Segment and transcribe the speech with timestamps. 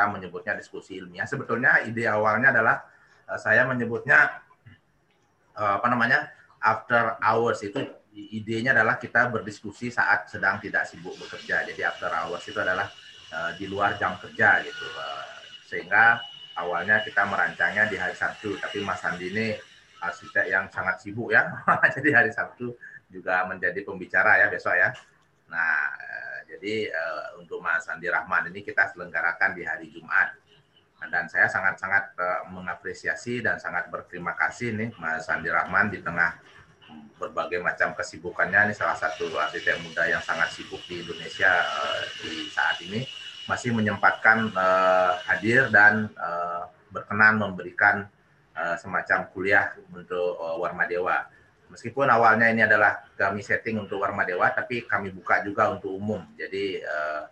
[0.00, 1.28] kita menyebutnya diskusi ilmiah.
[1.28, 2.88] Sebetulnya ide awalnya adalah
[3.28, 4.40] uh, saya menyebutnya
[5.60, 7.84] uh, apa namanya after hours itu
[8.16, 11.68] idenya adalah kita berdiskusi saat sedang tidak sibuk bekerja.
[11.68, 12.88] Jadi after hours itu adalah
[13.28, 14.88] uh, di luar jam kerja gitu.
[15.68, 16.16] Sehingga
[16.56, 19.52] awalnya kita merancangnya di hari Sabtu, tapi Mas Andi ini
[20.00, 21.44] arsitek yang sangat sibuk ya.
[22.00, 22.72] Jadi hari Sabtu
[23.12, 24.96] juga menjadi pembicara ya besok ya.
[25.52, 30.34] Nah, eh, jadi uh, untuk Mas Andi Rahman ini kita selenggarakan di hari Jumat.
[31.00, 36.36] Dan saya sangat-sangat uh, mengapresiasi dan sangat berterima kasih nih Mas Andi Rahman di tengah
[37.16, 38.68] berbagai macam kesibukannya.
[38.68, 43.06] Ini salah satu arsitek muda yang sangat sibuk di Indonesia uh, di saat ini.
[43.48, 48.04] Masih menyempatkan uh, hadir dan uh, berkenan memberikan
[48.58, 51.24] uh, semacam kuliah untuk uh, Warma Dewa
[51.70, 56.20] meskipun awalnya ini adalah kami setting untuk Warma Dewa, tapi kami buka juga untuk umum.
[56.34, 57.22] Jadi eh,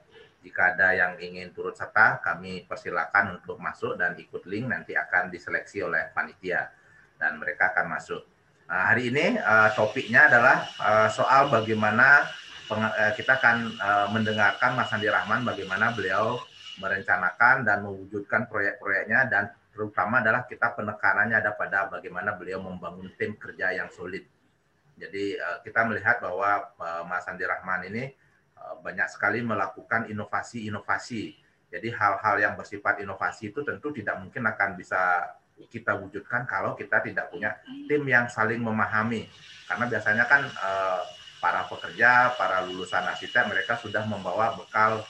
[0.40, 5.28] jika ada yang ingin turut serta, kami persilakan untuk masuk dan ikut link nanti akan
[5.28, 6.70] diseleksi oleh panitia
[7.18, 8.22] dan mereka akan masuk.
[8.70, 12.24] Nah, hari ini eh, topiknya adalah eh, soal bagaimana
[12.70, 16.38] eh, kita akan eh, mendengarkan Mas Andi Rahman bagaimana beliau
[16.78, 23.38] merencanakan dan mewujudkan proyek-proyeknya dan terutama adalah kita penekanannya ada pada bagaimana beliau membangun tim
[23.38, 24.26] kerja yang solid.
[24.98, 28.10] Jadi uh, kita melihat bahwa uh, Mas Andi Rahman ini
[28.58, 31.38] uh, banyak sekali melakukan inovasi-inovasi.
[31.70, 35.30] Jadi hal-hal yang bersifat inovasi itu tentu tidak mungkin akan bisa
[35.70, 37.54] kita wujudkan kalau kita tidak punya
[37.86, 39.30] tim yang saling memahami.
[39.70, 40.48] Karena biasanya kan
[41.38, 45.04] para pekerja, para lulusan arsitek mereka sudah membawa bekal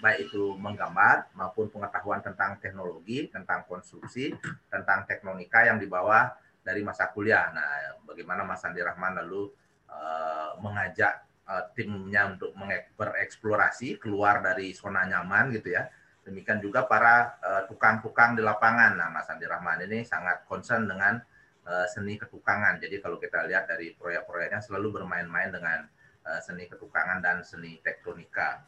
[0.00, 4.32] baik itu menggambar maupun pengetahuan tentang teknologi, tentang konstruksi,
[4.72, 6.32] tentang teknonika yang dibawa
[6.66, 7.54] dari masa kuliah.
[7.54, 9.46] Nah, bagaimana Mas Andi Rahman lalu
[9.86, 12.50] uh, mengajak uh, timnya untuk
[12.98, 15.86] bereksplorasi keluar dari zona nyaman gitu ya.
[16.26, 17.38] Demikian juga para
[17.70, 18.98] tukang-tukang uh, di lapangan.
[18.98, 21.22] Nah, Mas Andi Rahman ini sangat concern dengan
[21.62, 22.82] uh, seni ketukangan.
[22.82, 25.86] Jadi kalau kita lihat dari proyek-proyeknya selalu bermain-main dengan
[26.26, 28.66] uh, seni ketukangan dan seni tektonika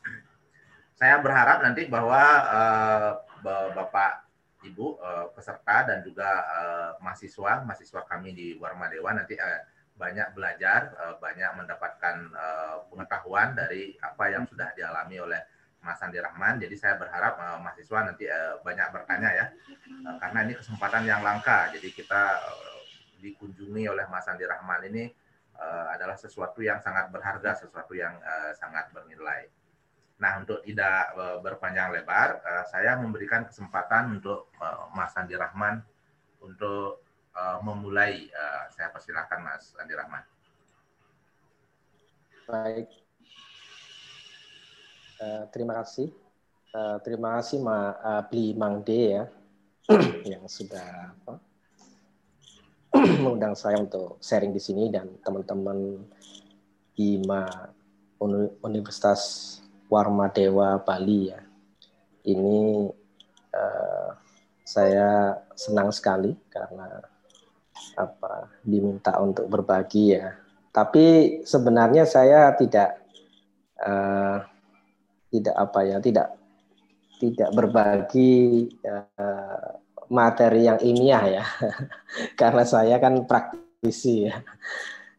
[0.98, 3.10] saya berharap nanti bahwa uh,
[3.70, 4.26] Bapak
[4.66, 9.62] Ibu uh, peserta dan juga uh, mahasiswa mahasiswa kami di Warma Dewa nanti uh,
[9.94, 15.40] banyak belajar, uh, banyak mendapatkan uh, pengetahuan dari apa yang sudah dialami oleh
[15.78, 16.58] Mas Andi Rahman.
[16.58, 19.46] Jadi saya berharap uh, mahasiswa nanti uh, banyak bertanya ya,
[20.02, 21.70] uh, karena ini kesempatan yang langka.
[21.74, 22.82] Jadi kita uh,
[23.22, 25.06] dikunjungi oleh Mas Andi Rahman ini
[25.54, 29.46] uh, adalah sesuatu yang sangat berharga, sesuatu yang uh, sangat bernilai.
[30.18, 35.82] Nah, untuk tidak uh, berpanjang lebar, uh, saya memberikan kesempatan untuk uh, Mas Andi Rahman
[36.42, 37.06] untuk
[37.62, 38.26] memulai.
[38.74, 40.26] Saya persilakan Mas Andi Rahman.
[42.50, 42.90] Baik.
[45.54, 46.10] Terima kasih.
[47.06, 47.94] Terima kasih Ma
[48.26, 49.24] Bli Mangde ya
[50.34, 51.14] yang sudah
[53.22, 56.10] mengundang saya untuk sharing di sini dan teman-teman
[56.98, 57.22] di
[58.66, 61.40] Universitas Warma Dewa Bali ya.
[62.28, 62.88] Ini
[63.56, 64.08] uh,
[64.68, 67.00] saya senang sekali karena
[67.96, 70.36] apa diminta untuk berbagi ya.
[70.68, 73.00] Tapi sebenarnya saya tidak
[73.80, 74.44] uh,
[75.32, 76.28] tidak apa ya tidak
[77.18, 79.68] tidak berbagi uh,
[80.08, 81.44] materi yang ilmiah ya
[82.40, 84.36] karena saya kan praktisi ya.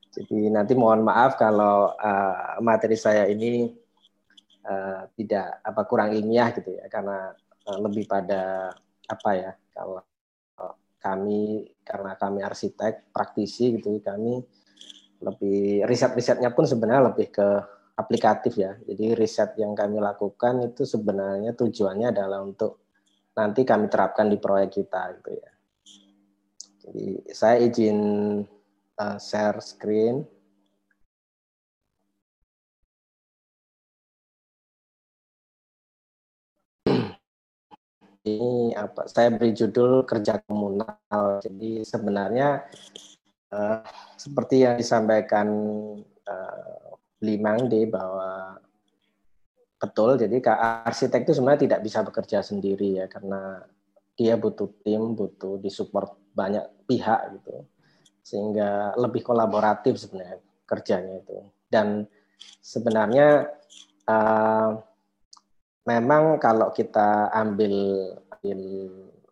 [0.09, 3.69] Jadi nanti mohon maaf kalau uh, materi saya ini
[4.65, 6.87] uh, tidak apa kurang ilmiah gitu ya.
[6.91, 7.31] Karena
[7.67, 8.73] uh, lebih pada
[9.09, 10.03] apa ya kalau
[10.99, 14.43] kami karena kami arsitek praktisi gitu kami
[15.23, 17.47] lebih riset-risetnya pun sebenarnya lebih ke
[17.99, 18.75] aplikatif ya.
[18.87, 22.87] Jadi riset yang kami lakukan itu sebenarnya tujuannya adalah untuk
[23.35, 25.51] nanti kami terapkan di proyek kita gitu ya.
[26.87, 27.05] Jadi
[27.35, 27.99] saya izin
[28.95, 30.23] uh, share screen
[38.27, 41.39] ini apa saya beri judul kerja komunal.
[41.39, 42.67] Jadi sebenarnya
[43.53, 43.79] uh,
[44.19, 45.47] seperti yang disampaikan
[46.27, 46.79] uh,
[47.23, 48.59] Limang D bahwa
[49.79, 50.43] betul jadi
[50.83, 53.63] arsitek itu sebenarnya tidak bisa bekerja sendiri ya karena
[54.19, 57.63] dia butuh tim butuh disupport banyak pihak gitu.
[58.19, 61.37] Sehingga lebih kolaboratif sebenarnya kerjanya itu.
[61.71, 62.03] Dan
[62.59, 63.47] sebenarnya
[64.07, 64.88] uh,
[65.89, 67.73] memang kalau kita ambil
[68.37, 68.61] ambil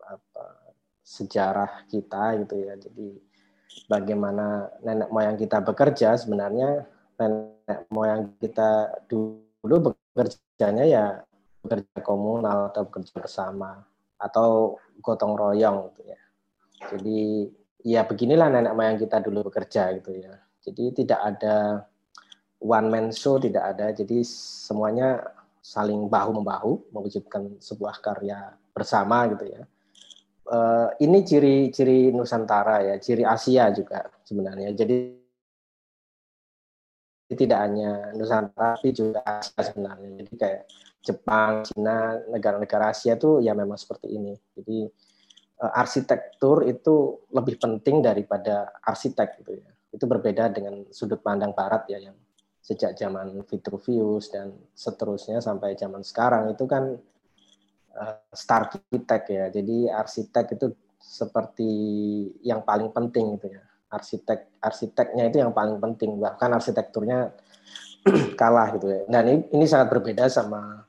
[0.01, 0.45] apa,
[1.05, 3.07] sejarah kita gitu ya jadi
[3.85, 6.81] bagaimana nenek moyang kita bekerja sebenarnya
[7.21, 11.05] nenek moyang kita dulu bekerjanya ya
[11.61, 13.85] bekerja komunal atau bekerja bersama
[14.17, 16.19] atau gotong royong gitu ya.
[16.93, 17.19] Jadi
[17.85, 20.33] ya beginilah nenek moyang kita dulu bekerja gitu ya.
[20.63, 21.85] Jadi tidak ada
[22.63, 23.93] one man show tidak ada.
[23.93, 25.21] Jadi semuanya
[25.61, 29.63] saling bahu membahu mewujudkan sebuah karya bersama gitu ya.
[30.47, 34.71] Uh, ini ciri-ciri Nusantara ya, ciri Asia juga sebenarnya.
[34.71, 35.17] Jadi
[37.35, 40.23] tidak hanya Nusantara tapi juga Asia sebenarnya.
[40.23, 40.63] Jadi kayak
[41.03, 44.35] Jepang, Cina, negara-negara Asia itu ya memang seperti ini.
[44.55, 44.87] Jadi
[45.63, 49.69] uh, arsitektur itu lebih penting daripada arsitek gitu ya.
[49.91, 52.15] Itu berbeda dengan sudut pandang Barat ya yang
[52.67, 56.99] sejak zaman Vitruvius dan seterusnya sampai zaman sekarang itu kan
[57.95, 59.45] uh, star arsitek ya.
[59.47, 60.67] Jadi arsitek itu
[60.99, 61.71] seperti
[62.43, 63.63] yang paling penting itu ya.
[63.87, 67.31] Arsitek arsiteknya itu yang paling penting bahkan arsitekturnya
[68.39, 69.01] kalah gitu ya.
[69.07, 70.83] Dan ini, ini sangat berbeda sama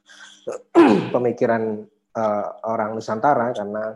[1.14, 1.86] pemikiran
[2.18, 3.94] uh, orang Nusantara karena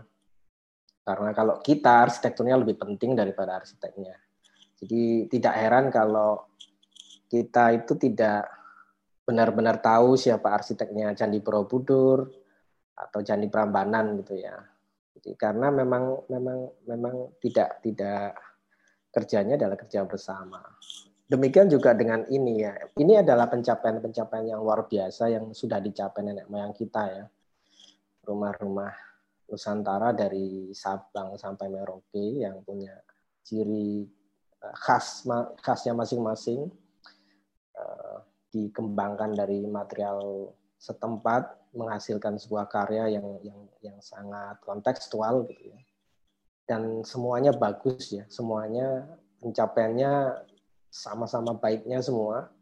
[1.02, 4.14] karena kalau kita arsitekturnya lebih penting daripada arsiteknya.
[4.78, 6.51] Jadi tidak heran kalau
[7.32, 8.44] kita itu tidak
[9.24, 12.28] benar-benar tahu siapa arsiteknya Candi Borobudur
[12.92, 14.52] atau Candi Prambanan gitu ya.
[15.16, 18.36] Jadi karena memang memang memang tidak tidak
[19.08, 20.60] kerjanya adalah kerja bersama.
[21.24, 22.76] Demikian juga dengan ini ya.
[22.92, 27.24] Ini adalah pencapaian-pencapaian yang luar biasa yang sudah dicapai nenek moyang kita ya.
[28.28, 28.92] Rumah-rumah
[29.48, 32.92] Nusantara dari Sabang sampai Merauke yang punya
[33.40, 34.04] ciri
[34.60, 35.24] khas
[35.64, 36.81] khasnya masing-masing
[38.52, 45.80] dikembangkan dari material setempat menghasilkan sebuah karya yang yang yang sangat kontekstual gitu ya.
[46.68, 49.08] Dan semuanya bagus ya semuanya
[49.40, 50.44] pencapaiannya
[50.92, 52.52] sama-sama baiknya semua.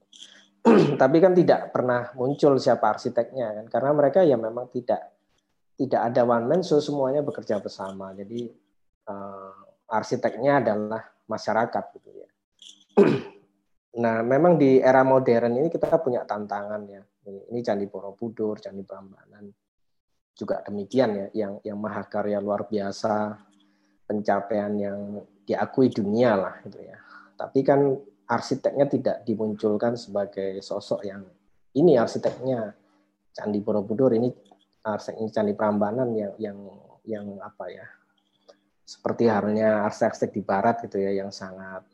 [1.03, 5.19] Tapi kan tidak pernah muncul siapa arsiteknya kan karena mereka ya memang tidak
[5.75, 8.13] tidak ada one man so semuanya bekerja bersama.
[8.15, 8.47] Jadi
[9.09, 12.29] uh, arsiteknya adalah masyarakat gitu ya
[13.99, 17.03] Nah, memang di era modern ini kita punya tantangan ya.
[17.27, 19.51] Ini Candi Borobudur, Candi Prambanan
[20.41, 23.37] juga demikian ya, yang yang mahakarya luar biasa,
[24.09, 24.99] pencapaian yang
[25.45, 26.97] diakui dunia lah gitu ya.
[27.35, 27.93] Tapi kan
[28.31, 31.27] arsiteknya tidak dimunculkan sebagai sosok yang
[31.75, 32.73] ini arsiteknya
[33.35, 34.31] Candi Borobudur, ini
[34.87, 36.59] arsiteknya Candi Prambanan yang yang
[37.05, 37.87] yang apa ya?
[38.87, 41.85] Seperti halnya arsitek di barat gitu ya yang sangat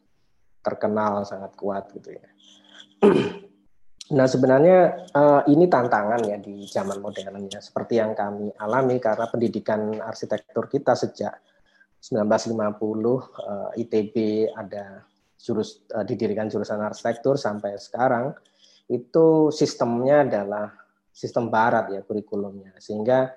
[0.66, 2.26] terkenal sangat kuat gitu ya.
[4.06, 9.26] Nah sebenarnya uh, ini tantangan ya di zaman modern ya seperti yang kami alami karena
[9.26, 11.34] pendidikan arsitektur kita sejak
[11.98, 15.02] 1950 uh, ITB ada
[15.34, 18.30] jurus uh, didirikan jurusan arsitektur sampai sekarang
[18.86, 20.70] itu sistemnya adalah
[21.10, 23.34] sistem barat ya kurikulumnya sehingga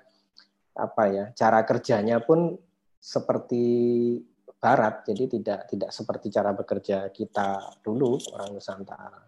[0.78, 2.54] apa ya cara kerjanya pun
[3.02, 3.66] seperti
[4.60, 9.24] Barat, jadi tidak tidak seperti cara bekerja kita dulu orang Nusantara.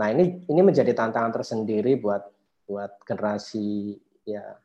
[0.00, 2.24] Nah ini ini menjadi tantangan tersendiri buat
[2.64, 3.92] buat generasi
[4.24, 4.56] ya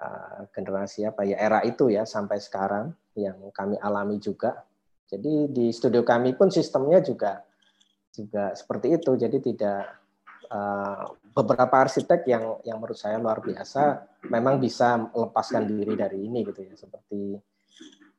[0.00, 4.64] uh, generasi apa ya era itu ya sampai sekarang yang kami alami juga.
[5.04, 7.44] Jadi di studio kami pun sistemnya juga
[8.16, 9.20] juga seperti itu.
[9.20, 9.84] Jadi tidak
[10.48, 14.00] uh, beberapa arsitek yang yang menurut saya luar biasa
[14.32, 17.36] memang bisa melepaskan diri dari ini gitu ya seperti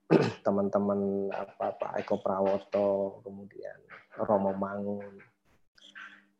[0.46, 3.76] teman-teman apa Pak Eko Prawoto, kemudian
[4.16, 5.20] Romo Mangun,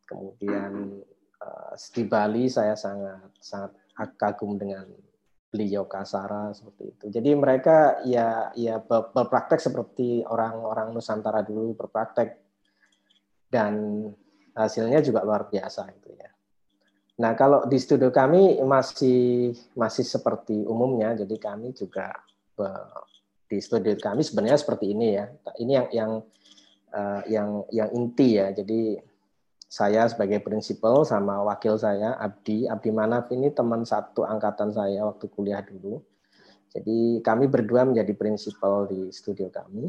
[0.08, 1.04] kemudian
[1.44, 3.76] uh, di Bali saya sangat sangat
[4.16, 4.88] kagum dengan
[5.48, 7.04] beliau Kasara seperti itu.
[7.12, 12.40] Jadi mereka ya ya berpraktek seperti orang-orang Nusantara dulu berpraktek
[13.48, 14.04] dan
[14.52, 16.28] hasilnya juga luar biasa itu ya.
[17.18, 22.12] Nah kalau di studio kami masih masih seperti umumnya, jadi kami juga
[23.48, 25.26] di studio kami sebenarnya seperti ini ya.
[25.56, 26.12] Ini yang yang
[26.92, 28.52] uh, yang yang inti ya.
[28.52, 29.00] Jadi
[29.68, 35.28] saya sebagai prinsipal sama wakil saya Abdi Abdi Manaf ini teman satu angkatan saya waktu
[35.32, 36.00] kuliah dulu.
[36.68, 39.88] Jadi kami berdua menjadi prinsipal di studio kami.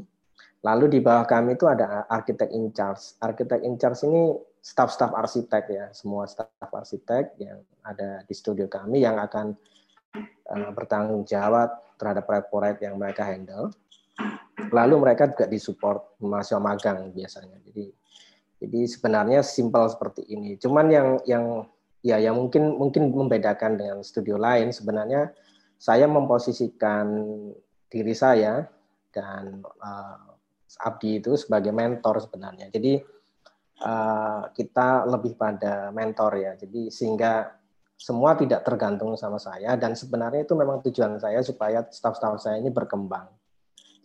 [0.64, 3.16] Lalu di bawah kami itu ada arsitek in charge.
[3.20, 9.04] Arsitek in charge ini staff-staff arsitek ya, semua staff arsitek yang ada di studio kami
[9.04, 9.56] yang akan
[10.52, 13.76] uh, bertanggung jawab terhadap proyek-proyek yang mereka handle.
[14.72, 17.60] Lalu mereka juga disupport mahasiswa magang biasanya.
[17.68, 17.92] Jadi
[18.60, 20.60] jadi sebenarnya simpel seperti ini.
[20.60, 21.46] Cuman yang yang
[22.00, 25.32] ya yang mungkin mungkin membedakan dengan studio lain sebenarnya
[25.80, 27.24] saya memposisikan
[27.88, 28.68] diri saya
[29.16, 30.30] dan uh,
[30.84, 32.68] Abdi itu sebagai mentor sebenarnya.
[32.68, 33.00] Jadi
[33.84, 36.52] uh, kita lebih pada mentor ya.
[36.60, 37.59] Jadi sehingga
[38.00, 42.72] semua tidak tergantung sama saya dan sebenarnya itu memang tujuan saya supaya staff-staff saya ini
[42.72, 43.28] berkembang.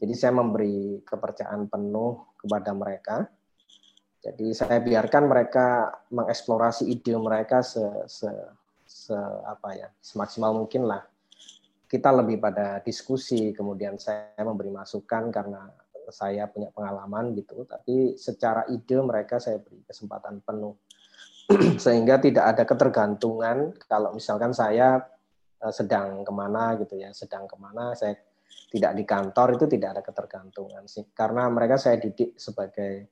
[0.03, 3.17] Jadi saya memberi kepercayaan penuh kepada mereka.
[4.19, 8.27] Jadi saya biarkan mereka mengeksplorasi ide mereka se, se,
[8.83, 9.15] se
[9.47, 11.07] apa ya semaksimal mungkin lah.
[11.87, 15.71] Kita lebih pada diskusi, kemudian saya memberi masukan karena
[16.11, 17.63] saya punya pengalaman gitu.
[17.63, 20.75] Tapi secara ide mereka saya beri kesempatan penuh
[21.85, 25.03] sehingga tidak ada ketergantungan kalau misalkan saya
[25.61, 28.17] eh, sedang ke mana gitu ya sedang ke mana saya
[28.75, 31.07] tidak di kantor itu tidak ada ketergantungan sih.
[31.15, 33.11] Karena mereka saya didik sebagai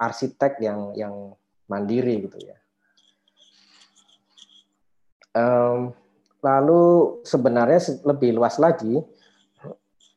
[0.00, 1.14] arsitek yang yang
[1.68, 2.56] mandiri gitu ya.
[5.32, 5.96] Um,
[6.44, 9.00] lalu sebenarnya lebih luas lagi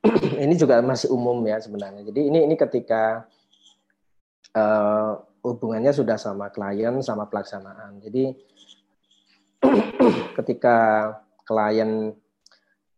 [0.44, 2.08] ini juga masih umum ya sebenarnya.
[2.08, 3.28] Jadi ini ini ketika
[4.56, 8.02] uh, hubungannya sudah sama klien sama pelaksanaan.
[8.02, 8.34] Jadi
[10.42, 10.78] ketika
[11.46, 12.18] klien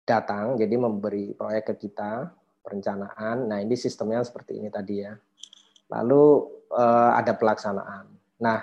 [0.08, 2.32] datang, jadi memberi proyek ke kita
[2.64, 3.52] perencanaan.
[3.52, 5.12] Nah ini sistemnya seperti ini tadi ya.
[5.92, 6.24] Lalu
[6.72, 8.08] uh, ada pelaksanaan.
[8.40, 8.60] Nah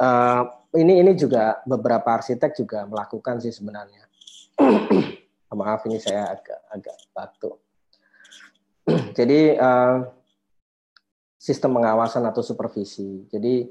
[0.00, 4.08] uh, ini ini juga beberapa arsitek juga melakukan sih sebenarnya.
[5.60, 7.56] Maaf ini saya agak agak batuk.
[9.18, 10.19] jadi uh,
[11.40, 13.24] sistem pengawasan atau supervisi.
[13.32, 13.64] Jadi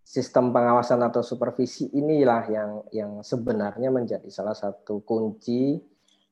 [0.00, 5.76] sistem pengawasan atau supervisi inilah yang yang sebenarnya menjadi salah satu kunci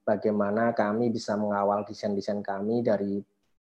[0.08, 3.20] bagaimana kami bisa mengawal desain-desain kami dari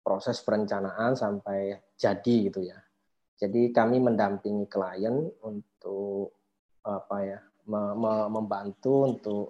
[0.03, 2.79] proses perencanaan sampai jadi gitu ya.
[3.39, 5.15] Jadi kami mendampingi klien
[5.48, 6.36] untuk
[6.83, 7.39] apa ya
[8.27, 9.45] membantu untuk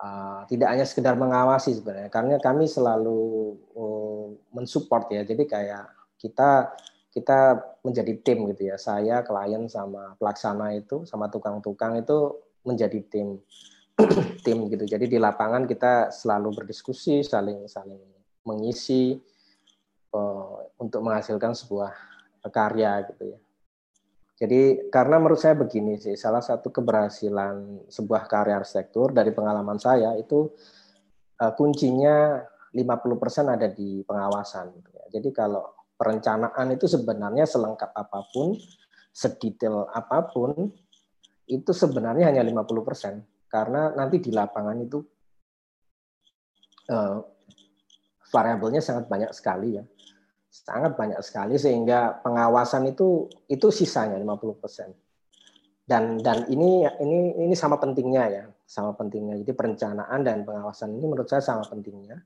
[0.00, 3.20] uh, tidak hanya sekedar mengawasi sebenarnya karena kami selalu
[3.76, 5.26] uh, mensupport ya.
[5.26, 6.70] Jadi kayak kita
[7.12, 8.78] kita menjadi tim gitu ya.
[8.78, 13.42] Saya klien sama pelaksana itu sama tukang-tukang itu menjadi tim
[14.46, 14.84] tim gitu.
[14.86, 18.00] Jadi di lapangan kita selalu berdiskusi, saling saling
[18.46, 19.18] mengisi
[20.14, 21.92] uh, untuk menghasilkan sebuah
[22.48, 23.38] karya gitu ya.
[24.42, 30.18] Jadi karena menurut saya begini sih, salah satu keberhasilan sebuah karya arsitektur dari pengalaman saya
[30.18, 30.50] itu
[31.38, 32.42] uh, kuncinya
[32.74, 34.74] 50% ada di pengawasan.
[34.74, 35.04] Gitu ya.
[35.20, 38.58] Jadi kalau perencanaan itu sebenarnya selengkap apa pun,
[39.14, 40.74] sedetail apa pun,
[41.46, 43.46] itu sebenarnya hanya 50%.
[43.46, 44.98] Karena nanti di lapangan itu
[46.90, 47.22] uh,
[48.34, 49.84] variabelnya sangat banyak sekali ya.
[50.50, 54.90] Sangat banyak sekali sehingga pengawasan itu itu sisanya 50%.
[55.86, 59.38] Dan dan ini ini ini sama pentingnya ya, sama pentingnya.
[59.38, 62.18] Jadi perencanaan dan pengawasan ini menurut saya sama pentingnya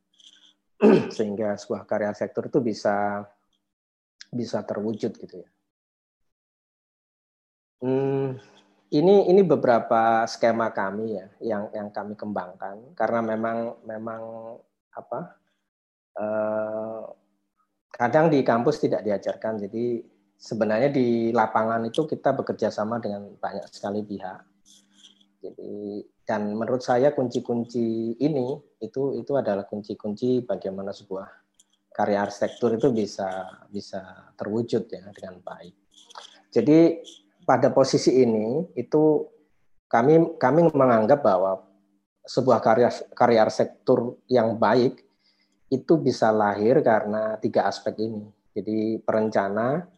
[1.17, 3.27] sehingga sebuah karya sektor itu bisa
[4.33, 5.49] bisa terwujud gitu ya.
[7.77, 8.41] Hmm,
[8.89, 12.97] ini ini beberapa skema kami ya yang yang kami kembangkan.
[12.97, 14.23] Karena memang memang
[14.97, 15.21] apa
[16.17, 17.03] eh,
[17.93, 19.61] kadang di kampus tidak diajarkan.
[19.69, 20.01] Jadi
[20.37, 24.41] sebenarnya di lapangan itu kita bekerja sama dengan banyak sekali pihak.
[25.45, 31.46] Jadi dan menurut saya kunci-kunci ini itu itu adalah kunci-kunci bagaimana sebuah
[31.97, 35.73] karya arsitektur itu bisa bisa terwujud ya dengan baik.
[36.53, 37.01] Jadi
[37.49, 39.25] pada posisi ini itu
[39.89, 41.65] kami kami menganggap bahwa
[42.29, 45.01] sebuah karya karya arsitektur yang baik
[45.73, 48.29] itu bisa lahir karena tiga aspek ini.
[48.53, 49.89] Jadi perencana,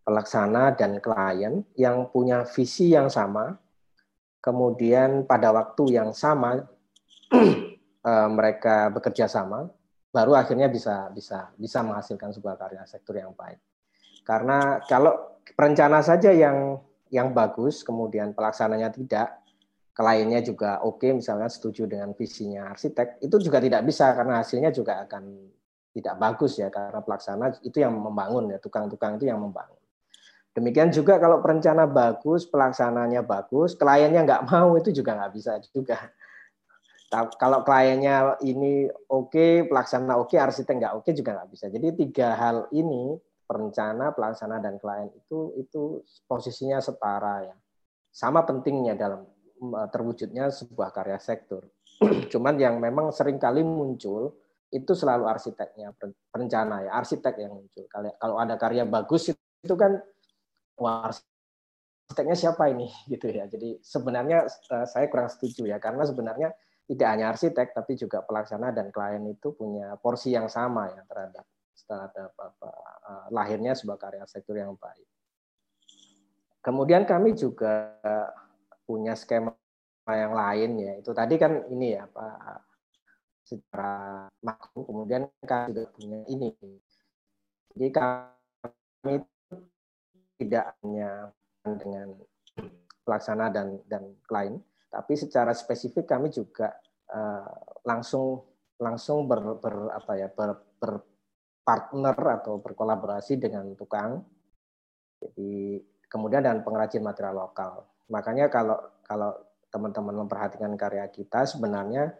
[0.00, 3.60] pelaksana dan klien yang punya visi yang sama,
[4.40, 6.64] kemudian pada waktu yang sama
[8.08, 9.68] eh, mereka bekerja sama
[10.10, 13.62] baru akhirnya bisa bisa bisa menghasilkan sebuah karya sektor yang baik.
[14.26, 16.78] Karena kalau perencana saja yang
[17.10, 19.42] yang bagus, kemudian pelaksananya tidak,
[19.94, 24.70] kliennya juga oke, okay, misalnya setuju dengan visinya arsitek, itu juga tidak bisa karena hasilnya
[24.70, 25.50] juga akan
[25.90, 29.78] tidak bagus ya karena pelaksana itu yang membangun ya tukang-tukang itu yang membangun.
[30.50, 36.10] Demikian juga kalau perencana bagus, pelaksananya bagus, kliennya nggak mau itu juga nggak bisa juga
[37.10, 41.66] kalau kliennya ini oke, okay, pelaksana oke, okay, arsitek nggak oke okay, juga nggak bisa.
[41.66, 43.18] Jadi tiga hal ini
[43.50, 47.56] perencana, pelaksana dan klien itu itu posisinya setara ya.
[48.14, 49.26] Sama pentingnya dalam
[49.90, 51.66] terwujudnya sebuah karya sektor.
[52.32, 54.38] Cuman yang memang sering kali muncul
[54.70, 55.90] itu selalu arsiteknya,
[56.30, 57.84] perencana ya, arsitek yang muncul.
[57.90, 59.98] Kalau ada karya bagus itu kan
[60.78, 63.50] wah arsiteknya siapa ini gitu ya.
[63.50, 66.54] Jadi sebenarnya eh, saya kurang setuju ya karena sebenarnya
[66.90, 71.46] tidak hanya arsitek tapi juga pelaksana dan klien itu punya porsi yang sama ya terhadap
[71.86, 72.70] terhadap apa,
[73.06, 75.06] uh, lahirnya sebuah karya arsitektur yang baik.
[76.60, 77.94] Kemudian kami juga
[78.90, 79.54] punya skema
[80.10, 82.58] yang lain ya itu tadi kan ini ya Pak
[83.46, 86.50] secara makro kemudian kami juga punya ini
[87.74, 89.14] jadi kami
[90.42, 91.30] tidak hanya
[91.62, 92.08] dengan
[93.06, 94.58] pelaksana dan dan klien
[94.90, 96.74] tapi secara spesifik kami juga
[97.14, 97.46] uh,
[97.86, 98.42] langsung
[98.82, 104.18] langsung ber, ber apa ya ber, berpartner atau berkolaborasi dengan tukang.
[105.20, 105.78] Jadi
[106.10, 107.86] kemudian dan pengrajin material lokal.
[108.10, 108.74] Makanya kalau
[109.06, 109.30] kalau
[109.70, 112.10] teman-teman memperhatikan karya kita sebenarnya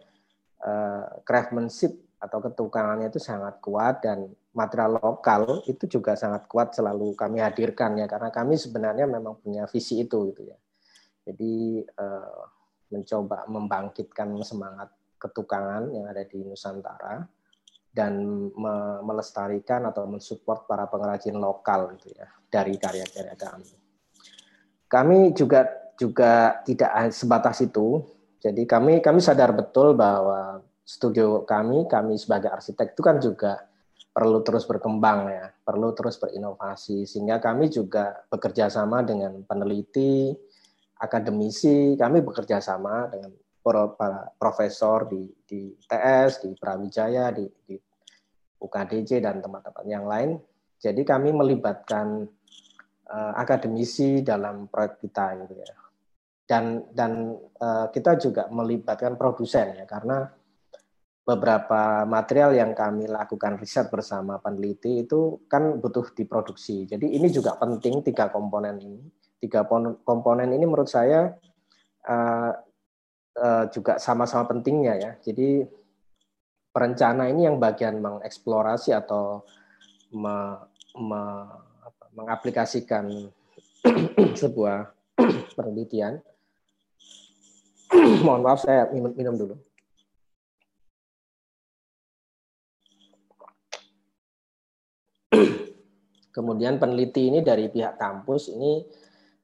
[0.63, 7.17] uh, craftsmanship atau ketukangannya itu sangat kuat dan material lokal itu juga sangat kuat selalu
[7.17, 8.07] kami hadirkan ya.
[8.07, 10.55] Karena kami sebenarnya memang punya visi itu gitu ya.
[11.25, 12.60] Jadi uh,
[12.91, 17.23] mencoba membangkitkan semangat ketukangan yang ada di Nusantara
[17.91, 18.23] dan
[18.55, 23.71] me melestarikan atau mensupport para pengrajin lokal gitu ya dari karya-karya kami.
[24.87, 25.67] Kami juga
[25.99, 28.03] juga tidak sebatas itu.
[28.41, 33.69] Jadi kami kami sadar betul bahwa studio kami kami sebagai arsitek itu kan juga
[34.11, 40.35] perlu terus berkembang ya, perlu terus berinovasi sehingga kami juga bekerja sama dengan peneliti,
[41.01, 47.75] akademisi, kami bekerja sama dengan para profesor di, di TS, di Brawijaya, di, di
[48.61, 50.37] UKDJ dan tempat-tempat yang lain.
[50.81, 52.25] Jadi kami melibatkan
[53.09, 55.73] uh, akademisi dalam proyek kita gitu ya.
[56.45, 60.25] Dan dan uh, kita juga melibatkan produsen ya karena
[61.21, 66.89] beberapa material yang kami lakukan riset bersama peneliti itu kan butuh diproduksi.
[66.89, 69.65] Jadi ini juga penting tiga komponen ini tiga
[70.05, 71.33] komponen ini menurut saya
[72.05, 72.53] uh,
[73.41, 75.11] uh, juga sama-sama pentingnya ya.
[75.17, 75.65] Jadi
[76.71, 79.43] perencana ini yang bagian mengeksplorasi atau
[80.13, 80.61] me,
[80.95, 81.21] me,
[81.81, 83.09] apa, mengaplikasikan
[84.41, 84.93] sebuah
[85.57, 86.21] penelitian.
[88.25, 89.55] Mohon maaf saya minum, minum dulu.
[96.31, 98.87] Kemudian peneliti ini dari pihak kampus ini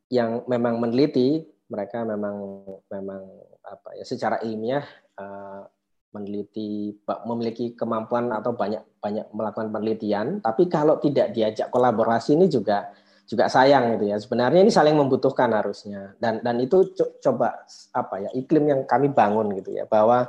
[0.08, 3.22] yang memang meneliti mereka memang memang
[3.68, 4.84] apa ya secara ilmiah
[5.20, 5.68] uh,
[6.16, 6.96] meneliti
[7.28, 10.28] memiliki kemampuan atau banyak banyak melakukan penelitian.
[10.40, 12.90] Tapi kalau tidak diajak kolaborasi ini juga
[13.28, 14.18] juga sayang gitu ya.
[14.18, 16.16] Sebenarnya ini saling membutuhkan harusnya.
[16.18, 19.84] Dan dan itu co coba apa ya iklim yang kami bangun gitu ya.
[19.86, 20.26] Bahwa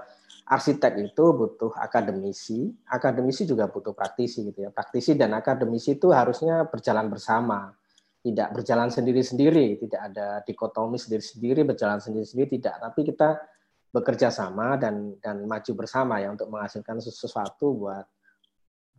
[0.49, 4.71] arsitek itu butuh akademisi akademisi juga butuh praktisi gitu ya.
[4.75, 7.78] Praktisi dan akademisi itu harusnya berjalan bersama
[8.29, 13.41] tidak berjalan sendiri-sendiri, tidak ada dikotomi sendiri-sendiri, berjalan sendiri-sendiri tidak, tapi kita
[13.89, 18.05] bekerja sama dan dan maju bersama ya untuk menghasilkan sesuatu buat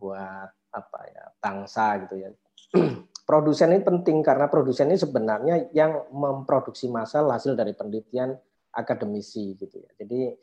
[0.02, 2.30] buat apa ya bangsa gitu ya.
[3.30, 8.34] produsen ini penting karena produsen ini sebenarnya yang memproduksi masal hasil dari penelitian
[8.74, 9.90] akademisi gitu ya.
[10.02, 10.34] Jadi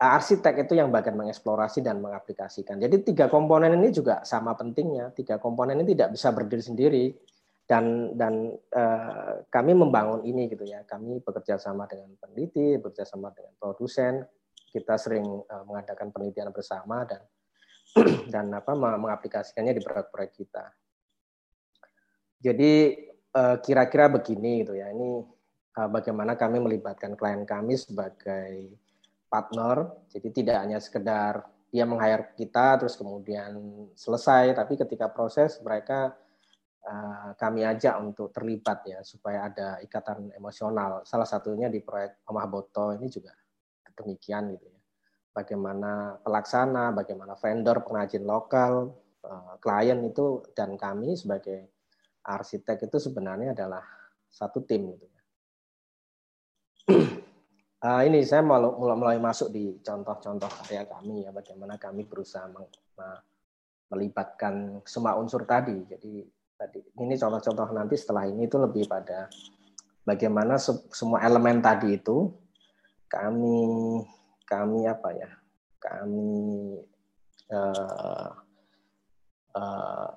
[0.00, 2.80] arsitek itu yang bagian mengeksplorasi dan mengaplikasikan.
[2.80, 5.12] Jadi tiga komponen ini juga sama pentingnya.
[5.12, 7.04] Tiga komponen ini tidak bisa berdiri sendiri
[7.70, 10.82] dan dan uh, kami membangun ini gitu ya.
[10.82, 14.26] Kami bekerja sama dengan peneliti bekerja sama dengan produsen.
[14.58, 17.22] Kita sering uh, mengadakan penelitian bersama dan
[18.34, 20.66] dan apa mengaplikasikannya di proyek-proyek kita.
[22.42, 22.72] Jadi
[23.30, 24.90] kira kira-kira begini gitu ya.
[24.90, 25.22] Ini
[25.78, 28.74] uh, bagaimana kami melibatkan klien kami sebagai
[29.30, 29.94] partner.
[30.10, 32.02] Jadi tidak hanya sekedar dia meng
[32.34, 33.54] kita terus kemudian
[33.94, 34.58] selesai.
[34.58, 36.29] Tapi ketika proses mereka Eh,
[37.36, 41.04] kami ajak untuk terlibat ya supaya ada ikatan emosional.
[41.04, 43.36] Salah satunya di proyek Omah Boto ini juga
[43.92, 44.80] demikian gitu ya.
[45.30, 51.70] Bagaimana pelaksana, bagaimana vendor, pengrajin lokal, eh, klien itu dan kami sebagai
[52.24, 53.84] arsitek itu sebenarnya adalah
[54.26, 55.22] satu tim gitu ya.
[57.80, 62.50] Uh, ini saya mulai, mulai masuk di contoh-contoh karya kami ya bagaimana kami berusaha
[63.90, 65.86] melibatkan semua unsur tadi.
[65.86, 66.84] Jadi tadi.
[67.00, 69.32] Ini contoh-contoh nanti setelah ini itu lebih pada
[70.04, 70.60] bagaimana
[70.92, 72.28] semua elemen tadi itu
[73.08, 73.64] kami
[74.44, 75.30] kami apa ya
[75.80, 76.30] kami
[77.48, 78.28] uh,
[79.56, 80.08] uh,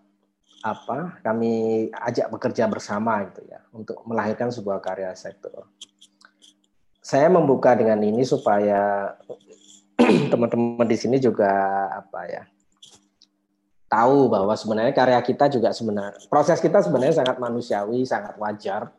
[0.63, 1.51] apa kami
[1.91, 5.71] ajak bekerja bersama gitu ya untuk melahirkan sebuah karya sektor.
[7.03, 9.12] Saya membuka dengan ini supaya
[10.32, 11.51] teman-teman di sini juga
[11.91, 12.43] apa ya
[13.93, 18.89] tahu bahwa sebenarnya karya kita juga sebenarnya proses kita sebenarnya sangat manusiawi, sangat wajar,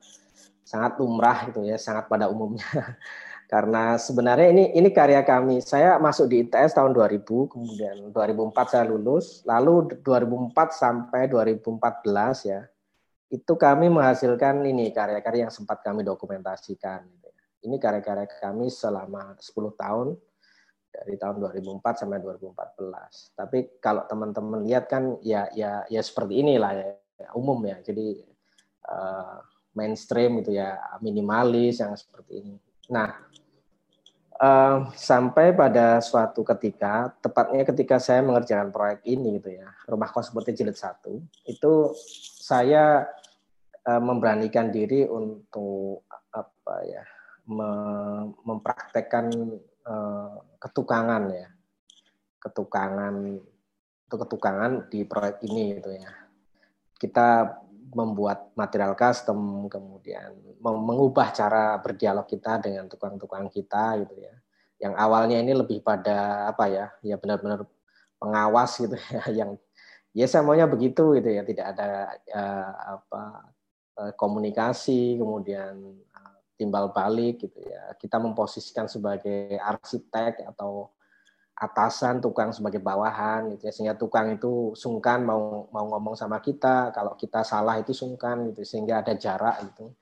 [0.63, 2.63] sangat lumrah gitu ya, sangat pada umumnya.
[3.53, 5.61] Karena sebenarnya ini ini karya kami.
[5.61, 12.65] Saya masuk di ITS tahun 2000, kemudian 2004 saya lulus, lalu 2004 sampai 2014 ya.
[13.29, 17.45] Itu kami menghasilkan ini karya-karya yang sempat kami dokumentasikan gitu ya.
[17.69, 20.09] Ini karya-karya kami selama 10 tahun
[20.95, 23.35] dari tahun 2004 sampai 2014.
[23.35, 27.83] Tapi kalau teman-teman lihat kan ya ya ya seperti inilah ya, umum ya.
[27.83, 28.23] Jadi
[28.87, 29.43] uh,
[29.75, 32.55] mainstream itu ya minimalis yang seperti ini.
[32.95, 33.11] Nah,
[34.39, 40.31] uh, sampai pada suatu ketika, tepatnya ketika saya mengerjakan proyek ini gitu ya, rumah kos
[40.31, 41.73] putih jilid satu, itu
[42.39, 43.11] saya
[43.83, 47.05] uh, memberanikan diri untuk apa ya,
[48.47, 49.31] mempraktekkan
[49.89, 51.49] uh, ketukangan ya,
[52.41, 53.15] ketukangan
[54.05, 56.13] untuk ketukangan di proyek ini gitu ya.
[56.95, 57.59] Kita
[57.95, 64.35] membuat material custom, kemudian mengubah cara berdialog kita dengan tukang-tukang kita gitu ya.
[64.83, 67.65] Yang awalnya ini lebih pada apa ya, ya benar-benar
[68.19, 69.51] pengawas gitu ya, yang
[70.15, 71.89] ya saya maunya begitu gitu ya, tidak ada
[72.35, 73.23] uh, apa
[73.99, 75.99] uh, komunikasi, kemudian
[76.55, 77.95] timbal balik gitu ya.
[77.99, 80.91] Kita memposisikan sebagai arsitek atau
[81.55, 83.73] atasan, tukang sebagai bawahan gitu ya.
[83.75, 88.67] Sehingga tukang itu sungkan mau mau ngomong sama kita, kalau kita salah itu sungkan gitu
[88.67, 89.95] sehingga ada jarak gitu.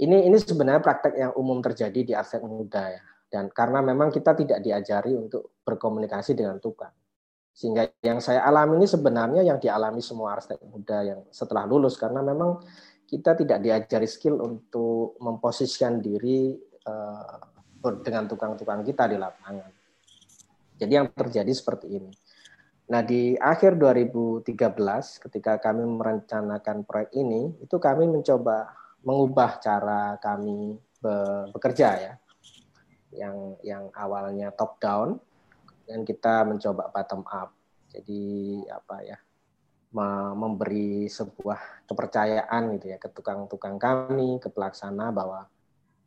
[0.00, 3.02] Ini ini sebenarnya praktek yang umum terjadi di arsitek muda ya.
[3.30, 6.90] Dan karena memang kita tidak diajari untuk berkomunikasi dengan tukang.
[7.54, 12.24] Sehingga yang saya alami ini sebenarnya yang dialami semua arsitek muda yang setelah lulus karena
[12.24, 12.62] memang
[13.10, 16.54] kita tidak diajari skill untuk memposisikan diri
[16.86, 17.42] uh,
[18.06, 19.66] dengan tukang-tukang kita di lapangan.
[20.78, 22.12] Jadi yang terjadi seperti ini.
[22.90, 24.46] Nah, di akhir 2013
[25.26, 28.70] ketika kami merencanakan proyek ini, itu kami mencoba
[29.02, 30.78] mengubah cara kami
[31.50, 32.14] bekerja ya.
[33.10, 35.18] Yang yang awalnya top down
[35.86, 37.50] dan kita mencoba bottom up.
[37.90, 38.22] Jadi
[38.70, 39.18] apa ya?
[39.90, 45.50] Memberi sebuah kepercayaan gitu ya ke tukang-tukang kami, ke pelaksana bahwa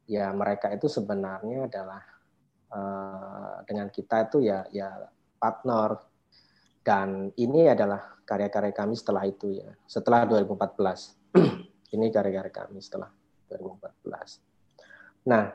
[0.07, 2.03] ya mereka itu sebenarnya adalah
[2.71, 4.91] uh, dengan kita itu ya ya
[5.39, 5.99] partner.
[6.83, 11.35] Dan ini adalah karya-karya kami setelah itu ya setelah 2014
[11.95, 13.11] ini karya-karya kami setelah
[13.51, 15.53] 2014 nah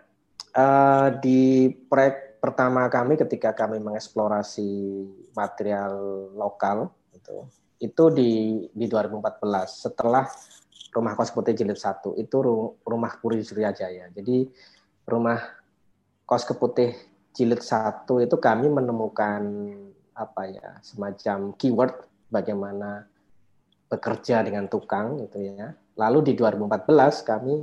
[0.55, 4.71] uh, di proyek pertama kami ketika kami mengeksplorasi
[5.35, 5.93] material
[6.37, 8.31] lokal itu itu di
[8.75, 10.27] di 2014 setelah
[10.93, 12.37] rumah kos putih jilid satu itu
[12.83, 14.11] rumah Puri Surya Jaya.
[14.11, 14.49] Jadi
[15.07, 15.39] rumah
[16.29, 16.93] kos keputih
[17.33, 19.43] jilid satu itu kami menemukan
[20.19, 21.95] apa ya semacam keyword
[22.29, 23.07] bagaimana
[23.89, 25.73] bekerja dengan tukang gitu ya.
[25.97, 27.55] Lalu di 2014 kami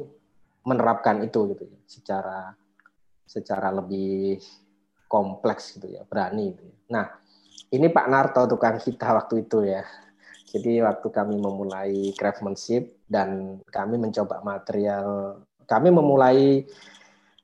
[0.65, 2.39] menerapkan itu gitu ya secara
[3.25, 4.39] secara lebih
[5.06, 6.75] kompleks gitu ya, berani gitu ya.
[6.89, 7.06] Nah,
[7.69, 9.84] ini Pak Narto tukang kita waktu itu ya.
[10.56, 15.36] Jadi waktu kami memulai craftsmanship dan kami mencoba material,
[15.68, 16.63] kami memulai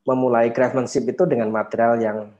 [0.07, 2.31] memulai craftsmanship itu dengan material yang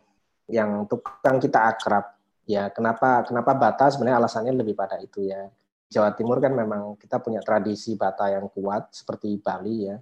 [0.48, 2.16] yang tukang kita akrab.
[2.48, 5.52] Ya, kenapa kenapa bata sebenarnya alasannya lebih pada itu ya.
[5.92, 10.00] Jawa Timur kan memang kita punya tradisi bata yang kuat seperti Bali ya.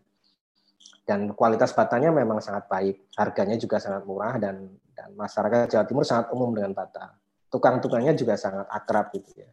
[1.02, 6.06] Dan kualitas batanya memang sangat baik, harganya juga sangat murah dan dan masyarakat Jawa Timur
[6.06, 7.18] sangat umum dengan bata.
[7.50, 9.50] Tukang-tukangnya juga sangat akrab gitu ya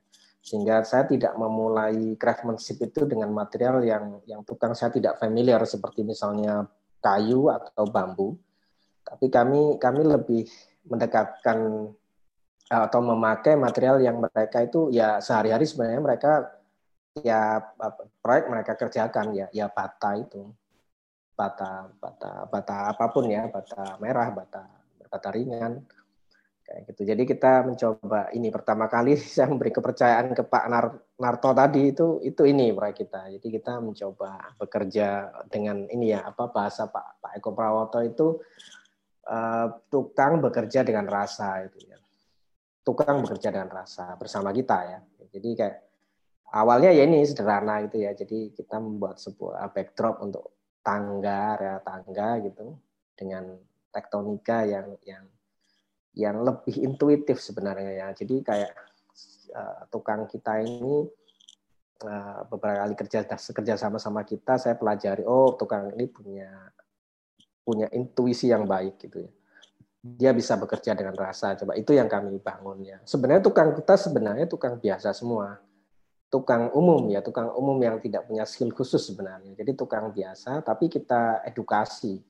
[0.47, 6.07] sehingga saya tidak memulai craftsmanship itu dengan material yang yang tukang saya tidak familiar seperti
[6.07, 6.71] misalnya
[7.03, 8.39] kayu atau bambu.
[9.03, 10.47] Tapi kami kami lebih
[10.87, 11.91] mendekatkan
[12.71, 16.33] eh, atau memakai material yang mereka itu ya sehari-hari sebenarnya mereka
[17.27, 17.59] ya
[18.23, 20.47] proyek mereka kerjakan ya ya bata itu.
[21.35, 24.63] Bata bata bata apa pun ya bata merah bata
[25.11, 25.83] bata ringan
[26.67, 27.03] kayak gitu.
[27.07, 32.19] Jadi kita mencoba ini pertama kali saya memberi kepercayaan ke Pak Nar Narto tadi itu
[32.27, 33.31] itu ini proyek kita.
[33.39, 38.43] Jadi kita mencoba bekerja dengan ini ya apa bahasa Pak Pak Eko Prawoto itu
[39.31, 41.97] uh, tukang bekerja dengan rasa itu ya.
[42.83, 44.99] Tukang bekerja dengan rasa bersama kita ya.
[45.31, 45.77] Jadi kayak
[46.51, 48.11] awalnya ya ini sederhana gitu ya.
[48.11, 52.75] Jadi kita membuat sebuah backdrop untuk tangga, area tangga gitu
[53.19, 53.59] dengan
[53.91, 55.25] tektonika yang yang
[56.17, 58.09] yang lebih intuitif sebenarnya ya.
[58.17, 58.73] Jadi kayak
[59.53, 61.05] uh, tukang kita ini
[62.09, 66.51] uh, beberapa kali kerja kerja sama sama kita, saya pelajari oh tukang ini punya
[67.61, 69.33] punya intuisi yang baik gitu ya.
[70.07, 71.59] Dia bisa bekerja dengan rasa.
[71.59, 72.97] Coba itu yang kami bangun ya.
[73.03, 75.59] Sebenarnya tukang kita sebenarnya tukang biasa semua.
[76.31, 79.55] Tukang umum ya, tukang umum yang tidak punya skill khusus sebenarnya.
[79.59, 82.23] Jadi tukang biasa, tapi kita edukasi,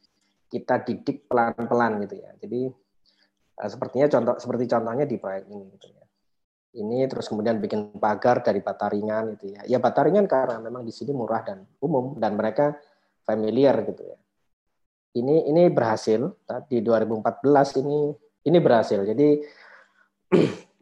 [0.48, 2.32] kita didik pelan-pelan gitu ya.
[2.40, 2.72] Jadi
[3.56, 6.04] Nah, sepertinya contoh seperti contohnya di proyek ini gitu ya.
[6.76, 9.64] Ini terus kemudian bikin pagar dari bata ringan gitu ya.
[9.64, 12.76] Ya bata ringan karena memang di sini murah dan umum dan mereka
[13.24, 14.18] familiar gitu ya.
[15.16, 16.28] ini ini berhasil
[16.68, 18.12] di 2014 ini
[18.44, 19.00] ini berhasil.
[19.08, 19.40] Jadi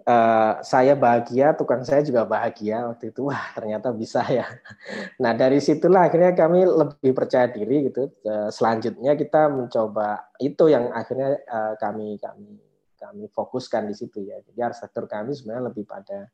[0.04, 3.30] uh, saya bahagia, tukang saya juga bahagia waktu itu.
[3.30, 4.44] Wah, ternyata bisa ya.
[5.22, 8.10] Nah, dari situlah akhirnya kami lebih percaya diri gitu.
[8.26, 12.63] Uh, selanjutnya kita mencoba itu yang akhirnya uh, kami kami
[13.04, 14.40] kami fokuskan di situ ya.
[14.40, 16.24] Jadi arsitektur kami sebenarnya lebih pada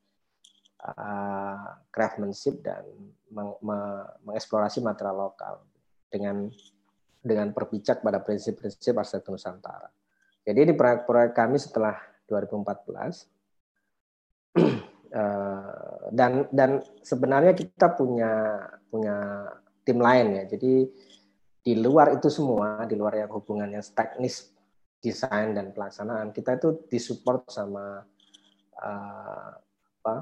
[0.87, 2.87] uh, craftsmanship dan
[3.35, 3.79] meng, me,
[4.23, 5.67] mengeksplorasi material lokal
[6.07, 6.47] dengan
[7.21, 9.91] dengan berpijak pada prinsip-prinsip arsitektur Nusantara.
[10.47, 11.99] Jadi ini proyek-proyek kami setelah
[12.31, 13.29] 2014
[15.11, 19.43] Eh, dan dan sebenarnya kita punya punya
[19.83, 20.45] tim lain ya.
[20.55, 20.87] Jadi
[21.61, 24.55] di luar itu semua, di luar yang hubungannya teknis,
[25.01, 28.05] desain dan pelaksanaan, kita itu disupport sama
[28.77, 29.51] uh,
[30.01, 30.15] apa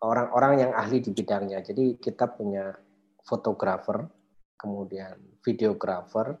[0.00, 1.60] orang-orang yang ahli di bidangnya.
[1.60, 2.72] Jadi kita punya
[3.24, 4.08] fotografer,
[4.56, 6.36] kemudian videografer,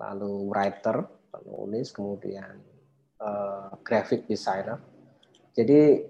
[0.00, 2.56] lalu writer, penulis, kemudian
[3.20, 4.80] uh, graphic designer.
[5.52, 6.00] Jadi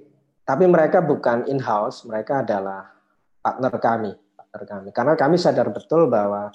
[0.46, 2.88] tapi mereka bukan in-house, mereka adalah
[3.42, 4.88] partner kami, partner kami.
[4.94, 6.48] Karena kami sadar betul bahwa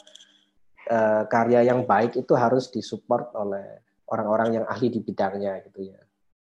[0.90, 6.02] uh, karya yang baik itu harus disupport oleh orang-orang yang ahli di bidangnya gitu ya.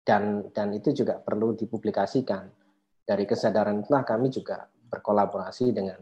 [0.06, 2.50] Dan dan itu juga perlu dipublikasikan.
[3.06, 6.02] Dari kesadaran itulah kami juga berkolaborasi dengan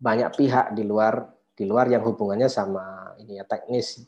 [0.00, 1.24] banyak pihak di luar
[1.54, 4.02] di luar yang hubungannya sama ini ya teknis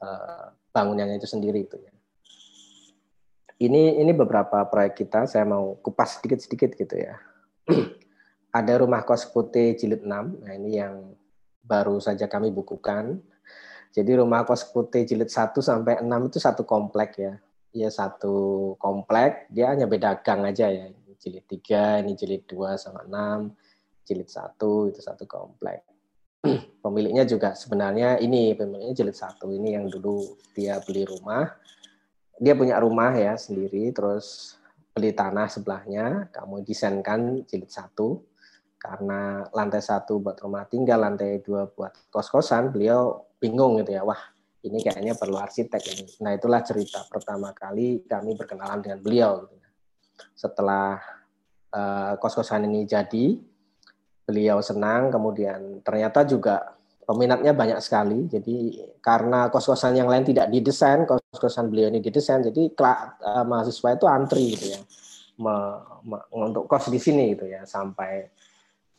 [0.00, 1.94] uh, bangunannya itu sendiri itu ya
[3.62, 7.14] ini ini beberapa proyek kita saya mau kupas sedikit-sedikit gitu ya.
[8.58, 10.10] Ada rumah kos putih jilid 6.
[10.10, 11.14] Nah, ini yang
[11.62, 13.22] baru saja kami bukukan.
[13.94, 17.34] Jadi rumah kos putih jilid 1 sampai 6 itu satu komplek ya.
[17.74, 18.34] Iya satu
[18.78, 20.90] komplek, dia hanya beda gang aja ya.
[21.14, 23.54] Jilid 3, ini jilid 2 sama 6,
[24.02, 25.86] jilid 1 itu satu komplek.
[26.84, 31.48] Pemiliknya juga sebenarnya ini pemiliknya jilid 1 ini yang dulu dia beli rumah
[32.38, 34.58] dia punya rumah ya sendiri, terus
[34.94, 38.22] beli tanah sebelahnya, kamu desainkan jilid satu,
[38.78, 44.16] karena lantai satu buat rumah tinggal, lantai dua buat kos-kosan, beliau bingung gitu ya, wah
[44.64, 46.08] ini kayaknya perlu arsitek ini.
[46.24, 49.44] Nah itulah cerita pertama kali kami berkenalan dengan beliau.
[49.44, 49.60] Gitu.
[49.60, 49.68] Ya.
[50.32, 50.96] Setelah
[51.68, 53.36] uh, kos-kosan ini jadi,
[54.24, 58.24] beliau senang, kemudian ternyata juga peminatnya banyak sekali.
[58.24, 64.08] Jadi karena kos-kosan yang lain tidak didesain, kos-kosan beliau ini didesain, jadi uh, mahasiswa itu
[64.08, 64.80] antri gitu ya,
[66.32, 68.32] untuk kos di sini gitu ya, sampai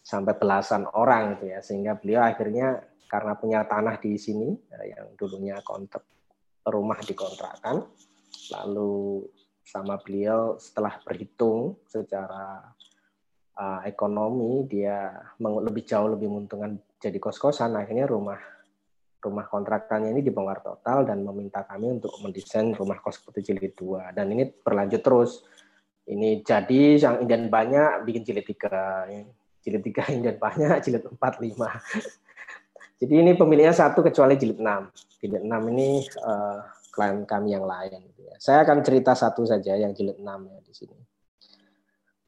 [0.05, 5.13] sampai belasan orang gitu ya, sehingga beliau akhirnya karena punya tanah di sini uh, yang
[5.17, 6.03] dulunya kontrak
[6.65, 7.85] rumah dikontrakkan,
[8.51, 9.25] lalu
[9.65, 12.61] sama beliau setelah berhitung secara
[13.57, 15.09] uh, ekonomi dia
[15.41, 17.73] lebih jauh lebih menguntungkan jadi kos-kosan.
[17.73, 18.37] Akhirnya rumah
[19.25, 24.13] rumah kontrakannya ini dibongkar total dan meminta kami untuk mendesain rumah kos putih jilid dua.
[24.13, 25.41] Dan ini berlanjut terus.
[26.05, 29.09] Ini jadi yang inden banyak bikin jilid tiga.
[29.65, 31.81] Jilid tiga inden banyak jilid empat lima
[33.01, 36.60] jadi ini pemiliknya satu kecuali jilid enam jilid enam ini uh,
[36.91, 38.36] klien kami yang lain gitu ya.
[38.39, 40.97] saya akan cerita satu saja yang jilid enam ya di sini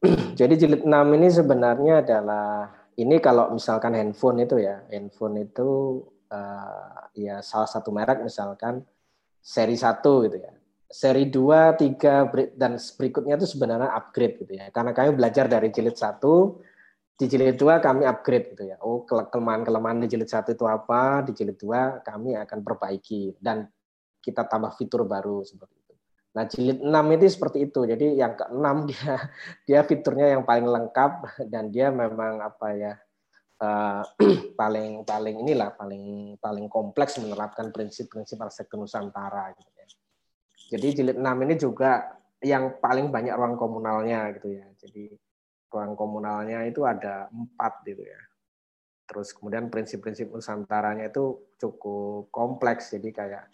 [0.38, 6.02] jadi jilid enam ini sebenarnya adalah ini kalau misalkan handphone itu ya, handphone itu
[6.34, 8.82] uh, ya salah satu merek misalkan
[9.38, 10.52] seri 1 gitu ya.
[10.88, 14.66] Seri 2, 3 dan berikutnya itu sebenarnya upgrade gitu ya.
[14.74, 16.18] Karena kami belajar dari jilid 1,
[17.18, 18.78] di jilid 2 kami upgrade gitu ya.
[18.78, 21.26] Oh, kelemahan-kelemahan di jilid 1 itu apa?
[21.26, 23.66] Di jilid 2 kami akan perbaiki dan
[24.22, 25.94] kita tambah fitur baru seperti itu.
[26.38, 27.80] Nah, jilid 6 itu seperti itu.
[27.90, 29.14] Jadi yang ke-6 dia
[29.66, 32.94] dia fiturnya yang paling lengkap dan dia memang apa ya
[33.66, 34.06] uh,
[34.60, 39.86] paling paling inilah paling paling kompleks menerapkan prinsip-prinsip arsitektur Nusantara gitu ya.
[40.78, 44.66] Jadi jilid 6 ini juga yang paling banyak ruang komunalnya gitu ya.
[44.78, 45.18] Jadi
[45.68, 48.20] ruang komunalnya itu ada empat gitu ya.
[49.08, 52.92] Terus kemudian prinsip-prinsip Nusantaranya itu cukup kompleks.
[52.92, 53.44] Jadi kayak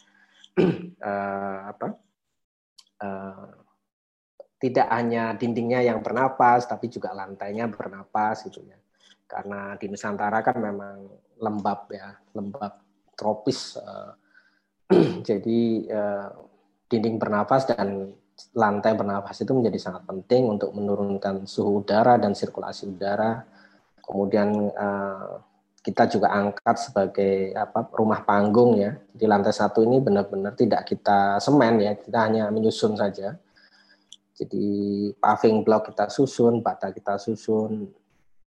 [1.03, 1.94] uh, apa?
[3.05, 3.48] Eh,
[4.64, 8.79] tidak hanya dindingnya yang bernapas, tapi juga lantainya bernapas gitu ya.
[9.29, 11.05] Karena di Nusantara kan memang
[11.37, 12.81] lembab ya, lembab
[13.12, 13.77] tropis.
[13.77, 14.12] Eh,
[15.29, 16.29] jadi eh,
[16.88, 18.14] dinding bernapas dan
[18.55, 23.47] lantai bernapas itu menjadi sangat penting untuk menurunkan suhu udara dan sirkulasi udara.
[24.05, 24.75] Kemudian
[25.85, 28.97] kita juga angkat sebagai apa rumah panggung ya.
[29.12, 33.37] Jadi lantai satu ini benar-benar tidak kita semen ya, kita hanya menyusun saja.
[34.35, 34.66] Jadi
[35.14, 37.87] paving block kita susun, bata kita susun,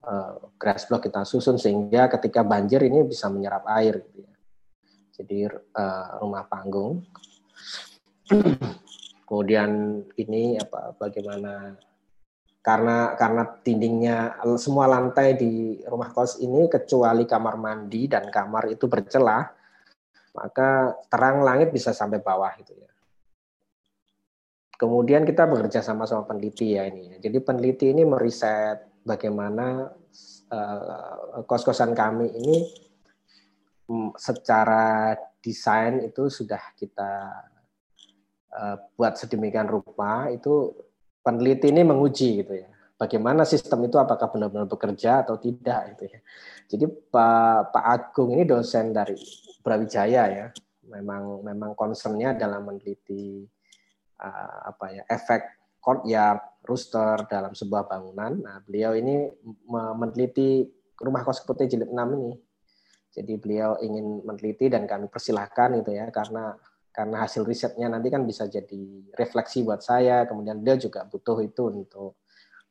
[0.08, 4.34] uh, grass block kita susun sehingga ketika banjir ini bisa menyerap air gitu ya.
[5.20, 5.38] jadi
[5.76, 7.04] uh, rumah panggung.
[9.28, 11.76] Kemudian ini apa bagaimana
[12.64, 18.88] karena karena dindingnya semua lantai di rumah kos ini kecuali kamar mandi dan kamar itu
[18.88, 19.44] bercelah,
[20.32, 22.88] maka terang langit bisa sampai bawah gitu ya.
[24.80, 27.20] Kemudian kita bekerja sama sama peneliti ya ini.
[27.20, 29.92] Jadi peneliti ini meriset bagaimana
[30.48, 32.56] uh, kos-kosan kami ini
[33.92, 35.12] mm, secara
[35.42, 37.12] desain itu sudah kita
[38.96, 40.72] buat sedemikian rupa itu
[41.22, 42.68] peneliti ini menguji gitu ya.
[42.98, 46.20] Bagaimana sistem itu apakah benar-benar bekerja atau tidak gitu ya.
[46.66, 49.14] Jadi Pak Pak Agung ini dosen dari
[49.62, 50.46] Brawijaya ya.
[50.88, 53.44] Memang memang concernnya dalam meneliti
[54.18, 58.34] uh, apa ya efek courtyard rooster dalam sebuah bangunan.
[58.42, 59.30] Nah beliau ini
[59.70, 60.66] meneliti
[60.98, 62.34] rumah kos putih jilid 6 ini.
[63.14, 66.58] Jadi beliau ingin meneliti dan kami persilahkan gitu ya karena
[66.98, 71.70] karena hasil risetnya nanti kan bisa jadi refleksi buat saya kemudian dia juga butuh itu
[71.70, 72.18] untuk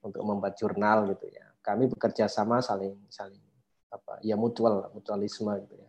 [0.04, 1.48] untuk membuat jurnal gitu ya.
[1.64, 3.40] Kami bekerja sama saling saling
[3.88, 5.88] apa ya mutual mutualisme gitu ya.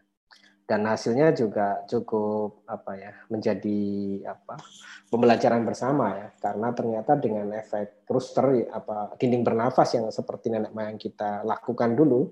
[0.68, 3.80] Dan hasilnya juga cukup apa ya menjadi
[4.30, 4.54] apa
[5.10, 6.28] pembelajaran bersama ya.
[6.38, 12.30] Karena ternyata dengan efek rooster apa dinding bernafas yang seperti nenek moyang kita lakukan dulu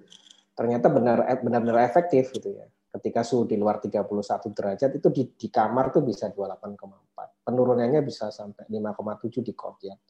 [0.54, 2.64] ternyata benar benar-benar efektif gitu ya
[2.96, 4.08] ketika suhu di luar 31
[4.56, 7.44] derajat itu di, di kamar tuh bisa 28,4.
[7.44, 10.00] Penurunannya bisa sampai 5,7 di courtyard.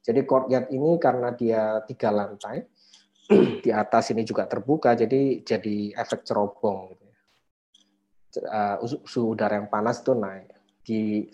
[0.00, 2.64] Jadi courtyard ini karena dia tiga lantai,
[3.64, 6.96] di atas ini juga terbuka, jadi jadi efek cerobong.
[6.96, 7.06] Gitu.
[8.46, 10.48] Uh, suhu udara yang panas itu naik.
[10.80, 11.28] Di,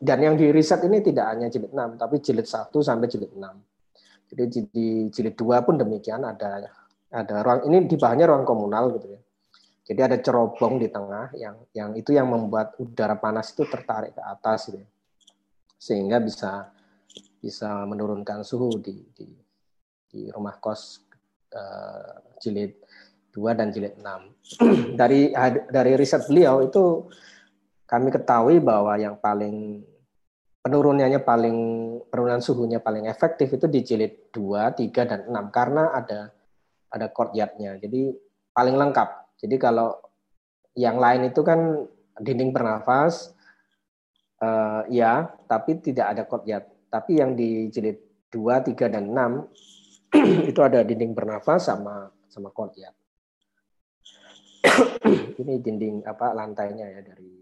[0.00, 3.44] dan yang di riset ini tidak hanya jilid 6, tapi jilid 1 sampai jilid 6.
[4.32, 4.42] Jadi
[4.72, 6.66] di jilid 2 pun demikian ada
[7.06, 9.20] ada ruang ini di bahannya ruang komunal gitu ya
[9.86, 14.22] jadi ada cerobong di tengah yang yang itu yang membuat udara panas itu tertarik ke
[14.26, 14.82] atas gitu.
[14.82, 14.88] Ya.
[15.78, 16.74] Sehingga bisa
[17.38, 19.30] bisa menurunkan suhu di di,
[20.10, 21.06] di rumah kos
[21.54, 22.74] uh, jilid
[23.30, 24.02] 2 dan jilid 6.
[25.00, 25.30] dari
[25.70, 27.06] dari riset beliau itu
[27.86, 29.86] kami ketahui bahwa yang paling
[30.66, 31.58] penurunannya paling
[32.10, 36.34] penurunan suhunya paling efektif itu di jilid 2, 3 dan 6 karena ada
[36.90, 37.78] ada courtyardnya.
[37.78, 38.10] Jadi
[38.50, 40.00] paling lengkap jadi kalau
[40.76, 41.84] yang lain itu kan
[42.16, 43.32] dinding bernafas,
[44.40, 46.64] uh, ya, tapi tidak ada courtyard.
[46.88, 48.00] Tapi yang di jilid
[48.32, 50.16] 2, 3, dan 6
[50.50, 52.96] itu ada dinding bernafas sama sama courtyard.
[55.40, 57.32] Ini dinding apa lantainya ya dari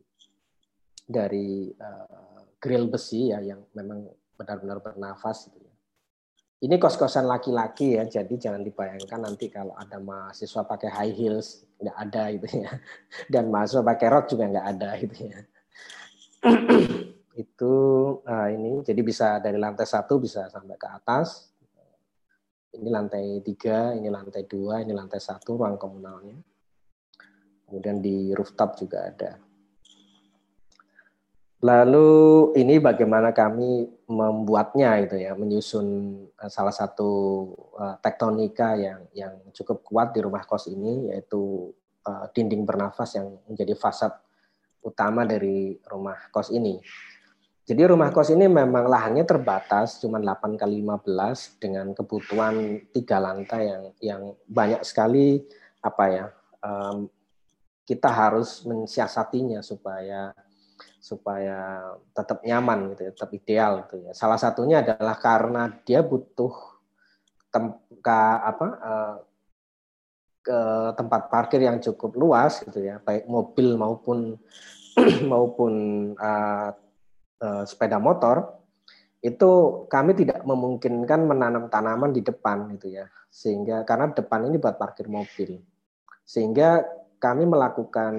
[1.05, 5.64] dari uh, grill besi ya yang memang benar-benar bernafas gitu ya
[6.65, 11.97] ini kos-kosan laki-laki ya, jadi jangan dibayangkan nanti kalau ada mahasiswa pakai high heels nggak
[12.09, 12.73] ada gitu ya,
[13.33, 15.41] dan mahasiswa pakai rok juga nggak ada gitu ya.
[17.45, 17.75] itu
[18.25, 21.53] uh, ini jadi bisa dari lantai satu bisa sampai ke atas.
[22.75, 26.35] Ini lantai tiga, ini lantai dua, ini lantai satu ruang komunalnya.
[27.71, 29.44] Kemudian di rooftop juga ada.
[31.65, 35.87] Lalu ini bagaimana kami membuatnya itu ya, menyusun
[36.37, 37.11] eh, salah satu
[37.81, 41.73] uh, tektonika yang yang cukup kuat di rumah kos ini yaitu
[42.05, 44.13] uh, dinding bernafas yang menjadi fasad
[44.85, 46.85] utama dari rumah kos ini.
[47.65, 53.73] Jadi rumah kos ini memang lahannya terbatas, cuma 8 kali 15 dengan kebutuhan tiga lantai
[53.73, 55.41] yang yang banyak sekali
[55.81, 56.27] apa ya
[56.61, 57.09] um,
[57.89, 60.37] kita harus mensiasatinya supaya
[61.05, 64.17] supaya tetap nyaman gitu ya, tetap ideal gitu ya.
[64.17, 66.81] Salah satunya adalah karena dia butuh
[67.53, 69.17] tem ke apa uh,
[70.41, 70.59] ke
[70.97, 74.41] tempat parkir yang cukup luas gitu ya, baik mobil maupun
[75.33, 75.73] maupun
[76.17, 76.73] uh,
[77.45, 78.65] uh, sepeda motor
[79.21, 83.09] itu kami tidak memungkinkan menanam tanaman di depan gitu ya.
[83.29, 85.61] Sehingga karena depan ini buat parkir mobil.
[86.25, 86.85] Sehingga
[87.25, 88.15] kami melakukan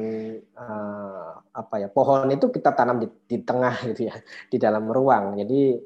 [0.58, 4.16] uh, apa ya pohon itu kita tanam di, di tengah gitu ya
[4.50, 5.38] di dalam ruang.
[5.38, 5.78] Jadi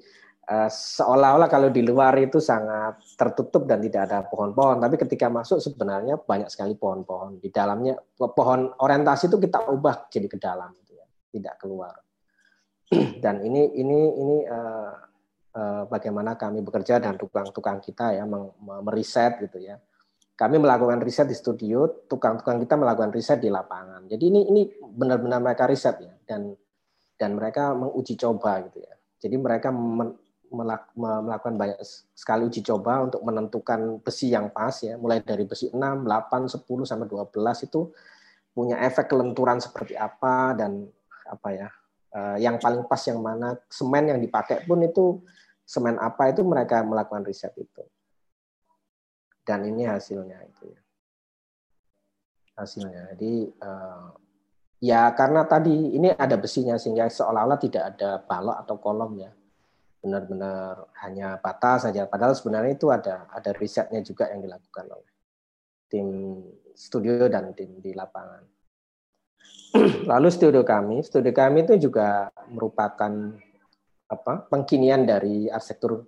[0.48, 4.80] uh, seolah-olah kalau di luar itu sangat tertutup dan tidak ada pohon-pohon.
[4.80, 7.44] Tapi ketika masuk sebenarnya banyak sekali pohon-pohon.
[7.44, 11.06] Di dalamnya pohon orientasi itu kita ubah jadi ke dalam gitu ya
[11.36, 12.00] tidak keluar.
[13.24, 14.96] Dan ini ini ini uh,
[15.60, 18.24] uh, bagaimana kami bekerja dan tukang-tukang kita ya
[18.64, 19.76] meriset gitu ya
[20.40, 24.08] kami melakukan riset di studio, tukang-tukang kita melakukan riset di lapangan.
[24.08, 26.56] Jadi ini ini benar-benar mereka riset ya dan
[27.20, 28.96] dan mereka menguji coba gitu ya.
[29.20, 29.68] Jadi mereka
[30.96, 31.84] melakukan banyak
[32.16, 36.88] sekali uji coba untuk menentukan besi yang pas ya, mulai dari besi 6, 8, 10
[36.88, 37.92] sampai 12 itu
[38.56, 40.88] punya efek kelenturan seperti apa dan
[41.28, 41.68] apa ya
[42.16, 45.22] uh, yang paling pas yang mana semen yang dipakai pun itu
[45.68, 47.84] semen apa itu mereka melakukan riset itu
[49.50, 50.82] dan ini hasilnya itu ya.
[52.54, 53.18] Hasilnya.
[53.18, 54.14] Jadi uh,
[54.78, 59.34] ya karena tadi ini ada besinya sehingga seolah-olah tidak ada balok atau kolom ya.
[60.06, 62.06] Benar-benar hanya bata saja.
[62.06, 65.12] Padahal sebenarnya itu ada ada risetnya juga yang dilakukan oleh
[65.90, 66.08] tim
[66.78, 68.46] studio dan tim di lapangan.
[70.12, 73.34] Lalu studio kami, studio kami itu juga merupakan
[74.10, 76.06] apa pengkinian dari arsitektur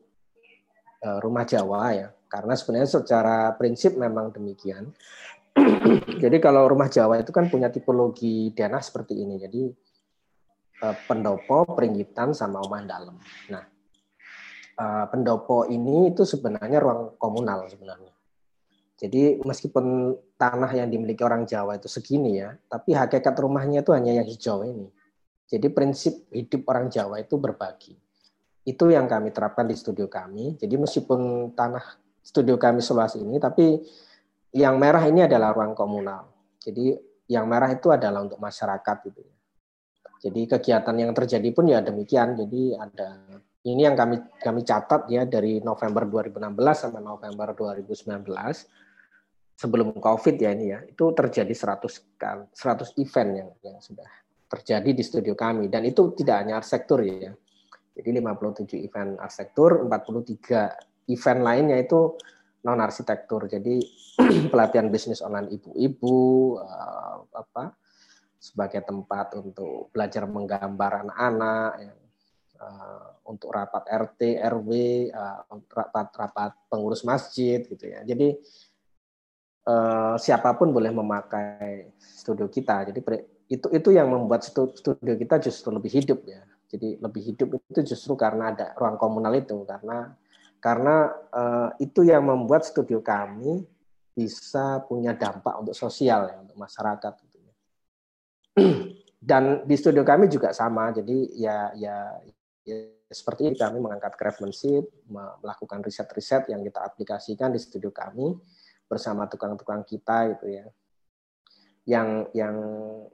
[1.01, 2.09] uh, rumah Jawa ya.
[2.32, 4.88] Karena sebenarnya secara prinsip memang demikian.
[6.23, 9.36] Jadi kalau rumah Jawa itu kan punya tipologi denah seperti ini.
[9.36, 9.67] Jadi
[10.88, 13.19] uh, pendopo, peringgitan, sama rumah dalam.
[13.51, 13.63] Nah,
[14.79, 18.15] uh, pendopo ini itu sebenarnya ruang komunal sebenarnya.
[19.01, 24.21] Jadi meskipun tanah yang dimiliki orang Jawa itu segini ya, tapi hakikat rumahnya itu hanya
[24.21, 24.88] yang hijau ini.
[25.51, 27.97] Jadi prinsip hidup orang Jawa itu berbagi.
[28.61, 30.53] Itu yang kami terapkan di studio kami.
[30.55, 33.82] Jadi meskipun tanah studio kami seluas ini, tapi
[34.53, 36.30] yang merah ini adalah ruang komunal.
[36.61, 36.93] Jadi
[37.32, 39.36] yang merah itu adalah untuk masyarakat gitu ya.
[40.22, 42.38] Jadi kegiatan yang terjadi pun ya demikian.
[42.38, 43.17] Jadi ada
[43.65, 46.38] ini yang kami kami catat ya dari November 2016
[46.78, 48.26] sampai November 2019
[49.57, 54.09] sebelum COVID ya ini ya, itu terjadi 100 kan 100 event yang yang sudah
[54.49, 57.34] terjadi di studio kami dan itu tidak hanya arsitektur ya.
[57.91, 62.18] Jadi 57 event arsitektur, 43 event lainnya itu
[62.66, 63.49] non arsitektur.
[63.49, 63.82] Jadi
[64.52, 66.20] pelatihan bisnis online ibu-ibu
[66.62, 67.74] uh, apa
[68.41, 71.93] sebagai tempat untuk belajar menggambar anak-anak ya.
[72.62, 74.70] uh, untuk rapat RT, RW,
[75.14, 78.02] uh, rapat rapat pengurus masjid gitu ya.
[78.02, 78.34] Jadi
[79.70, 82.89] uh, siapa pun boleh memakai studio kita.
[82.89, 82.99] Jadi
[83.52, 86.41] itu itu yang membuat studio kita justru lebih hidup ya.
[86.72, 90.16] Jadi lebih hidup itu justru karena ada ruang komunal itu karena
[90.62, 93.66] karena uh, itu yang membuat studio kami
[94.14, 97.53] bisa punya dampak untuk sosial ya untuk masyarakat gitu ya.
[99.32, 100.93] Dan di studio kami juga sama.
[100.93, 102.22] Jadi ya ya,
[102.62, 102.78] ya
[103.09, 104.86] seperti ini kami mengangkat craftsmanship,
[105.41, 108.38] melakukan riset-riset yang kita aplikasikan di studio kami
[108.86, 110.66] bersama tukang-tukang kita gitu ya
[111.86, 112.55] yang yang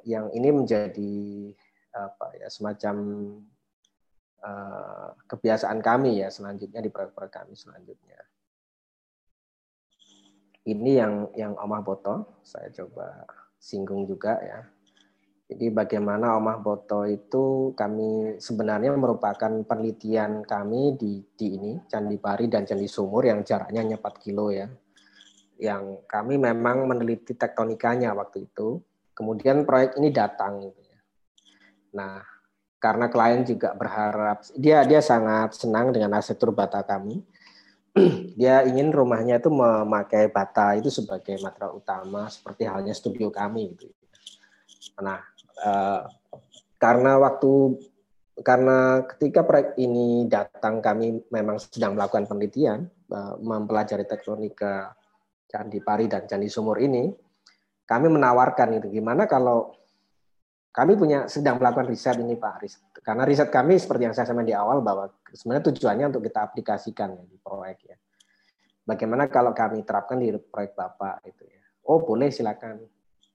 [0.03, 1.15] yang ini menjadi
[1.95, 2.95] apa ya semacam
[5.27, 8.19] kebiasaan kami ya selanjutnya di proyek-proyek kami selanjutnya
[10.67, 13.25] ini yang yang Omah Boto saya coba
[13.57, 14.61] singgung juga ya
[15.47, 22.45] jadi bagaimana Omah Boto itu kami sebenarnya merupakan penelitian kami di, di ini Candi Pari
[22.51, 24.69] dan Candi Sumur yang jaraknya hanya 4 kilo ya
[25.57, 28.81] yang kami memang meneliti tektonikanya waktu itu.
[29.17, 30.61] Kemudian proyek ini datang.
[30.61, 30.99] Gitu ya.
[31.97, 32.21] Nah,
[32.77, 37.25] karena klien juga berharap dia dia sangat senang dengan arsitektur bata kami.
[38.39, 43.89] dia ingin rumahnya itu memakai bata itu sebagai material utama seperti halnya studio kami gitu.
[45.01, 45.17] Nah,
[45.65, 46.01] eh,
[46.77, 47.81] karena waktu
[48.45, 54.93] karena ketika proyek ini datang kami memang sedang melakukan penelitian eh, mempelajari tektonika
[55.49, 57.09] Candi Pari dan Candi Sumur ini,
[57.87, 59.73] kami menawarkan itu gimana kalau
[60.77, 62.85] kami punya sedang melakukan riset ini Pak riset.
[63.01, 67.17] Karena riset kami seperti yang saya sampaikan di awal bahwa sebenarnya tujuannya untuk kita aplikasikan
[67.17, 67.97] ya, di proyek ya.
[68.85, 71.65] Bagaimana kalau kami terapkan di proyek Bapak itu ya.
[71.89, 72.77] Oh, boleh silakan.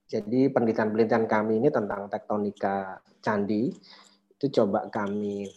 [0.07, 3.75] Jadi penelitian-penelitian kami ini tentang tektonika candi
[4.39, 5.51] itu coba kami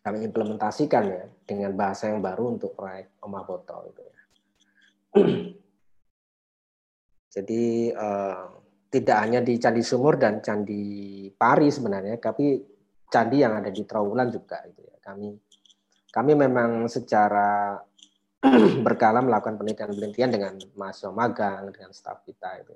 [0.00, 4.20] kami implementasikan ya dengan bahasa yang baru untuk proyek Omah Botol itu ya.
[7.36, 8.59] Jadi uh,
[8.90, 10.82] tidak hanya di Candi Sumur dan Candi
[11.30, 12.58] Pari sebenarnya, tapi
[13.06, 14.98] candi yang ada di Trawulan juga itu ya.
[14.98, 15.30] Kami
[16.10, 17.78] kami memang secara
[18.86, 22.74] berkala melakukan penelitian-penelitian dengan mahasiswa magang, dengan staf kita itu.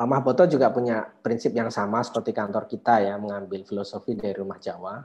[0.00, 4.96] Mahboto juga punya prinsip yang sama seperti kantor kita ya, mengambil filosofi dari rumah Jawa,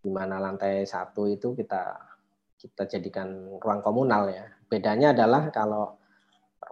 [0.00, 2.00] di mana lantai satu itu kita
[2.56, 4.48] kita jadikan ruang komunal ya.
[4.64, 6.00] Bedanya adalah kalau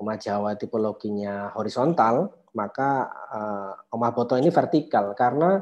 [0.00, 5.60] rumah Jawa tipologinya horizontal, maka uh, rumah boto ini vertikal karena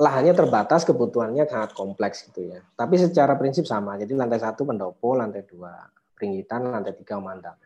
[0.00, 2.60] lahannya terbatas, kebutuhannya sangat kompleks gitu ya.
[2.76, 3.96] Tapi secara prinsip sama.
[3.96, 5.72] Jadi lantai satu pendopo, lantai dua
[6.12, 7.56] peringgitan, lantai tiga umandang.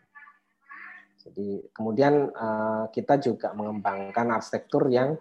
[1.24, 5.18] Jadi kemudian uh, kita juga mengembangkan arsitektur yang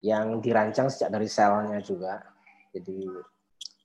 [0.00, 2.24] yang dirancang sejak dari selnya juga.
[2.72, 3.10] Jadi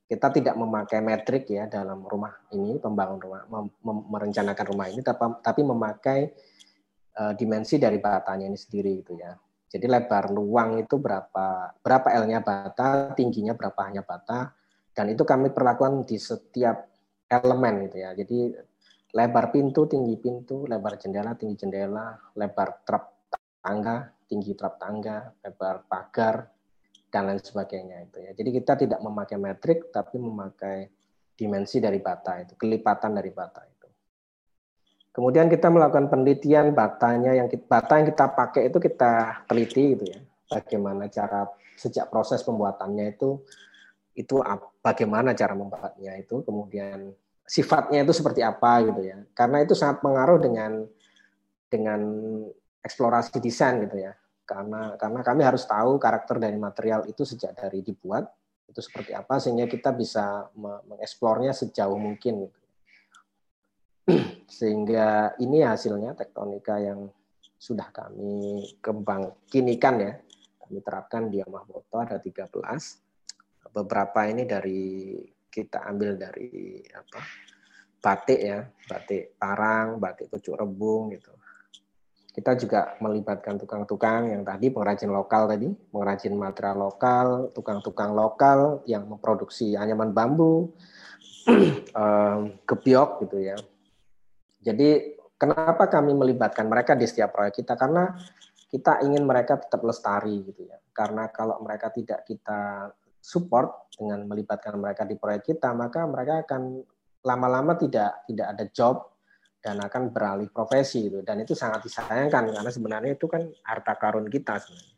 [0.06, 3.66] kita tidak memakai metrik ya dalam rumah ini pembangun rumah mem
[4.06, 6.30] merencanakan rumah ini tapi, tapi memakai
[7.18, 9.34] uh, dimensi dari batanya ini sendiri gitu ya.
[9.66, 14.54] Jadi lebar luang itu berapa berapa L-nya bata, tingginya berapa hanya bata,
[14.94, 16.86] dan itu kami perlakukan di setiap
[17.28, 18.14] elemen gitu ya.
[18.14, 18.56] Jadi
[19.12, 25.84] lebar pintu, tinggi pintu, lebar jendela, tinggi jendela, lebar trap tangga, tinggi trap tangga, lebar
[25.90, 26.55] pagar,
[27.16, 28.32] dan lain sebagainya itu ya.
[28.36, 30.92] Jadi kita tidak memakai metrik, tapi memakai
[31.32, 33.88] dimensi dari bata itu, kelipatan dari bata itu.
[35.16, 40.06] Kemudian kita melakukan penelitian batanya yang kita, bata yang kita pakai itu kita teliti gitu
[40.12, 40.20] ya.
[40.60, 41.48] Bagaimana cara
[41.80, 43.40] sejak proses pembuatannya itu
[44.16, 44.36] itu
[44.84, 47.16] bagaimana cara membuatnya itu, kemudian
[47.48, 49.24] sifatnya itu seperti apa gitu ya.
[49.32, 50.84] Karena itu sangat pengaruh dengan
[51.72, 52.00] dengan
[52.84, 54.12] eksplorasi desain gitu ya.
[54.46, 58.30] Karena karena kami harus tahu karakter dari material itu sejak dari dibuat
[58.66, 62.60] itu seperti apa sehingga kita bisa mengeksplornya sejauh mungkin gitu.
[64.46, 67.10] Sehingga ini hasilnya tektonika yang
[67.58, 70.14] sudah kami kembang kinikan ya.
[70.62, 72.54] Kami terapkan di Amahboto ada 13.
[73.74, 75.18] Beberapa ini dari
[75.50, 77.22] kita ambil dari apa?
[78.06, 81.34] batik ya, batik parang, batik kucuk rebung gitu.
[82.36, 89.08] Kita juga melibatkan tukang-tukang yang tadi pengrajin lokal tadi, pengrajin material lokal, tukang-tukang lokal yang
[89.08, 90.76] memproduksi anyaman bambu,
[92.70, 93.56] kebiok gitu ya,
[94.66, 97.78] jadi kenapa kami melibatkan mereka di setiap proyek kita?
[97.78, 98.10] Karena
[98.66, 100.82] kita ingin mereka tetap lestari gitu ya.
[100.90, 102.90] Karena kalau mereka tidak kita
[103.22, 106.82] support dengan melibatkan mereka di proyek kita, maka mereka akan
[107.22, 108.96] lama-lama tidak tidak ada job
[109.66, 111.26] dan akan beralih profesi gitu.
[111.26, 114.94] Dan itu sangat disayangkan karena sebenarnya itu kan harta karun kita sebenarnya.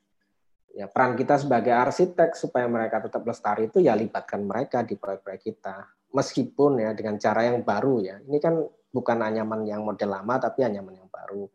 [0.76, 5.42] Ya, peran kita sebagai arsitek supaya mereka tetap lestari itu ya libatkan mereka di proyek-proyek
[5.42, 5.88] kita.
[6.12, 8.20] Meskipun ya dengan cara yang baru ya.
[8.20, 8.60] Ini kan
[8.92, 11.48] bukan anyaman yang model lama tapi anyaman yang baru.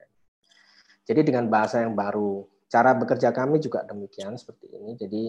[1.04, 4.96] Jadi dengan bahasa yang baru, cara bekerja kami juga demikian seperti ini.
[4.96, 5.22] Jadi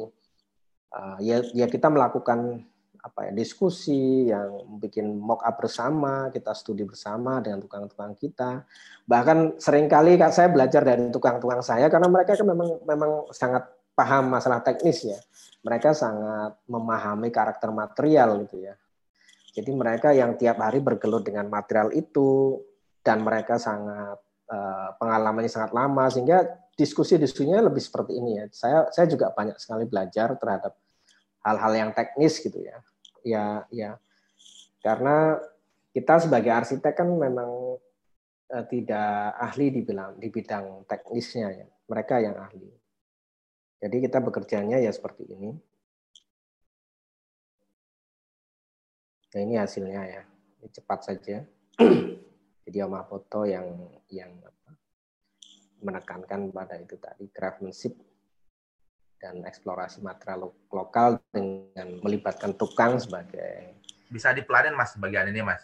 [0.96, 2.64] uh, ya, ya kita melakukan
[3.04, 8.64] apa ya diskusi yang bikin mock up bersama, kita studi bersama dengan tukang-tukang kita.
[9.04, 13.68] Bahkan sering kali kak saya belajar dari tukang-tukang saya karena mereka kan memang memang sangat
[13.92, 15.20] paham masalah teknis ya.
[15.68, 18.74] Mereka sangat memahami karakter material gitu ya.
[19.52, 22.56] Jadi mereka yang tiap hari bergelut dengan material itu
[23.04, 24.16] dan mereka sangat
[24.48, 26.48] uh, pengalamannya sangat lama sehingga
[26.80, 28.46] diskusi-diskusinya lebih seperti ini ya.
[28.56, 30.74] Saya saya juga banyak sekali belajar terhadap
[31.44, 32.80] hal-hal yang teknis gitu ya.
[33.24, 33.98] Ya ya.
[34.84, 35.40] Karena
[35.96, 37.80] kita sebagai arsitek kan memang
[38.52, 41.68] uh, tidak ahli di bidang di bidang teknisnya ya.
[41.88, 42.70] Mereka yang ahli.
[43.84, 45.52] Jadi kita bekerjanya ya seperti ini.
[49.34, 50.24] Nah ini hasilnya ya,
[50.62, 51.42] ini cepat saja.
[52.64, 53.66] Jadi Oma Foto yang
[54.08, 54.32] yang
[55.84, 57.92] menekankan pada itu tadi craftsmanship
[59.24, 63.72] dan eksplorasi material lokal dengan melibatkan tukang sebagai
[64.12, 65.64] bisa dipelanin mas bagian ini mas.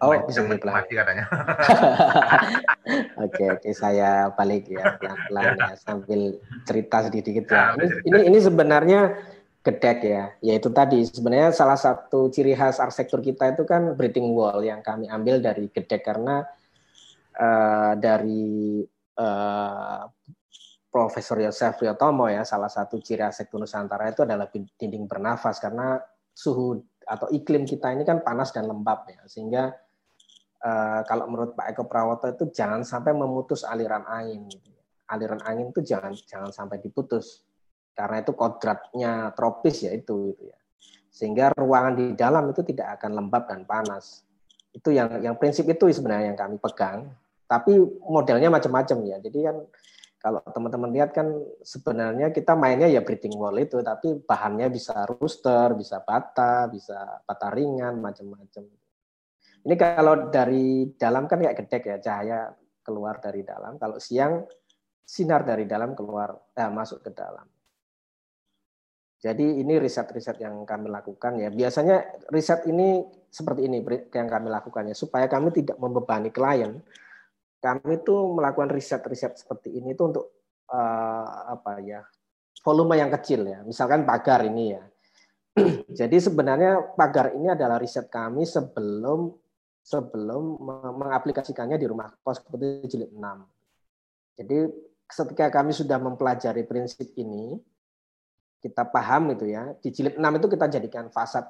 [0.00, 1.24] Oh bisa dipelanin katanya.
[3.24, 6.36] Oke oke saya balik ya pelan pelan ya sambil
[6.68, 7.72] cerita sedikit ya.
[7.72, 9.00] Nah, ini, ini ini sebenarnya
[9.64, 14.60] gedek ya, yaitu tadi sebenarnya salah satu ciri khas arsitektur kita itu kan breathing wall
[14.60, 16.44] yang kami ambil dari gedek karena
[17.40, 18.84] uh, dari
[19.16, 20.04] uh,
[20.94, 25.58] Profesor Yosef Riotomo ya salah satu ciri arsitektur Nusantara itu adalah dinding bernafas.
[25.58, 25.98] Karena
[26.30, 29.18] suhu atau iklim kita ini kan panas dan lembab ya.
[29.26, 29.74] Sehingga
[30.62, 34.70] uh, kalau menurut Pak Eko Prawoto itu jangan sampai memutus aliran angin gitu.
[34.70, 34.82] Ya.
[35.18, 37.42] aliran angin itu jangan jangan sampai diputus.
[37.98, 40.58] Karena itu kodratnya tropis ya itu gitu ya.
[41.10, 44.22] Sehingga ruangan di dalam itu tidak akan lembab dan panas.
[44.70, 47.10] Itu yang yang prinsip itu sebenarnya yang kami pegang.
[47.50, 49.18] Tapi modelnya macam-macam ya.
[49.18, 49.58] Jadi kan
[50.24, 51.28] kalau teman-teman lihat kan
[51.60, 57.52] sebenarnya kita mainnya ya breathing wall itu tapi bahannya bisa rooster bisa bata bisa bata
[57.52, 58.64] ringan macam-macam
[59.68, 62.38] ini kalau dari dalam kan kayak gedek ya cahaya
[62.80, 64.48] keluar dari dalam kalau siang
[65.04, 67.44] sinar dari dalam keluar eh, masuk ke dalam
[69.24, 71.48] jadi ini riset-riset yang kami lakukan ya.
[71.48, 73.00] Biasanya riset ini
[73.32, 73.80] seperti ini
[74.12, 76.84] yang kami lakukannya supaya kami tidak membebani klien.
[77.64, 82.04] Kami itu melakukan riset-riset seperti ini itu untuk uh, apa ya
[82.60, 83.64] volume yang kecil ya.
[83.64, 84.84] Misalkan pagar ini ya.
[86.04, 89.32] Jadi sebenarnya pagar ini adalah riset kami sebelum
[89.80, 90.60] sebelum
[91.00, 94.40] mengaplikasikannya di rumah kos seperti jilid 6.
[94.40, 94.56] Jadi
[95.08, 97.56] ketika kami sudah mempelajari prinsip ini,
[98.60, 101.48] kita paham itu ya di jilid 6 itu kita jadikan fasad.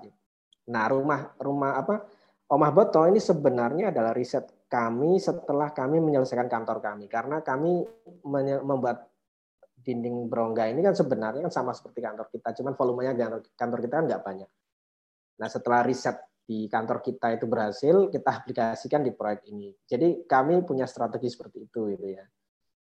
[0.71, 2.07] Nah, rumah rumah apa
[2.45, 4.45] Omah Boto ini sebenarnya adalah riset
[4.75, 7.87] kami setelah kami menyelesaikan kantor kami karena kami
[8.67, 9.15] membuat
[9.85, 13.95] dinding berongga ini kan sebenarnya kan sama seperti kantor kita, cuman volumenya kantor, kantor kita
[14.01, 14.51] kan nggak banyak.
[15.39, 19.77] Nah setelah riset di kantor kita itu berhasil, kita aplikasikan di proyek ini.
[19.85, 22.25] Jadi kami punya strategi seperti itu, gitu ya,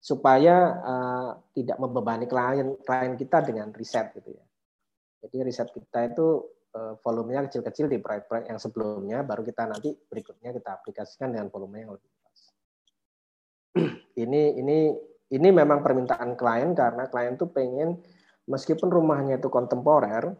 [0.03, 4.43] supaya uh, tidak membebani klien klien kita dengan riset, gitu ya.
[5.23, 6.27] Jadi riset kita itu
[7.03, 11.91] volumenya kecil-kecil di proyek-proyek yang sebelumnya, baru kita nanti berikutnya kita aplikasikan dengan volume yang
[11.95, 12.39] lebih luas.
[14.23, 14.77] ini ini
[15.31, 17.99] ini memang permintaan klien karena klien tuh pengen
[18.47, 20.35] meskipun rumahnya itu kontemporer,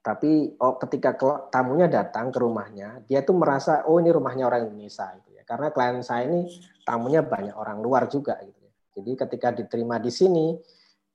[0.00, 1.12] tapi oh, ketika
[1.52, 5.42] tamunya datang ke rumahnya, dia tuh merasa oh ini rumahnya orang Indonesia gitu ya.
[5.44, 6.48] Karena klien saya ini
[6.84, 8.72] tamunya banyak orang luar juga gitu ya.
[8.96, 10.56] Jadi ketika diterima di sini,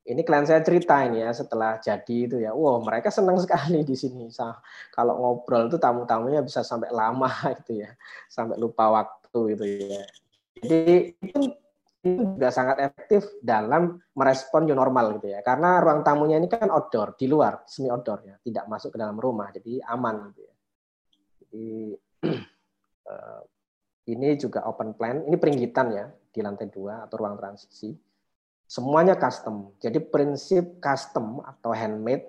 [0.04, 3.96] ini klien saya cerita ini ya setelah jadi itu ya, wow mereka senang sekali di
[3.96, 4.28] sini.
[4.92, 7.32] Kalau ngobrol itu tamu-tamunya bisa sampai lama
[7.64, 7.92] gitu ya,
[8.28, 10.04] sampai lupa waktu gitu ya.
[10.60, 10.84] Jadi
[11.24, 11.40] itu
[12.04, 15.40] itu juga sangat efektif dalam merespon new normal gitu ya.
[15.40, 19.16] Karena ruang tamunya ini kan outdoor, di luar, semi outdoor ya, tidak masuk ke dalam
[19.16, 20.56] rumah, jadi aman gitu ya.
[21.40, 21.68] Jadi
[23.12, 23.42] eh,
[24.12, 27.96] ini juga open plan, ini peringgitan ya di lantai dua atau ruang transisi
[28.74, 29.70] semuanya custom.
[29.78, 32.26] Jadi prinsip custom atau handmade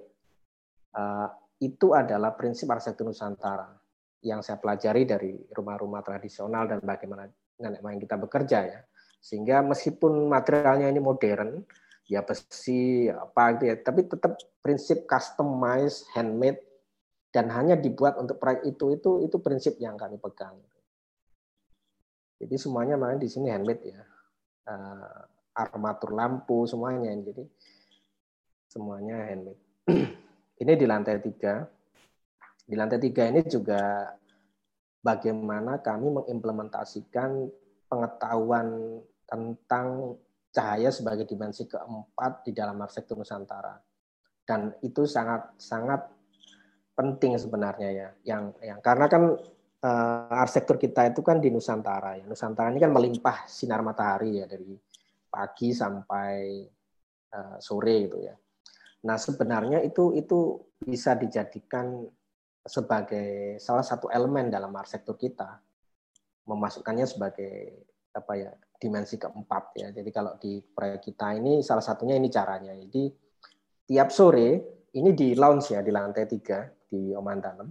[0.92, 3.72] uh, itu adalah prinsip arsitektur Nusantara
[4.20, 7.24] yang saya pelajari dari rumah-rumah tradisional dan bagaimana
[7.56, 8.80] nenek moyang kita bekerja ya.
[9.24, 11.64] Sehingga meskipun materialnya ini modern,
[12.04, 16.60] ya besi apa gitu ya, tapi tetap prinsip customize, handmade
[17.32, 20.60] dan hanya dibuat untuk proyek itu itu itu prinsip yang kami pegang.
[22.36, 24.04] Jadi semuanya malah di sini handmade ya.
[24.68, 27.14] Uh, armatur lampu semuanya.
[27.14, 27.46] Jadi
[28.68, 29.62] semuanya handmade.
[30.62, 31.62] Ini di lantai tiga.
[32.64, 34.08] Di lantai tiga ini juga
[35.04, 37.44] bagaimana kami mengimplementasikan
[37.92, 38.98] pengetahuan
[39.28, 40.16] tentang
[40.48, 43.76] cahaya sebagai dimensi keempat di dalam arsitektur Nusantara.
[44.48, 46.08] Dan itu sangat sangat
[46.96, 48.08] penting sebenarnya ya.
[48.24, 49.36] Yang yang karena kan
[49.84, 52.24] uh, arsitektur kita itu kan di Nusantara ya.
[52.24, 54.72] Nusantara ini kan melimpah sinar matahari ya dari
[55.34, 56.62] pagi sampai
[57.34, 58.34] uh, sore gitu ya.
[59.10, 62.06] Nah sebenarnya itu itu bisa dijadikan
[62.62, 65.58] sebagai salah satu elemen dalam arsitektur kita,
[66.46, 67.82] memasukkannya sebagai
[68.14, 69.88] apa ya dimensi keempat ya.
[69.90, 72.72] Jadi kalau di proyek kita ini salah satunya ini caranya.
[72.78, 73.10] Jadi
[73.90, 74.48] tiap sore
[74.94, 77.68] ini di lounge ya di lantai tiga di Oman Dalam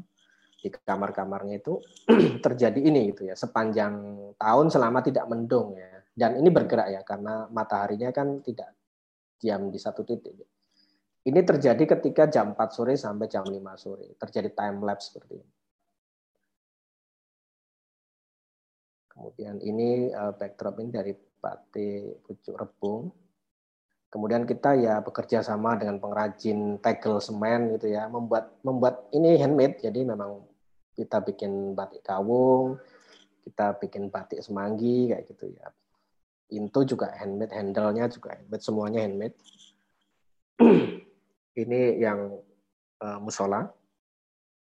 [0.63, 1.79] di kamar-kamarnya itu
[2.45, 7.49] terjadi ini gitu ya sepanjang tahun selama tidak mendung ya dan ini bergerak ya karena
[7.49, 8.77] mataharinya kan tidak
[9.41, 10.37] diam di satu titik.
[11.23, 14.13] Ini terjadi ketika jam 4 sore sampai jam 5 sore.
[14.19, 15.51] Terjadi time lapse seperti ini.
[19.07, 23.07] Kemudian ini eh, backdrop ini dari batik pucuk rebung.
[24.11, 29.81] Kemudian kita ya bekerja sama dengan pengrajin tegel semen gitu ya, membuat membuat ini handmade.
[29.81, 30.45] Jadi memang
[30.93, 32.77] kita bikin batik kawung,
[33.41, 35.65] kita bikin batik semanggi kayak gitu ya.
[36.51, 39.37] Into juga handmade, handle-nya juga handmade, semuanya handmade.
[41.61, 42.33] Ini yang
[42.99, 43.69] uh, musola.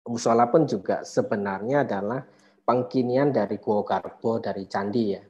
[0.05, 2.21] Musola pun juga sebenarnya adalah
[2.61, 5.23] pengkinian dari Gua Garbo dari candi ya.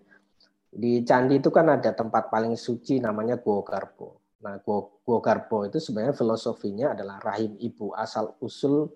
[0.76, 4.36] Di candi itu kan ada tempat paling suci namanya Gua Garbo.
[4.44, 8.92] Nah, Gua, Gua Garbo itu sebenarnya filosofinya adalah rahim ibu asal usul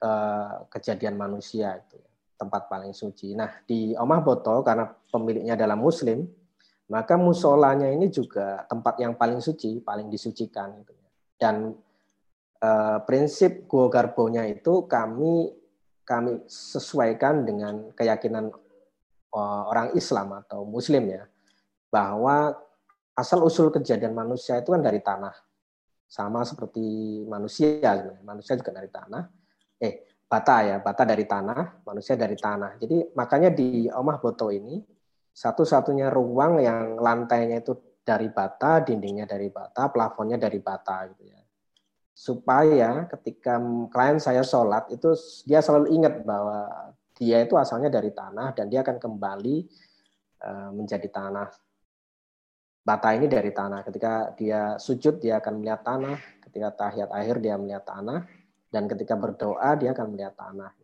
[0.00, 1.98] uh, kejadian manusia itu
[2.38, 3.34] tempat paling suci.
[3.34, 6.22] Nah, di Omah Boto karena pemiliknya adalah muslim,
[6.88, 10.72] maka musolanya ini juga tempat yang paling suci, paling disucikan.
[10.80, 11.08] Gitu ya.
[11.36, 11.76] Dan
[12.64, 15.52] uh, prinsip Gua Garbonya itu kami
[16.08, 18.48] kami sesuaikan dengan keyakinan
[19.36, 21.28] uh, orang Islam atau Muslim ya,
[21.92, 22.56] bahwa
[23.12, 25.36] asal usul kejadian manusia itu kan dari tanah,
[26.08, 26.80] sama seperti
[27.28, 29.28] manusia, manusia juga dari tanah.
[29.76, 32.80] Eh, bata ya, bata dari tanah, manusia dari tanah.
[32.80, 34.80] Jadi makanya di Omah Boto ini
[35.38, 41.38] satu-satunya ruang yang lantainya itu dari bata, dindingnya dari bata, plafonnya dari bata gitu ya.
[42.10, 43.62] Supaya ketika
[43.94, 45.14] klien saya sholat itu
[45.46, 49.56] dia selalu ingat bahwa dia itu asalnya dari tanah dan dia akan kembali
[50.42, 51.46] eh, menjadi tanah.
[52.82, 53.86] Bata ini dari tanah.
[53.86, 56.18] Ketika dia sujud dia akan melihat tanah.
[56.42, 58.26] Ketika tahiyat akhir dia melihat tanah.
[58.74, 60.74] Dan ketika berdoa dia akan melihat tanah.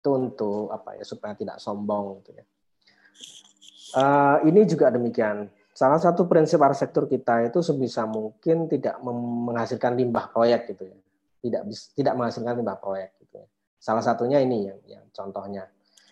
[0.00, 2.44] Itu untuk apa ya supaya tidak sombong gitu ya.
[3.90, 5.50] Uh, ini juga demikian.
[5.74, 10.98] Salah satu prinsip arsitektur kita itu sebisa mungkin tidak menghasilkan limbah proyek gitu ya.
[11.40, 11.62] Tidak
[11.96, 13.46] tidak menghasilkan limbah proyek gitu ya.
[13.80, 15.64] Salah satunya ini yang, yang contohnya.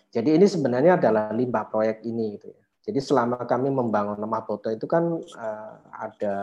[0.09, 2.63] Jadi ini sebenarnya adalah limbah proyek ini gitu ya.
[2.89, 6.35] Jadi selama kami membangun lemah boto itu kan uh, ada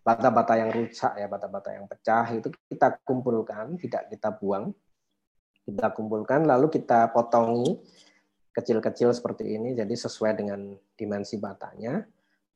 [0.00, 4.72] bata-bata yang rusak ya, bata-bata yang pecah itu kita kumpulkan, tidak kita buang.
[5.62, 7.78] Kita kumpulkan lalu kita potongi
[8.52, 12.04] kecil-kecil seperti ini jadi sesuai dengan dimensi batanya.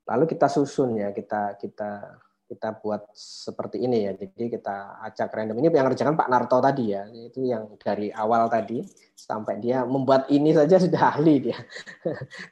[0.06, 4.12] Lalu kita susun ya, kita kita kita buat seperti ini ya.
[4.14, 5.58] Jadi kita acak random.
[5.58, 7.02] Ini yang kerjakan Pak Narto tadi ya.
[7.10, 8.86] Itu yang dari awal tadi
[9.18, 11.58] sampai dia membuat ini saja sudah ahli dia.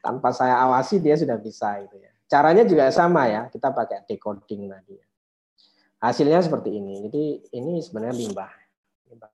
[0.03, 2.11] Tanpa saya awasi dia sudah bisa itu ya.
[2.27, 3.47] Caranya juga sama ya.
[3.47, 4.99] Kita pakai decoding tadi.
[4.99, 5.07] Ya.
[6.03, 7.07] Hasilnya seperti ini.
[7.07, 7.23] Jadi
[7.55, 8.53] ini sebenarnya limbah.
[9.07, 9.31] Limbah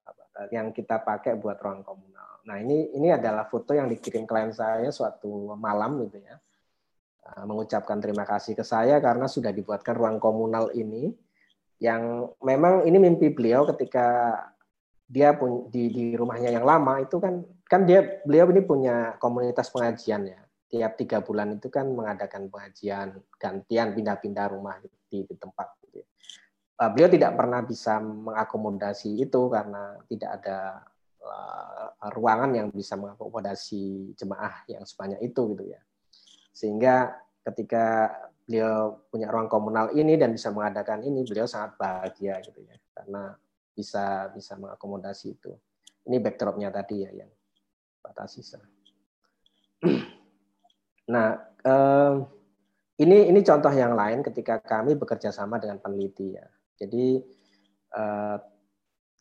[0.49, 2.10] yang kita pakai buat ruang komunal.
[2.49, 6.41] Nah, ini ini adalah foto yang dikirim klien saya suatu malam gitu ya
[7.31, 11.15] Eh, mengucapkan terima kasih ke saya karena sudah dibuatkan ruang komunal ini
[11.79, 14.35] yang memang ini mimpi beliau ketika
[15.07, 19.71] dia pun di, di rumahnya yang lama itu kan kan dia beliau ini punya komunitas
[19.71, 25.77] pengajian ya tiap tiga bulan itu kan mengadakan pengajian gantian pindah-pindah rumah di, di tempat
[25.87, 26.03] gitu.
[26.81, 30.59] Uh, beliau tidak pernah bisa mengakomodasi itu karena tidak ada
[32.17, 35.81] ruangan yang bisa mengakomodasi jemaah yang sebanyak itu gitu ya
[36.51, 38.13] sehingga ketika
[38.45, 43.39] beliau punya ruang komunal ini dan bisa mengadakan ini, beliau sangat bahagia gitu ya, karena
[43.73, 45.55] bisa bisa mengakomodasi itu.
[46.11, 47.31] Ini backdropnya tadi ya yang
[48.03, 48.61] Pak Sisa.
[51.11, 51.35] Nah,
[51.67, 52.15] eh,
[53.03, 56.47] ini ini contoh yang lain ketika kami bekerja sama dengan peneliti ya.
[56.79, 57.19] Jadi
[57.99, 58.37] eh,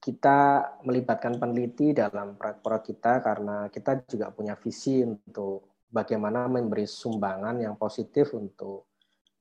[0.09, 7.61] kita melibatkan peneliti dalam proyek-proyek kita karena kita juga punya visi untuk bagaimana memberi sumbangan
[7.61, 8.89] yang positif untuk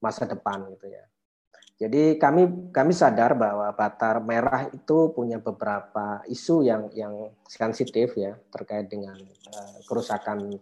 [0.04, 1.08] masa depan gitu ya.
[1.78, 8.36] Jadi kami kami sadar bahwa Batar Merah itu punya beberapa isu yang yang sensitif ya
[8.52, 9.16] terkait dengan
[9.54, 10.58] uh, kerusakan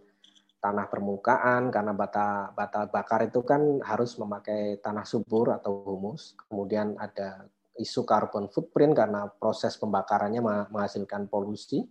[0.61, 6.37] tanah permukaan karena bata bata bakar itu kan harus memakai tanah subur atau humus.
[6.47, 11.85] Kemudian ada isu carbon footprint karena proses pembakarannya menghasilkan polusi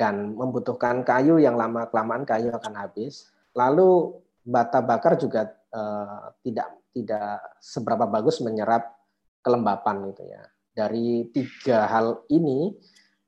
[0.00, 3.28] dan membutuhkan kayu yang lama kelamaan kayu akan habis.
[3.52, 8.96] Lalu bata bakar juga uh, tidak tidak seberapa bagus menyerap
[9.44, 10.42] kelembapan gitu ya.
[10.72, 12.72] Dari tiga hal ini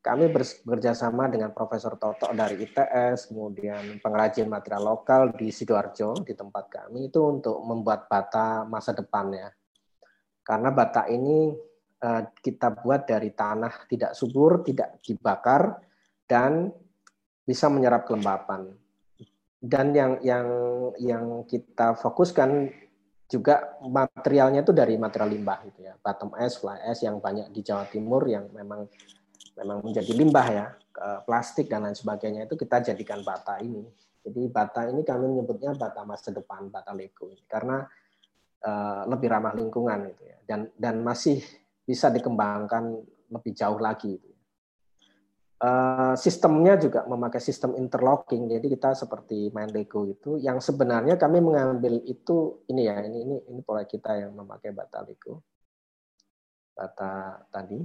[0.03, 6.35] kami bekerja sama dengan Profesor Toto dari ITS, kemudian pengrajin material lokal di Sidoarjo di
[6.35, 9.49] tempat kami itu untuk membuat bata masa depan ya.
[10.43, 11.55] Karena bata ini
[12.42, 15.78] kita buat dari tanah tidak subur, tidak dibakar,
[16.26, 16.74] dan
[17.46, 18.74] bisa menyerap kelembapan.
[19.62, 20.48] Dan yang yang
[20.98, 22.66] yang kita fokuskan
[23.30, 25.94] juga materialnya itu dari material limbah gitu ya.
[26.03, 28.90] Bottom ice, fly ice yang banyak di Jawa Timur yang memang
[29.55, 30.66] memang menjadi limbah ya,
[31.22, 33.86] plastik dan lain sebagainya itu kita jadikan bata ini.
[34.22, 37.82] Jadi bata ini kami menyebutnya bata masa depan, bata Lego karena
[38.62, 40.38] uh, lebih ramah lingkungan gitu ya.
[40.42, 41.42] Dan dan masih
[41.93, 44.16] bisa dikembangkan lebih jauh lagi.
[45.62, 50.40] Uh, sistemnya juga memakai sistem interlocking, jadi kita seperti main Lego itu.
[50.40, 55.07] Yang sebenarnya kami mengambil itu ini ya, ini ini ini proyek kita yang memakai bata
[55.07, 55.45] Lego,
[56.74, 57.78] bata tadi,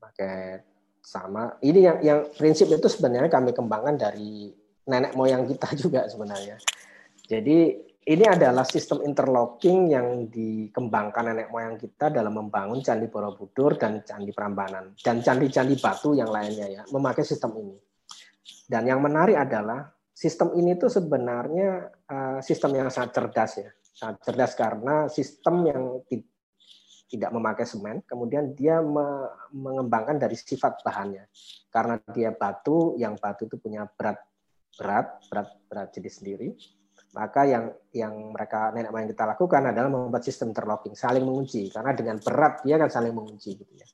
[0.00, 0.64] pakai
[1.04, 1.60] sama.
[1.60, 4.48] Ini yang yang prinsip itu sebenarnya kami kembangkan dari
[4.88, 6.56] nenek moyang kita juga sebenarnya.
[7.28, 14.02] Jadi ini adalah sistem interlocking yang dikembangkan nenek moyang kita dalam membangun Candi Borobudur dan
[14.02, 17.78] Candi Prambanan dan candi-candi batu yang lainnya ya memakai sistem ini.
[18.66, 24.16] Dan yang menarik adalah sistem ini tuh sebenarnya uh, sistem yang sangat cerdas ya, sangat
[24.26, 25.82] cerdas karena sistem yang
[27.06, 31.28] tidak memakai semen, kemudian dia me mengembangkan dari sifat bahannya.
[31.70, 34.18] Karena dia batu, yang batu itu punya berat
[34.72, 36.48] berat berat berat jadi sendiri
[37.12, 41.68] maka yang yang mereka nenek moyang kita lakukan adalah membuat sistem interlocking, saling mengunci.
[41.68, 43.86] Karena dengan berat dia akan saling mengunci gitu ya.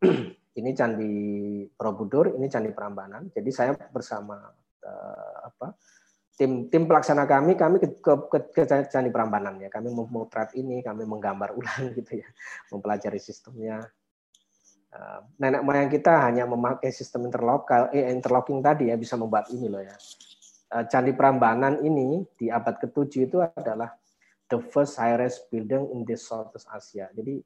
[0.60, 1.12] ini candi
[1.68, 3.28] Borobudur, ini candi Prambanan.
[3.28, 4.40] Jadi saya bersama
[4.88, 5.76] uh, apa
[6.40, 9.68] tim tim pelaksana kami kami ke, ke, ke, ke candi Prambanan ya.
[9.68, 12.28] Kami memotret ini, kami menggambar ulang gitu ya,
[12.72, 13.84] mempelajari sistemnya.
[14.90, 19.70] Uh, nenek moyang kita hanya memakai sistem interlokal, eh, interlocking tadi ya bisa membuat ini
[19.70, 19.94] loh ya
[20.70, 23.90] Candi Prambanan ini di abad ke-7 itu adalah
[24.46, 27.10] the first high-rise building in the Southeast Asia.
[27.10, 27.42] Jadi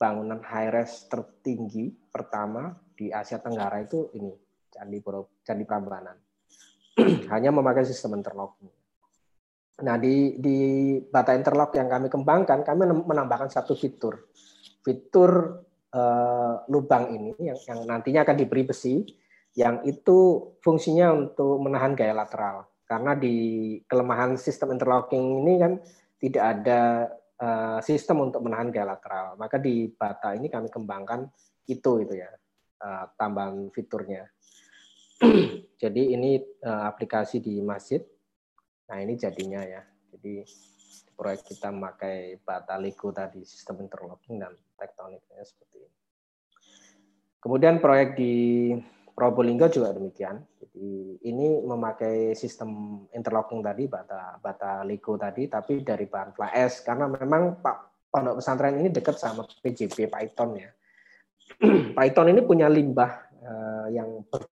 [0.00, 4.32] bangunan high-rise tertinggi pertama di Asia Tenggara itu ini
[4.72, 6.16] Candi Boro, Candi Prambanan.
[7.32, 8.72] Hanya memakai sistem interlocking.
[9.78, 10.58] Nah, di di
[10.98, 14.26] bata interlock yang kami kembangkan, kami menambahkan satu fitur.
[14.82, 15.62] Fitur
[15.94, 19.06] uh, lubang ini yang, yang nantinya akan diberi besi
[19.58, 22.70] yang itu fungsinya untuk menahan gaya lateral.
[22.86, 25.72] Karena di kelemahan sistem interlocking ini kan
[26.22, 27.10] tidak ada
[27.42, 29.34] uh, sistem untuk menahan gaya lateral.
[29.34, 31.26] Maka di bata ini kami kembangkan
[31.66, 32.30] itu itu ya
[32.86, 34.30] uh, tambahan fiturnya.
[35.82, 37.98] Jadi ini uh, aplikasi di masjid.
[38.86, 39.82] Nah ini jadinya ya.
[40.14, 40.46] Jadi
[41.18, 45.98] proyek kita memakai bata Lego tadi sistem interlocking dan tektoniknya seperti ini.
[47.42, 48.34] Kemudian proyek di
[49.18, 50.38] Probolinggo juga demikian.
[50.62, 56.86] Jadi ini memakai sistem interlocking tadi, bata bata Lego tadi, tapi dari bahan fly ash
[56.86, 57.76] karena memang Pak
[58.14, 60.70] pondok pesantren ini dekat sama PJB Python ya.
[61.98, 63.10] Python ini punya limbah
[63.42, 64.46] uh, yang ber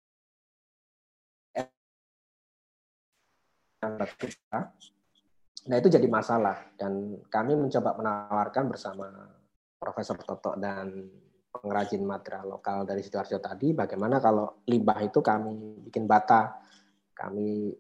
[5.63, 9.11] Nah itu jadi masalah dan kami mencoba menawarkan bersama
[9.75, 11.11] Profesor Toto dan
[11.53, 16.57] pengrajin material lokal dari Sidoarjo tadi, bagaimana kalau limbah itu kami bikin bata,
[17.13, 17.71] kami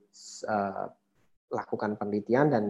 [0.47, 0.87] uh,
[1.49, 2.65] lakukan penelitian dan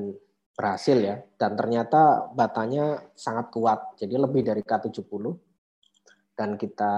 [0.55, 5.53] berhasil ya, dan ternyata batanya sangat kuat, jadi lebih dari K70
[6.32, 6.94] dan kita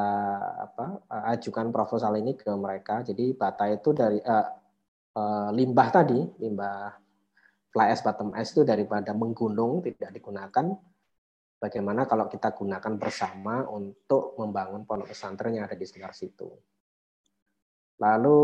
[0.70, 3.02] apa ajukan proposal ini ke mereka.
[3.02, 4.48] Jadi bata itu dari uh,
[5.18, 6.94] uh, limbah tadi, limbah
[7.74, 10.78] fly ash bottom ash itu daripada menggunung tidak digunakan
[11.64, 16.52] bagaimana kalau kita gunakan bersama untuk membangun pondok pesantren yang ada di sekitar situ.
[18.04, 18.40] Lalu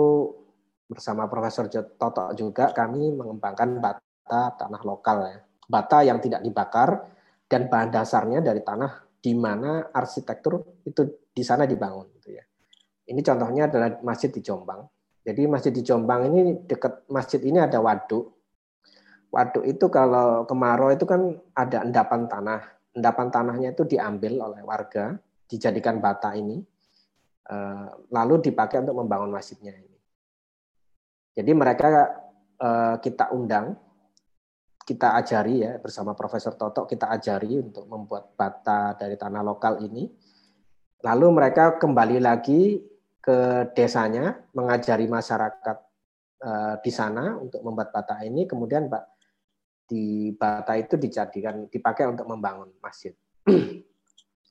[0.88, 5.38] bersama Profesor Toto juga kami mengembangkan bata tanah lokal ya.
[5.68, 7.12] Bata yang tidak dibakar
[7.44, 12.44] dan bahan dasarnya dari tanah di mana arsitektur itu di sana dibangun gitu ya.
[13.04, 14.80] Ini contohnya adalah masjid di Jombang.
[15.20, 18.32] Jadi masjid di Jombang ini dekat masjid ini ada waduk.
[19.30, 25.14] Waduk itu kalau kemarau itu kan ada endapan tanah endapan tanahnya itu diambil oleh warga,
[25.46, 26.58] dijadikan bata ini,
[27.46, 29.98] eh, lalu dipakai untuk membangun masjidnya ini.
[31.34, 31.88] Jadi mereka
[32.60, 33.78] eh, kita undang,
[34.84, 40.10] kita ajari ya bersama Profesor Toto kita ajari untuk membuat bata dari tanah lokal ini.
[41.00, 42.82] Lalu mereka kembali lagi
[43.20, 45.78] ke desanya mengajari masyarakat
[46.42, 48.44] eh, di sana untuk membuat bata ini.
[48.50, 49.19] Kemudian Pak
[49.90, 53.10] di bata itu dijadikan dipakai untuk membangun masjid.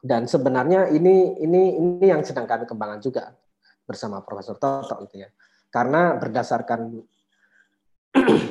[0.09, 3.31] Dan sebenarnya ini ini ini yang sedang kami kembangkan juga
[3.87, 5.31] bersama Profesor Toto itu ya.
[5.71, 6.79] Karena berdasarkan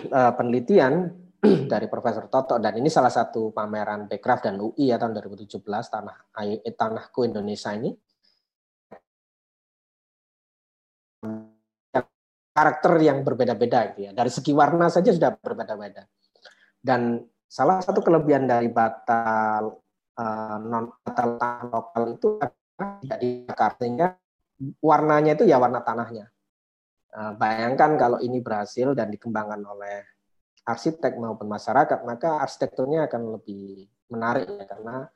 [0.08, 1.12] uh, penelitian
[1.72, 6.16] dari Profesor Toto dan ini salah satu pameran Bekraf dan UI ya tahun 2017 tanah
[6.40, 7.92] eh, tanahku Indonesia ini
[12.58, 14.12] karakter yang berbeda-beda gitu ya.
[14.14, 16.02] Dari segi warna saja sudah berbeda-beda.
[16.78, 19.60] Dan salah satu kelebihan dari bata
[20.18, 21.22] uh, non bata
[21.64, 22.38] lokal itu
[23.02, 24.06] tidak dibakar sehingga
[24.84, 26.28] warnanya itu ya warna tanahnya.
[27.08, 30.04] Uh, bayangkan kalau ini berhasil dan dikembangkan oleh
[30.68, 35.08] arsitek maupun masyarakat, maka arsitekturnya akan lebih menarik ya karena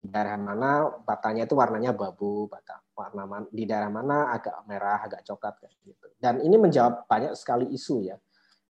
[0.00, 5.20] di daerah mana batanya itu warnanya babu, bata warna di daerah mana agak merah, agak
[5.28, 6.06] coklat kayak gitu.
[6.16, 8.16] Dan ini menjawab banyak sekali isu ya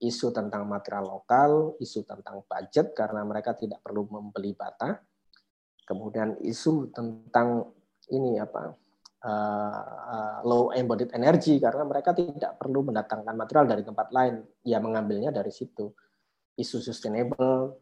[0.05, 5.01] isu tentang material lokal, isu tentang budget karena mereka tidak perlu membeli bata,
[5.89, 7.73] kemudian isu tentang
[8.13, 8.77] ini apa
[9.25, 15.33] uh, low embodied energy karena mereka tidak perlu mendatangkan material dari tempat lain, ya mengambilnya
[15.33, 15.89] dari situ.
[16.55, 17.81] Isu sustainable,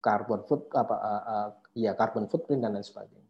[0.00, 3.24] carbon foot apa uh, uh, ya carbon footprint dan lain sebagainya.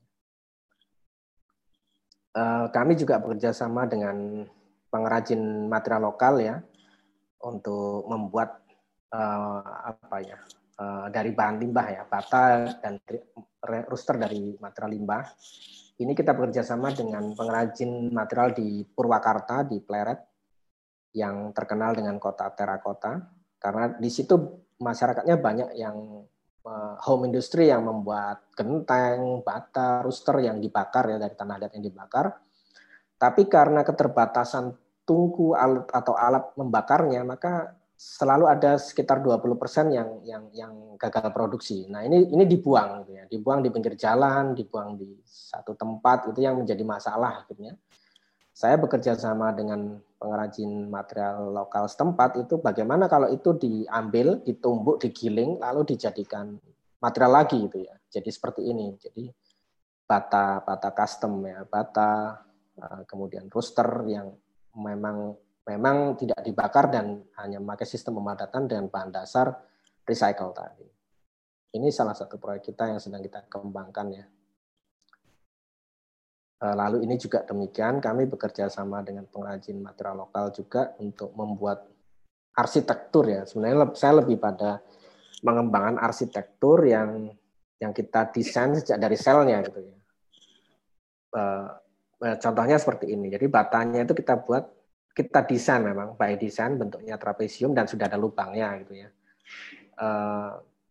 [2.68, 4.44] Kami juga bekerja sama dengan
[4.92, 6.60] pengrajin material lokal ya
[7.44, 8.64] untuk membuat
[9.12, 9.60] uh,
[9.92, 10.38] apa ya
[10.80, 13.00] uh, dari bahan limbah ya bata dan
[13.90, 15.24] rooster dari material limbah.
[15.96, 20.20] Ini kita bekerja sama dengan pengrajin material di Purwakarta di Pleret
[21.16, 23.16] yang terkenal dengan kota terakota
[23.56, 24.36] karena di situ
[24.76, 25.96] masyarakatnya banyak yang
[26.68, 31.84] uh, home industry yang membuat genteng, bata, rooster yang dibakar ya dari tanah adat yang
[31.88, 32.36] dibakar.
[33.16, 34.76] Tapi karena keterbatasan
[35.06, 41.88] tungku alat atau alat membakarnya, maka selalu ada sekitar 20% yang yang yang gagal produksi.
[41.88, 43.24] Nah, ini ini dibuang gitu ya.
[43.24, 47.72] Dibuang di pinggir jalan, dibuang di satu tempat itu yang menjadi masalah akhirnya.
[48.52, 55.60] Saya bekerja sama dengan pengrajin material lokal setempat itu bagaimana kalau itu diambil, ditumbuk, digiling
[55.60, 56.56] lalu dijadikan
[57.00, 57.96] material lagi gitu ya.
[58.12, 58.96] Jadi seperti ini.
[58.96, 59.28] Jadi
[60.04, 62.44] bata bata custom ya, bata
[62.76, 64.36] eh, kemudian rooster yang
[64.76, 65.34] memang
[65.66, 69.50] memang tidak dibakar dan hanya memakai sistem pemadatan dengan bahan dasar
[70.06, 70.86] recycle tadi.
[71.74, 74.24] Ini salah satu proyek kita yang sedang kita kembangkan ya.
[76.56, 81.84] Lalu ini juga demikian, kami bekerja sama dengan pengrajin material lokal juga untuk membuat
[82.56, 83.44] arsitektur ya.
[83.44, 84.80] Sebenarnya saya lebih pada
[85.44, 87.28] mengembangkan arsitektur yang
[87.76, 89.96] yang kita desain sejak dari selnya gitu ya.
[92.16, 93.28] Contohnya seperti ini.
[93.28, 94.64] Jadi batanya itu kita buat
[95.16, 99.08] kita desain memang by desain bentuknya trapesium dan sudah ada lubangnya gitu ya.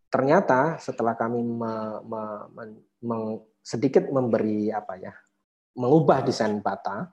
[0.10, 1.74] ternyata setelah kami me,
[2.08, 2.24] me,
[2.56, 2.64] me,
[3.06, 3.18] me,
[3.62, 5.14] sedikit memberi apa ya
[5.76, 7.12] mengubah desain bata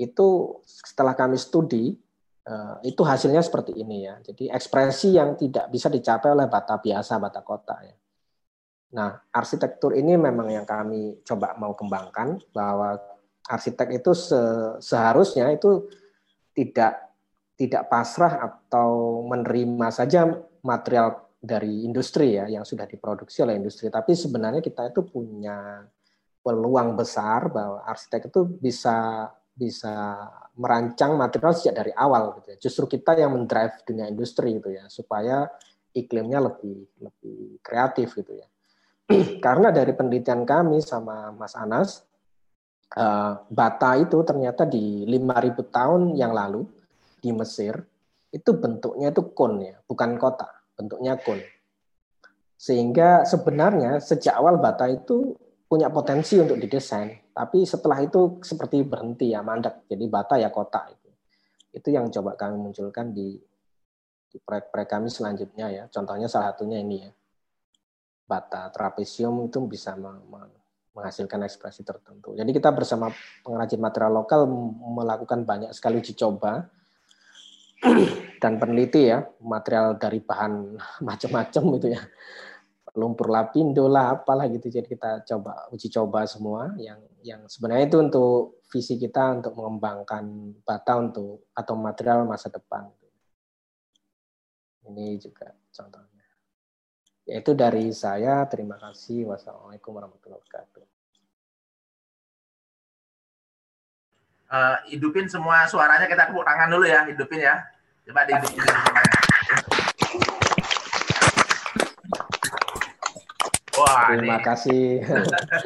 [0.00, 1.92] itu setelah kami studi
[2.48, 4.18] eh, itu hasilnya seperti ini ya.
[4.24, 7.96] Jadi ekspresi yang tidak bisa dicapai oleh bata biasa, bata kota ya.
[8.92, 12.96] Nah, arsitektur ini memang yang kami coba mau kembangkan bahwa
[13.48, 14.38] arsitek itu se
[14.78, 15.90] seharusnya itu
[16.54, 17.12] tidak
[17.58, 20.26] tidak pasrah atau menerima saja
[20.62, 25.82] material dari industri ya yang sudah diproduksi oleh industri, tapi sebenarnya kita itu punya
[26.42, 30.26] peluang besar bahwa arsitek itu bisa bisa
[30.56, 32.58] merancang material sejak dari awal gitu ya.
[32.62, 35.50] Justru kita yang mendrive dunia industri gitu ya supaya
[35.92, 38.48] iklimnya lebih lebih kreatif gitu ya.
[39.44, 42.06] Karena dari penelitian kami sama Mas Anas
[42.96, 46.64] uh, bata itu ternyata di 5000 tahun yang lalu
[47.22, 47.78] di Mesir
[48.32, 51.36] itu bentuknya itu kon ya, bukan kota, bentuknya kon.
[52.56, 55.36] Sehingga sebenarnya sejak awal bata itu
[55.68, 59.84] punya potensi untuk didesain, tapi setelah itu seperti berhenti ya mandek.
[59.84, 61.08] Jadi bata ya kota itu.
[61.72, 63.36] Itu yang coba kami munculkan di
[64.32, 65.84] di proyek-proyek kami selanjutnya ya.
[65.92, 67.10] Contohnya salah satunya ini ya.
[68.24, 69.92] Bata trapesium itu bisa
[70.92, 72.36] menghasilkan ekspresi tertentu.
[72.36, 73.08] Jadi kita bersama
[73.40, 74.44] pengrajin material lokal
[74.92, 76.68] melakukan banyak sekali uji coba
[78.42, 80.76] dan peneliti ya material dari bahan
[81.08, 82.02] macam-macam itu ya.
[82.92, 84.68] Lumpur lapindo lah apalah gitu.
[84.68, 90.24] Jadi kita coba uji coba semua yang yang sebenarnya itu untuk visi kita untuk mengembangkan
[90.60, 92.92] bata untuk atau material masa depan.
[94.92, 96.11] Ini juga contohnya
[97.22, 100.82] yaitu dari saya terima kasih wassalamualaikum warahmatullahi wabarakatuh
[104.50, 107.62] uh, hidupin semua suaranya kita tepuk tangan dulu ya hidupin ya
[108.02, 109.18] coba dihidupin semuanya
[113.72, 114.44] Wah, terima ini.
[114.46, 114.84] kasih.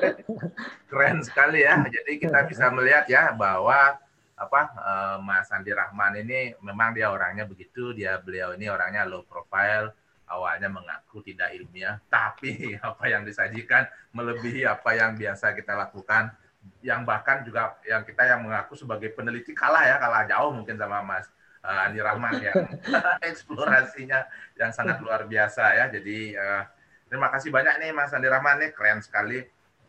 [0.90, 1.84] Keren sekali ya.
[1.84, 3.98] Jadi kita bisa melihat ya bahwa
[4.36, 9.26] apa uh, Mas Andi Rahman ini memang dia orangnya begitu, dia beliau ini orangnya low
[9.26, 9.92] profile,
[10.26, 16.34] awalnya mengaku tidak ilmiah, tapi apa yang disajikan melebihi apa yang biasa kita lakukan,
[16.82, 21.02] yang bahkan juga yang kita yang mengaku sebagai peneliti kalah ya, kalah jauh mungkin sama
[21.02, 21.30] Mas
[21.62, 22.58] uh, Andi Rahman yang
[23.30, 24.26] eksplorasinya
[24.58, 25.86] yang sangat luar biasa ya.
[25.90, 26.66] Jadi uh,
[27.06, 29.38] Terima kasih banyak nih Mas Andi Rahman nih keren sekali.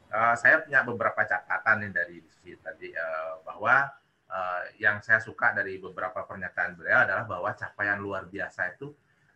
[0.07, 3.89] Uh, saya punya beberapa catatan nih dari sisi tadi uh, bahwa
[4.29, 8.93] uh, yang saya suka dari beberapa pernyataan beliau adalah bahwa capaian luar biasa itu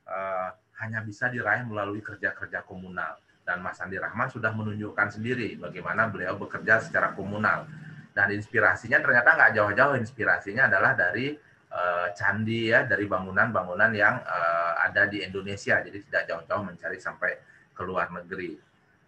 [0.08, 0.50] uh,
[0.82, 3.16] hanya bisa diraih melalui kerja-kerja komunal
[3.46, 7.70] dan Mas Andi Rahman sudah menunjukkan sendiri bagaimana beliau bekerja secara komunal
[8.12, 11.32] dan inspirasinya ternyata nggak jauh-jauh inspirasinya adalah dari
[11.72, 17.52] uh, candi ya dari bangunan-bangunan yang uh, ada di Indonesia jadi tidak jauh-jauh mencari sampai
[17.82, 18.60] ke luar negeri.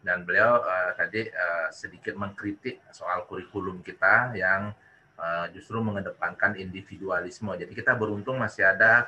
[0.03, 4.75] Dan beliau uh, tadi uh, sedikit mengkritik soal kurikulum kita yang
[5.15, 7.53] uh, justru mengedepankan individualisme.
[7.55, 9.07] Jadi kita beruntung masih ada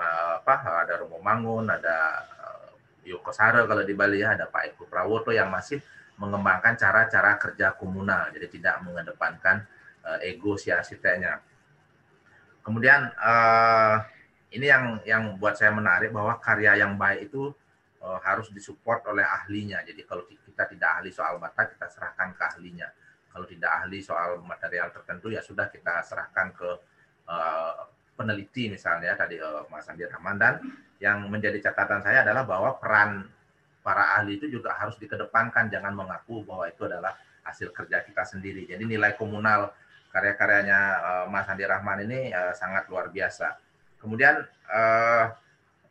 [0.00, 2.68] apa ada Romo Mangun, ada uh,
[3.04, 5.80] Yoko Saro kalau di Bali ya, ada Pak Eko Prawoto yang masih
[6.16, 8.32] mengembangkan cara-cara kerja komunal.
[8.32, 9.64] Jadi tidak mengedepankan
[10.04, 11.40] uh, ego si arsiteknya.
[12.60, 14.04] Kemudian uh,
[14.52, 17.52] ini yang yang buat saya menarik bahwa karya yang baik itu
[18.00, 19.84] harus disupport oleh ahlinya.
[19.84, 22.88] Jadi kalau kita tidak ahli soal bata, kita serahkan ke ahlinya.
[23.28, 26.70] Kalau tidak ahli soal material tertentu, ya sudah kita serahkan ke
[28.20, 30.36] peneliti misalnya tadi uh, Mas Andi Rahman.
[30.36, 30.60] Dan
[31.00, 33.24] yang menjadi catatan saya adalah bahwa peran
[33.80, 35.72] para ahli itu juga harus dikedepankan.
[35.72, 37.16] Jangan mengaku bahwa itu adalah
[37.48, 38.68] hasil kerja kita sendiri.
[38.68, 39.72] Jadi nilai komunal
[40.12, 43.56] karya-karyanya uh, Mas Andi Rahman ini uh, sangat luar biasa.
[43.96, 45.24] Kemudian uh,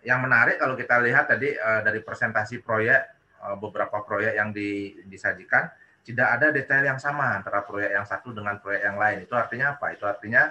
[0.06, 3.02] yang menarik kalau kita lihat tadi uh, dari presentasi proyek
[3.42, 5.68] uh, beberapa proyek yang di, disajikan
[6.10, 9.18] tidak ada detail yang sama antara proyek yang satu dengan proyek yang lain.
[9.28, 9.94] Itu artinya apa?
[9.94, 10.50] Itu artinya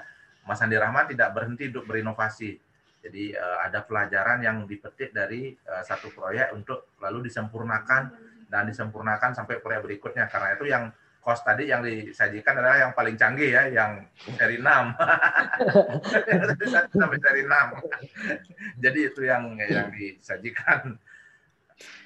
[0.49, 2.57] Mas Andi Rahman tidak berhenti untuk berinovasi.
[3.05, 8.11] Jadi uh, ada pelajaran yang dipetik dari uh, satu proyek untuk lalu disempurnakan
[8.49, 10.25] dan disempurnakan sampai proyek berikutnya.
[10.27, 10.89] Karena itu yang
[11.21, 14.65] kos tadi yang disajikan adalah yang paling canggih ya, yang seri 6.
[16.97, 18.81] sampai seri 6.
[18.81, 20.97] Jadi itu yang yang disajikan.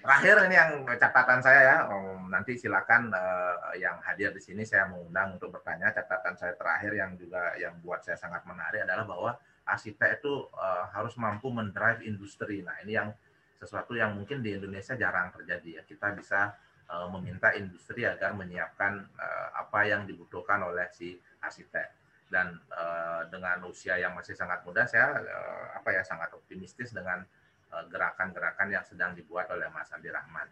[0.04, 0.70] Terakhir ini yang
[1.00, 5.88] catatan saya ya, um, nanti silakan uh, yang hadir di sini saya mengundang untuk bertanya.
[5.92, 9.30] Catatan saya terakhir yang juga yang buat saya sangat menarik adalah bahwa
[9.64, 12.60] arsitek itu uh, harus mampu mendrive industri.
[12.60, 13.10] Nah ini yang
[13.56, 15.82] sesuatu yang mungkin di Indonesia jarang terjadi ya.
[15.86, 16.52] Kita bisa
[16.90, 22.02] uh, meminta industri agar menyiapkan uh, apa yang dibutuhkan oleh si arsitek.
[22.32, 27.22] Dan uh, dengan usia yang masih sangat muda, saya uh, apa ya sangat optimistis dengan
[27.88, 30.48] gerakan-gerakan yang sedang dibuat oleh Mas Andi Rahman.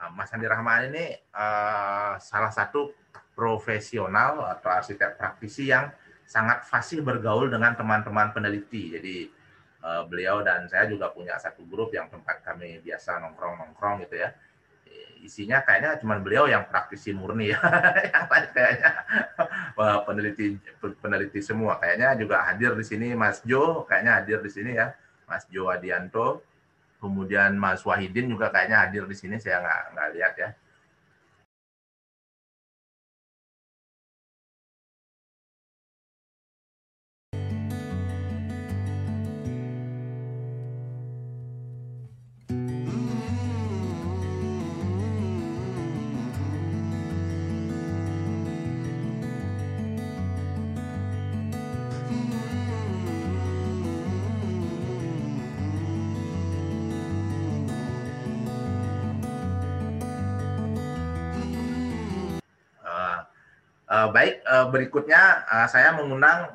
[0.00, 2.94] Nah, Mas Andi Rahman ini uh, salah satu
[3.34, 5.90] profesional atau arsitek praktisi yang
[6.24, 8.94] sangat fasih bergaul dengan teman-teman peneliti.
[8.94, 9.16] Jadi
[9.82, 14.30] uh, beliau dan saya juga punya satu grup yang tempat kami biasa nongkrong-nongkrong gitu ya.
[15.20, 17.60] Isinya kayaknya cuma beliau yang praktisi murni ya,
[18.08, 18.90] yang lain kayaknya
[20.08, 21.76] peneliti peneliti semua.
[21.76, 24.96] Kayaknya juga hadir di sini Mas Jo, kayaknya hadir di sini ya,
[25.28, 26.40] Mas Jo Adianto
[27.00, 30.50] kemudian Mas Wahidin juga kayaknya hadir di sini saya nggak nggak lihat ya
[64.10, 66.50] baik, uh, berikutnya uh, saya mengundang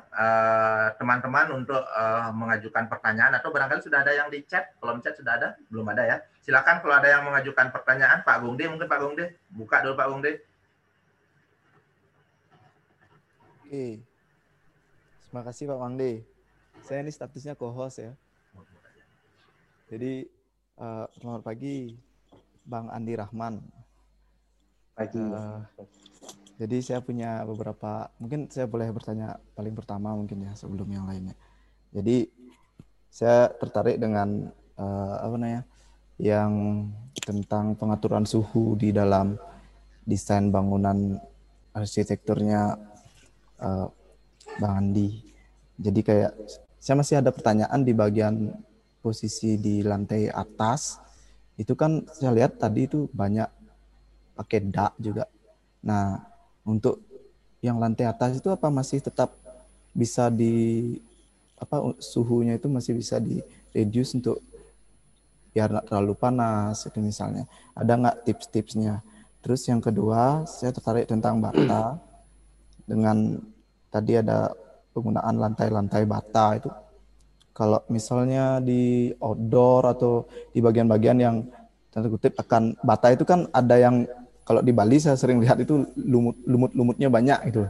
[0.96, 4.72] teman-teman uh, untuk uh, mengajukan pertanyaan atau barangkali sudah ada yang di chat.
[4.80, 6.16] Kalau di chat sudah ada, belum ada ya.
[6.40, 10.32] Silakan kalau ada yang mengajukan pertanyaan, Pak Gungde, mungkin Pak Gungde, buka dulu Pak Gungde.
[13.66, 13.98] Oke,
[15.26, 16.22] terima kasih Pak Mangde.
[16.86, 18.14] Saya ini statusnya co-host ya.
[19.90, 20.30] Jadi
[20.78, 21.98] uh, selamat pagi,
[22.62, 23.58] Bang Andi Rahman.
[24.94, 25.18] Pagi.
[25.18, 25.66] Uh,
[26.56, 31.36] jadi saya punya beberapa, mungkin saya boleh bertanya paling pertama mungkin ya sebelum yang lainnya.
[31.92, 32.32] Jadi
[33.12, 34.48] saya tertarik dengan
[34.80, 35.62] uh, apa namanya,
[36.16, 36.52] yang
[37.20, 39.36] tentang pengaturan suhu di dalam
[40.08, 41.20] desain bangunan
[41.76, 42.80] arsitekturnya
[43.60, 43.86] uh,
[44.56, 45.20] Bang Andi.
[45.76, 46.32] Jadi kayak
[46.80, 48.56] saya masih ada pertanyaan di bagian
[49.04, 50.96] posisi di lantai atas.
[51.60, 53.48] Itu kan saya lihat tadi itu banyak
[54.40, 55.28] pakai dak juga.
[55.84, 56.35] Nah,
[56.66, 57.00] untuk
[57.62, 59.32] yang lantai atas itu apa masih tetap
[59.94, 60.98] bisa di
[61.56, 63.40] apa suhunya itu masih bisa di
[63.72, 64.44] reduce untuk
[65.56, 67.48] biar nggak terlalu panas itu misalnya.
[67.72, 69.00] Ada nggak tips-tipsnya?
[69.40, 71.96] Terus yang kedua saya tertarik tentang bata.
[72.84, 73.40] Dengan
[73.88, 74.52] tadi ada
[74.92, 76.70] penggunaan lantai-lantai bata itu.
[77.56, 81.36] Kalau misalnya di outdoor atau di bagian-bagian yang
[81.88, 84.04] tanda kutip akan bata itu kan ada yang
[84.46, 87.66] kalau di Bali saya sering lihat itu lumut lumut-lumutnya banyak itu.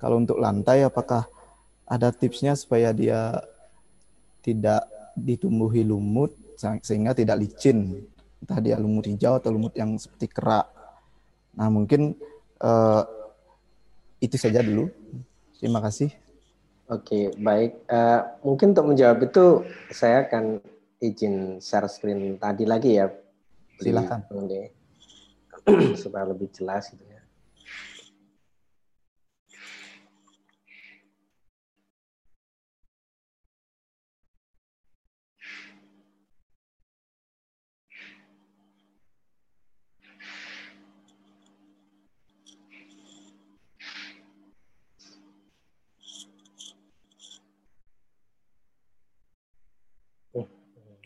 [0.00, 1.28] Kalau untuk lantai apakah
[1.84, 3.36] ada tipsnya supaya dia
[4.40, 8.00] tidak ditumbuhi lumut sehingga tidak licin
[8.40, 10.72] entah dia lumut hijau atau lumut yang seperti kerak.
[11.52, 12.16] Nah mungkin
[12.64, 13.04] uh,
[14.24, 14.88] itu saja dulu.
[15.60, 16.08] Terima kasih.
[16.88, 17.84] Oke baik.
[17.92, 20.64] Uh, mungkin untuk menjawab itu saya akan
[20.96, 23.12] izin share screen tadi lagi ya.
[23.76, 24.24] Silakan.
[26.02, 27.20] supaya lebih jelas gitu ya.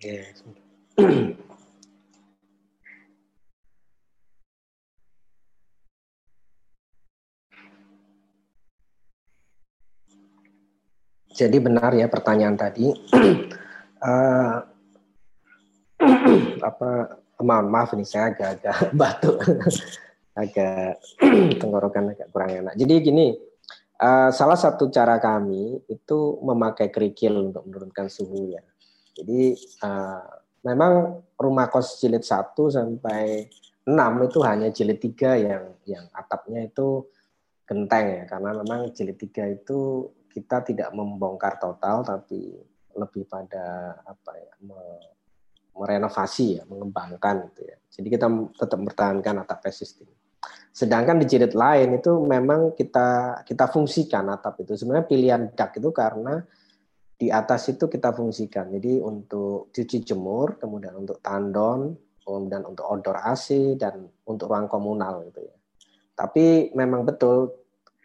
[0.03, 0.27] Yeah.
[11.33, 12.93] Jadi benar ya pertanyaan tadi.
[14.05, 14.57] uh,
[16.69, 16.91] apa
[17.43, 19.37] mohon maaf ini saya agak-agak batuk,
[20.39, 21.03] agak
[21.61, 22.75] tenggorokan agak kurang enak.
[22.79, 23.27] Jadi gini,
[23.99, 28.63] uh, salah satu cara kami itu memakai kerikil untuk menurunkan suhu ya.
[29.13, 30.25] Jadi uh,
[30.65, 33.51] memang rumah kos jilid 1 sampai
[33.83, 37.11] 6 itu hanya jilid 3 yang yang atapnya itu
[37.67, 42.57] genteng ya karena memang jilid 3 itu kita tidak membongkar total tapi
[42.97, 44.53] lebih pada apa ya
[45.73, 47.77] merenovasi ya mengembangkan gitu ya.
[47.93, 48.27] Jadi kita
[48.57, 50.09] tetap mempertahankan atap existing.
[50.73, 54.77] Sedangkan di jilid lain itu memang kita kita fungsikan atap itu.
[54.77, 56.41] Sebenarnya pilihan dak itu karena
[57.17, 58.73] di atas itu kita fungsikan.
[58.73, 65.27] Jadi untuk cuci jemur kemudian untuk tandon kemudian untuk outdoor AC dan untuk ruang komunal
[65.29, 65.57] gitu ya.
[66.15, 67.62] Tapi memang betul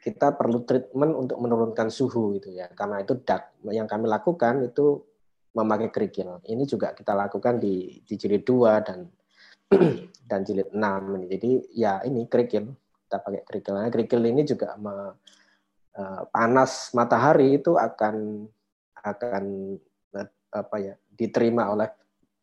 [0.07, 2.71] kita perlu treatment untuk menurunkan suhu gitu ya.
[2.71, 5.03] Karena itu dak yang kami lakukan itu
[5.51, 6.39] memakai kerikil.
[6.47, 9.03] Ini juga kita lakukan di di jilid 2 dan
[10.31, 10.79] dan jilid 6
[11.19, 11.25] ini.
[11.27, 12.71] Jadi ya ini kerikil.
[13.03, 13.73] Kita pakai kerikil.
[13.75, 14.95] Nah, kerikil ini juga me,
[15.99, 18.47] uh, panas matahari itu akan
[19.03, 19.43] akan
[20.51, 21.91] apa ya diterima oleh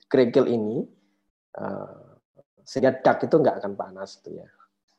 [0.06, 0.84] kerikil ini
[1.56, 2.16] uh,
[2.64, 4.48] sehingga dak itu nggak akan panas tuh ya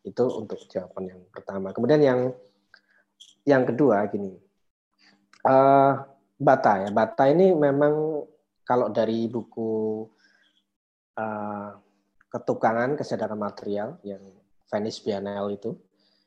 [0.05, 2.19] itu untuk jawaban yang pertama kemudian yang
[3.45, 4.45] yang kedua gini
[5.45, 5.93] uh,
[6.35, 6.89] bata ya.
[6.91, 8.25] Bata ini memang
[8.65, 10.03] kalau dari buku
[11.15, 11.69] uh,
[12.33, 14.21] ketukangan kesadaran material yang
[14.67, 15.71] Venice Biennale itu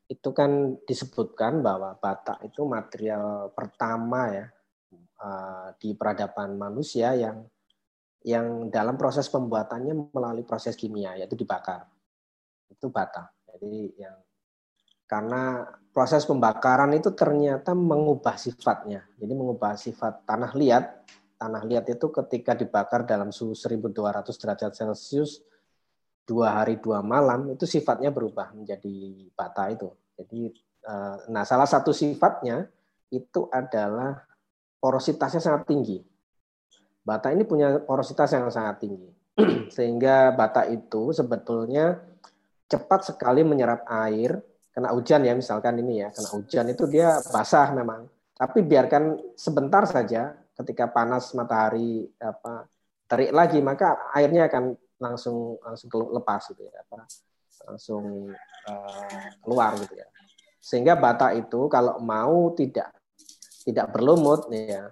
[0.09, 4.47] itu kan disebutkan bahwa bata itu material pertama ya
[5.21, 7.45] uh, di peradaban manusia yang
[8.25, 11.85] yang dalam proses pembuatannya melalui proses kimia yaitu dibakar.
[12.73, 14.17] Itu bata jadi yang
[15.09, 19.09] karena proses pembakaran itu ternyata mengubah sifatnya.
[19.17, 20.85] Jadi mengubah sifat tanah liat.
[21.39, 25.43] Tanah liat itu ketika dibakar dalam suhu 1200 derajat celcius
[26.29, 29.89] dua hari dua malam itu sifatnya berubah menjadi bata itu.
[30.21, 30.53] Jadi
[30.85, 32.69] eh, nah salah satu sifatnya
[33.09, 34.29] itu adalah
[34.77, 35.99] porositasnya sangat tinggi.
[37.01, 39.09] Bata ini punya porositas yang sangat tinggi.
[39.75, 41.97] Sehingga bata itu sebetulnya
[42.69, 44.45] cepat sekali menyerap air,
[44.79, 48.07] kena hujan ya misalkan ini ya, kena hujan itu dia basah memang.
[48.39, 52.71] Tapi biarkan sebentar saja ketika panas matahari apa
[53.11, 57.07] terik lagi maka airnya akan langsung langsung lepas gitu ya apa
[57.71, 58.31] langsung
[58.67, 60.07] uh, keluar gitu ya
[60.59, 62.91] sehingga bata itu kalau mau tidak
[63.63, 64.91] tidak berlumut ya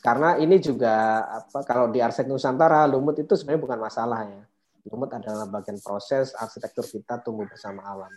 [0.00, 4.42] karena ini juga apa kalau di arsitek Nusantara lumut itu sebenarnya bukan masalah ya.
[4.88, 8.08] Lumut adalah bagian proses arsitektur kita tumbuh bersama alam.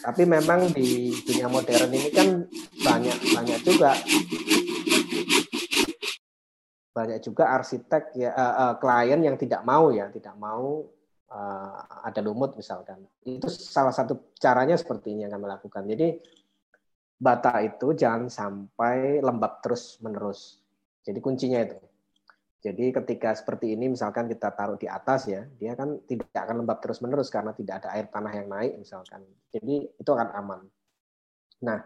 [0.00, 2.28] Tapi memang di dunia modern ini kan
[2.80, 3.92] banyak banyak juga
[6.90, 10.88] banyak juga arsitek ya uh, uh, klien yang tidak mau ya, tidak mau
[11.30, 13.04] uh, ada lumut misalkan.
[13.22, 15.84] Itu salah satu caranya seperti ini yang kami lakukan.
[15.84, 16.16] Jadi
[17.20, 20.60] bata itu jangan sampai lembab terus menerus
[21.04, 21.76] jadi kuncinya itu.
[22.60, 26.76] Jadi ketika seperti ini misalkan kita taruh di atas ya, dia kan tidak akan lembab
[26.84, 29.24] terus-menerus karena tidak ada air tanah yang naik misalkan.
[29.48, 30.60] Jadi itu akan aman.
[31.64, 31.80] Nah,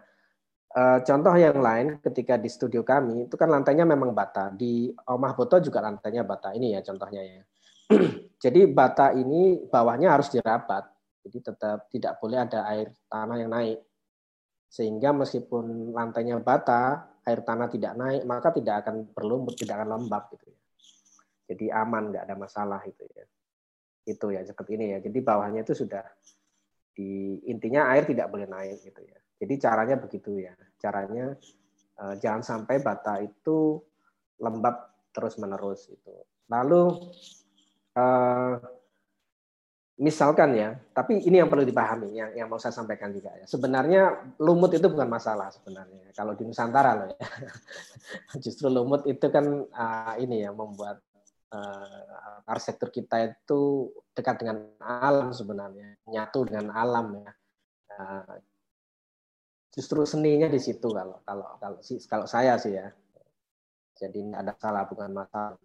[0.75, 4.51] eh, contoh yang lain ketika di studio kami itu kan lantainya memang bata.
[4.51, 7.41] Di Omah Boto juga lantainya bata ini ya contohnya ya.
[8.43, 10.91] Jadi bata ini bawahnya harus dirapat.
[11.23, 13.79] Jadi tetap tidak boleh ada air tanah yang naik.
[14.67, 20.27] Sehingga meskipun lantainya bata, air tanah tidak naik, maka tidak akan perlu tidak akan lembab
[20.35, 20.64] gitu ya.
[21.45, 23.25] Jadi aman, nggak ada masalah itu ya.
[24.05, 24.99] Itu ya seperti ini ya.
[25.01, 26.03] Jadi bawahnya itu sudah
[26.95, 29.19] di intinya air tidak boleh naik gitu ya.
[29.41, 30.53] Jadi caranya begitu ya.
[30.81, 31.37] Caranya
[32.01, 33.81] eh, jangan sampai bata itu
[34.41, 36.15] lembab terus menerus itu.
[36.49, 36.83] Lalu
[37.93, 38.53] eh,
[39.95, 43.47] misalkan ya, tapi ini yang perlu dipahami, yang, yang mau saya sampaikan juga ya.
[43.47, 46.11] Sebenarnya lumut itu bukan masalah sebenarnya.
[46.11, 47.27] Kalau di Nusantara loh ya,
[48.43, 50.99] justru lumut itu kan uh, ini ya membuat
[51.53, 57.31] uh, arsitektur kita itu dekat dengan alam sebenarnya, nyatu dengan alam ya.
[57.95, 58.35] Uh,
[59.75, 62.89] justru seninya di situ kalau kalau kalau kalau saya sih ya.
[63.95, 65.55] Jadi ada salah bukan masalah.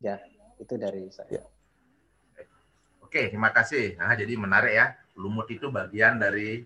[0.00, 0.20] Ya,
[0.60, 1.40] itu dari saya.
[1.40, 1.44] Ya.
[3.00, 3.96] Oke, terima kasih.
[3.96, 4.86] Nah, jadi menarik ya.
[5.16, 6.60] Lumut itu bagian dari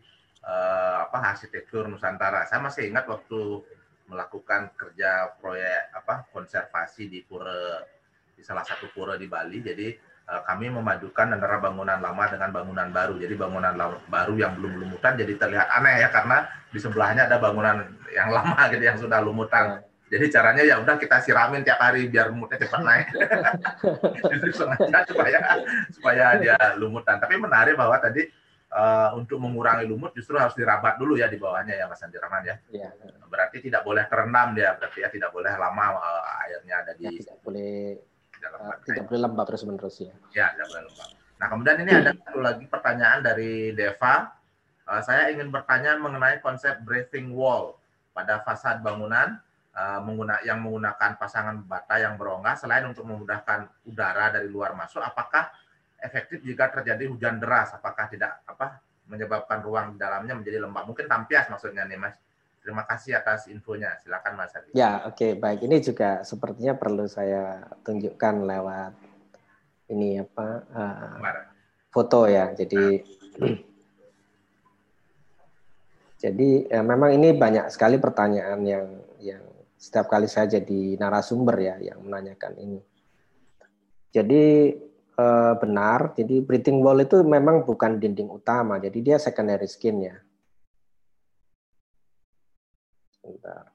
[0.44, 2.46] uh, apa arsitektur Nusantara.
[2.50, 3.62] Saya masih ingat waktu
[4.08, 7.80] melakukan kerja proyek apa konservasi di pura
[8.34, 9.62] di salah satu pura di Bali.
[9.64, 9.94] Jadi
[10.28, 13.14] uh, kami memadukan antara bangunan lama dengan bangunan baru.
[13.16, 13.72] Jadi bangunan
[14.08, 18.58] baru yang belum lumutan jadi terlihat aneh ya karena di sebelahnya ada bangunan yang lama
[18.72, 19.80] gitu yang sudah lumutan.
[19.80, 23.06] Ya jadi caranya ya udah kita siramin tiap hari biar lumutnya cepat naik.
[24.36, 25.38] Itu sengaja supaya
[25.90, 27.18] supaya dia lumutan.
[27.18, 28.28] Tapi menarik bahwa tadi
[28.74, 32.42] uh, untuk mengurangi lumut justru harus dirabat dulu ya di bawahnya ya Mas Andi Rahman
[32.42, 32.56] ya.
[32.74, 32.90] ya.
[33.30, 37.10] Berarti tidak boleh terendam dia, berarti ya tidak boleh lama uh, airnya ada di ya,
[37.14, 37.74] tidak boleh
[38.42, 40.14] uh, tidak boleh lembab terus menerus ya.
[40.34, 41.08] Ya, tidak boleh lembab.
[41.34, 44.34] Nah, kemudian ini ada satu lagi pertanyaan dari Deva.
[44.84, 47.80] Uh, saya ingin bertanya mengenai konsep breathing wall
[48.12, 49.40] pada fasad bangunan
[49.74, 55.02] uh, mengguna, yang menggunakan pasangan bata yang berongga selain untuk memudahkan udara dari luar masuk
[55.02, 55.50] apakah
[56.04, 57.72] efektif jika terjadi hujan deras.
[57.72, 60.84] Apakah tidak apa menyebabkan ruang di dalamnya menjadi lembab?
[60.84, 62.16] Mungkin tampias maksudnya nih Mas.
[62.64, 63.96] Terima kasih atas infonya.
[64.00, 64.72] Silakan Mas Adi.
[64.76, 65.64] Ya oke okay, baik.
[65.64, 68.92] Ini juga sepertinya perlu saya tunjukkan lewat
[69.92, 71.16] ini apa uh,
[71.92, 72.52] foto ya.
[72.52, 73.04] Jadi
[73.40, 73.56] nah.
[76.24, 78.86] jadi ya, memang ini banyak sekali pertanyaan yang
[79.20, 79.44] yang
[79.76, 82.80] setiap kali saya jadi narasumber ya yang menanyakan ini.
[84.08, 84.72] Jadi
[85.18, 90.16] eh, benar, jadi breathing wall itu memang bukan dinding utama, jadi dia secondary skin ya.
[93.22, 93.74] Sebentar.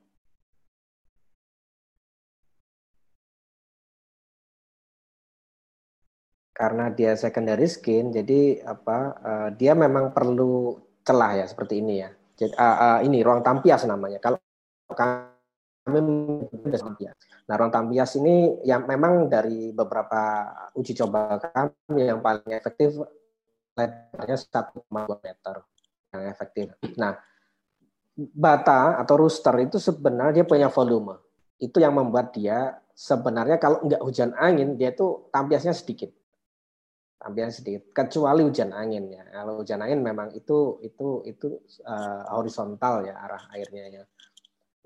[6.60, 8.98] Karena dia secondary skin, jadi apa?
[9.24, 10.76] Uh, dia memang perlu
[11.08, 12.12] celah ya seperti ini ya.
[12.36, 14.20] Jadi uh, uh, ini ruang tampias namanya.
[14.20, 14.36] Kalau
[15.86, 16.00] kami
[16.76, 17.16] tampias.
[17.50, 23.00] Nah, ruang tampias ini yang memang dari beberapa uji coba kami yang paling efektif
[23.80, 25.56] lebarnya 1,2 meter
[26.14, 26.68] yang efektif.
[27.00, 27.16] Nah,
[28.16, 31.16] bata atau rooster itu sebenarnya punya volume.
[31.60, 36.12] Itu yang membuat dia sebenarnya kalau nggak hujan angin dia itu tampiasnya sedikit.
[37.20, 37.84] Tampiasnya sedikit.
[37.96, 39.24] Kecuali hujan angin ya.
[39.32, 41.48] Kalau hujan angin memang itu itu itu
[41.88, 44.04] uh, horizontal ya arah airnya ya.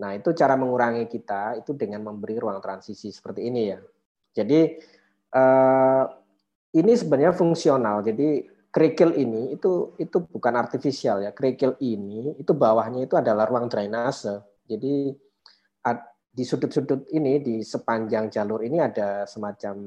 [0.02, 3.80] Nah itu cara mengurangi kita itu dengan memberi ruang transisi seperti ini ya.
[4.34, 4.60] Jadi
[5.38, 6.04] uh,
[6.74, 8.02] ini sebenarnya fungsional.
[8.02, 11.32] Jadi kerikil ini itu itu bukan artifisial ya.
[11.36, 14.42] Kerikil ini itu bawahnya itu adalah ruang drainase.
[14.66, 15.14] Jadi
[16.34, 19.78] di sudut-sudut ini di sepanjang jalur ini ada semacam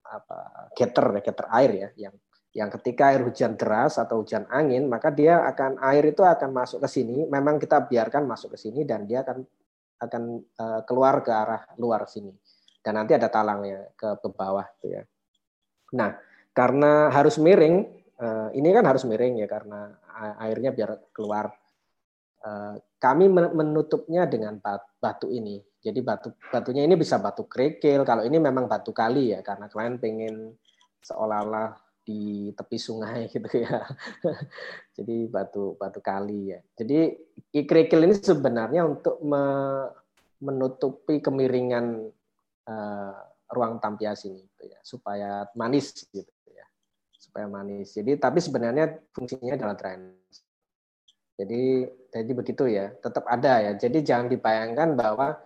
[0.00, 2.14] apa getter ya, getter air ya yang
[2.50, 6.82] yang ketika air hujan deras atau hujan angin maka dia akan air itu akan masuk
[6.82, 9.46] ke sini memang kita biarkan masuk ke sini dan dia akan
[10.00, 10.22] akan
[10.58, 12.34] uh, keluar ke arah luar sini
[12.82, 15.02] dan nanti ada talangnya ke, ke bawah gitu ya
[15.94, 16.18] nah
[16.50, 17.86] karena harus miring,
[18.18, 19.94] eh, ini kan harus miring ya karena
[20.42, 21.48] airnya biar keluar.
[22.40, 24.58] Eh, kami menutupnya dengan
[25.00, 25.60] batu ini.
[25.80, 28.04] Jadi batu batunya ini bisa batu kerikil.
[28.04, 30.52] Kalau ini memang batu kali ya karena kalian pengen
[31.00, 31.72] seolah-olah
[32.10, 33.86] di tepi sungai gitu ya.
[34.98, 36.60] Jadi batu batu kali ya.
[36.74, 37.14] Jadi
[37.54, 39.22] kerikil ini sebenarnya untuk
[40.42, 42.10] menutupi kemiringan
[42.66, 43.14] uh,
[43.54, 46.30] ruang tampias ini gitu ya supaya manis gitu
[47.30, 47.94] supaya manis.
[47.94, 50.42] Jadi tapi sebenarnya fungsinya adalah drainase.
[51.38, 53.72] Jadi jadi begitu ya, tetap ada ya.
[53.78, 55.38] Jadi jangan dibayangkan bahwa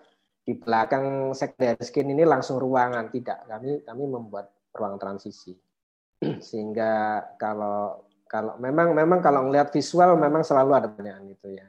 [0.49, 3.45] di belakang secondary skin ini langsung ruangan tidak.
[3.45, 5.53] Kami kami membuat ruang transisi.
[6.40, 11.66] Sehingga kalau kalau memang memang kalau melihat visual memang selalu ada pertanyaan itu ya.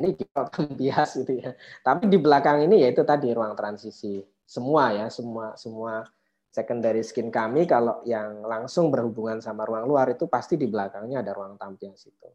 [0.00, 0.46] Ini kita
[0.78, 1.52] bias itu ya.
[1.82, 4.22] Tapi di belakang ini ya itu tadi ruang transisi.
[4.46, 6.06] Semua ya, semua semua
[6.50, 11.30] secondary skin kami kalau yang langsung berhubungan sama ruang luar itu pasti di belakangnya ada
[11.34, 12.28] ruang tampias itu.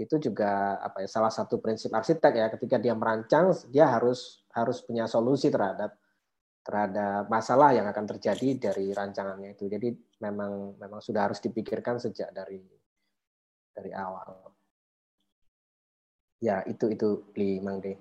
[0.00, 4.82] Itu juga apa ya salah satu prinsip arsitek ya ketika dia merancang dia harus harus
[4.82, 5.99] punya solusi terhadap
[6.70, 9.66] terhadap masalah yang akan terjadi dari rancangannya itu.
[9.66, 9.90] Jadi
[10.22, 12.62] memang memang sudah harus dipikirkan sejak dari
[13.74, 14.54] dari awal.
[16.38, 17.98] Ya, itu itu Li Mangde.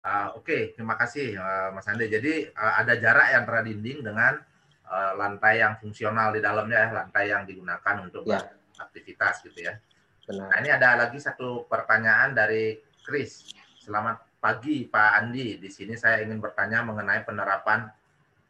[0.00, 0.62] Uh, Oke, okay.
[0.74, 2.10] terima kasih uh, Mas Ande.
[2.10, 4.42] Jadi uh, ada jarak yang antara dinding dengan
[4.90, 8.42] uh, lantai yang fungsional di dalamnya, ya, lantai yang digunakan untuk ya.
[8.74, 9.78] beraktivitas gitu ya.
[10.26, 10.50] Benar.
[10.50, 13.52] Nah ini ada lagi satu pertanyaan dari Chris.
[13.80, 15.60] Selamat pagi Pak Andi.
[15.60, 17.86] Di sini saya ingin bertanya mengenai penerapan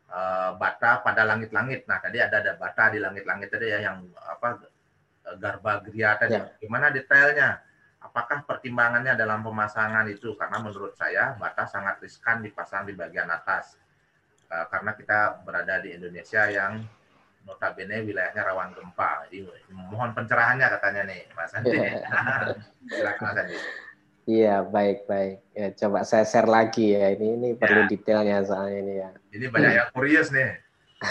[0.09, 1.85] uh, bata pada langit-langit.
[1.91, 4.63] Nah tadi ada ada bata di langit-langit tadi ya yang apa
[5.37, 6.39] garba gria tadi.
[6.39, 6.49] Ya.
[6.63, 7.67] Gimana detailnya?
[8.01, 13.77] apakah pertimbangannya dalam pemasangan itu karena menurut saya batas sangat riskan dipasang di bagian atas
[14.49, 16.81] uh, karena kita berada di Indonesia yang
[17.45, 19.29] notabene wilayahnya rawan gempa.
[19.29, 21.77] Jadi mohon pencerahannya katanya nih Mas Andi.
[22.97, 23.57] Silakan Mas Andi.
[24.29, 25.37] Iya baik baik.
[25.57, 27.17] Ya, coba saya share lagi ya.
[27.17, 27.57] Ini ini ya.
[27.57, 29.11] perlu detailnya soalnya ini ya.
[29.33, 30.61] Ini banyak yang curious nih.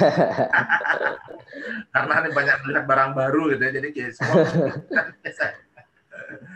[1.93, 3.71] Karena ini banyak melihat barang baru gitu ya.
[3.73, 4.45] Jadi kayak semua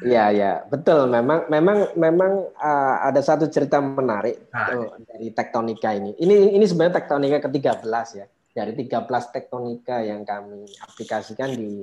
[0.03, 1.09] Iya, iya, betul.
[1.09, 6.13] Memang, memang, memang uh, ada satu cerita menarik nah, tuh, dari tektonika ini.
[6.19, 8.25] Ini, ini sebenarnya tektonika ke-13 ya.
[8.53, 11.81] Dari 13 tektonika yang kami aplikasikan di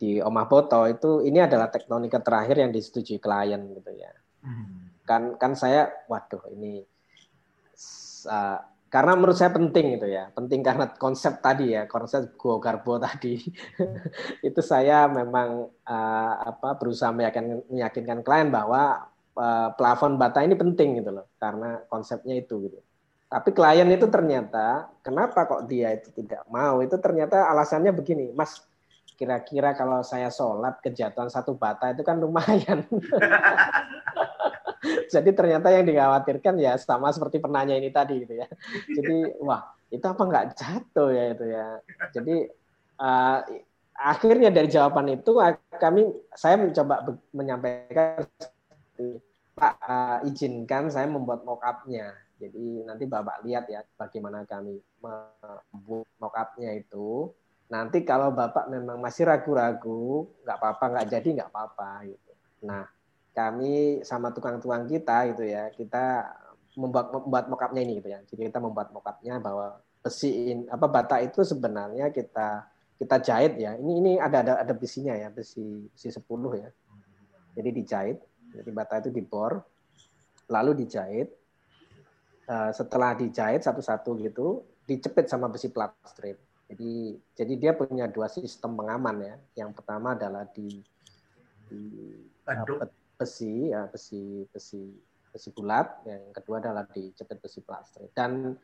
[0.00, 4.08] di Omah Boto itu ini adalah tektonika terakhir yang disetujui klien gitu ya.
[4.40, 4.96] Hmm.
[5.04, 6.80] Kan kan saya, waduh ini
[8.24, 8.58] uh,
[8.90, 13.38] karena menurut saya penting itu ya penting karena konsep tadi ya konsep go garbo tadi
[14.48, 19.06] itu saya memang uh, apa berusaha meyakinkan, meyakinkan klien bahwa
[19.38, 22.82] uh, plafon bata ini penting gitu loh karena konsepnya itu gitu
[23.30, 28.58] tapi klien itu ternyata kenapa kok dia itu tidak mau itu ternyata alasannya begini mas
[29.20, 32.88] kira-kira kalau saya sholat kejatuhan satu bata itu kan lumayan
[35.12, 38.48] Jadi ternyata yang dikhawatirkan ya sama seperti penanya ini tadi gitu ya.
[38.88, 41.66] Jadi wah itu apa nggak jatuh ya itu ya.
[42.16, 42.36] Jadi
[42.96, 43.38] uh,
[44.00, 45.36] akhirnya dari jawaban itu
[45.76, 47.04] kami saya mencoba
[47.36, 48.24] menyampaikan
[49.52, 52.16] Pak uh, izinkan saya membuat mock-up-nya.
[52.40, 57.28] Jadi nanti Bapak lihat ya bagaimana kami membuat mock-up-nya itu.
[57.70, 62.32] Nanti kalau Bapak memang masih ragu-ragu, nggak apa-apa, nggak jadi nggak apa-apa gitu.
[62.66, 62.82] Nah,
[63.30, 66.34] kami sama tukang-tukang kita gitu ya, kita
[66.74, 68.20] membuat membuat mockupnya ini gitu ya.
[68.26, 72.66] Jadi kita membuat mockupnya bahwa besi apa bata itu sebenarnya kita
[72.98, 73.78] kita jahit ya.
[73.78, 76.26] Ini ini ada ada ada besinya ya, besi besi 10
[76.58, 76.68] ya.
[77.54, 78.18] Jadi dijahit
[78.54, 79.62] jadi bata itu dibor,
[80.50, 81.30] lalu dijahit.
[82.50, 86.34] Uh, setelah dijahit satu-satu gitu, dicepit sama besi plat strip.
[86.70, 89.34] Jadi jadi dia punya dua sistem pengaman ya.
[89.66, 90.78] Yang pertama adalah di,
[91.66, 91.82] di
[93.18, 94.80] besi ya besi besi
[95.30, 98.10] besi bulat, yang kedua adalah dijepit besi plat strip.
[98.10, 98.58] Dan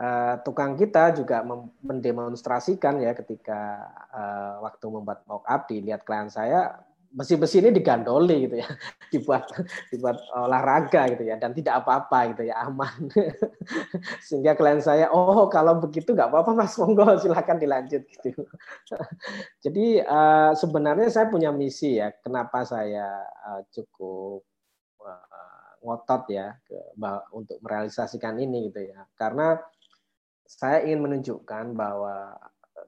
[0.00, 1.44] uh, tukang kita juga
[1.84, 6.85] mendemonstrasikan ya ketika uh, waktu membuat mock up dilihat klien saya
[7.16, 8.68] besi-besi ini digandoli gitu ya,
[9.12, 9.48] dibuat
[9.88, 13.08] dibuat olahraga gitu ya, dan tidak apa-apa gitu ya, aman.
[14.28, 18.44] Sehingga klien saya, oh kalau begitu nggak apa-apa mas, monggo silakan dilanjut gitu.
[19.64, 24.44] Jadi uh, sebenarnya saya punya misi ya, kenapa saya uh, cukup
[25.00, 26.52] uh, ngotot ya
[27.32, 29.56] untuk merealisasikan ini gitu ya, karena
[30.44, 32.36] saya ingin menunjukkan bahwa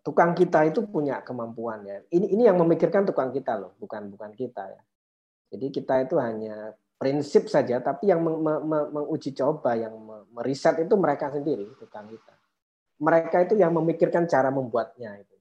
[0.02, 1.98] tukang kita itu punya kemampuan ya.
[2.10, 4.82] Ini ini yang memikirkan tukang kita loh, bukan bukan kita ya.
[5.48, 8.20] Jadi kita itu hanya prinsip saja, tapi yang
[8.90, 9.94] menguji coba, yang
[10.34, 12.34] meriset itu mereka sendiri, tukang kita.
[12.98, 15.36] Mereka itu yang memikirkan cara membuatnya itu.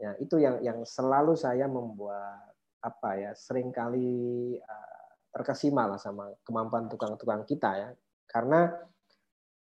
[0.00, 6.30] Ya, itu yang yang selalu saya membuat apa ya, sering kali uh, terkesima lah sama
[6.46, 7.88] kemampuan tukang-tukang kita ya.
[8.24, 8.70] Karena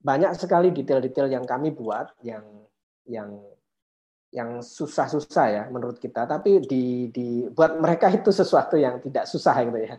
[0.02, 2.44] banyak sekali detail-detail yang kami buat yang
[3.08, 3.38] yang
[4.38, 9.58] yang susah-susah ya menurut kita, tapi di, di buat mereka itu sesuatu yang tidak susah
[9.66, 9.98] gitu ya.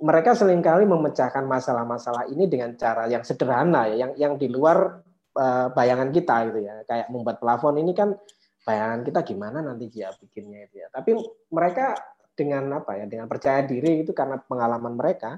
[0.00, 5.04] Mereka sering kali memecahkan masalah-masalah ini dengan cara yang sederhana ya, yang yang di luar
[5.36, 6.84] uh, bayangan kita gitu ya.
[6.84, 8.16] Kayak membuat plafon ini kan
[8.64, 10.88] bayangan kita gimana nanti dia bikinnya itu ya.
[10.88, 11.16] Tapi
[11.52, 11.96] mereka
[12.32, 15.36] dengan apa ya, dengan percaya diri itu karena pengalaman mereka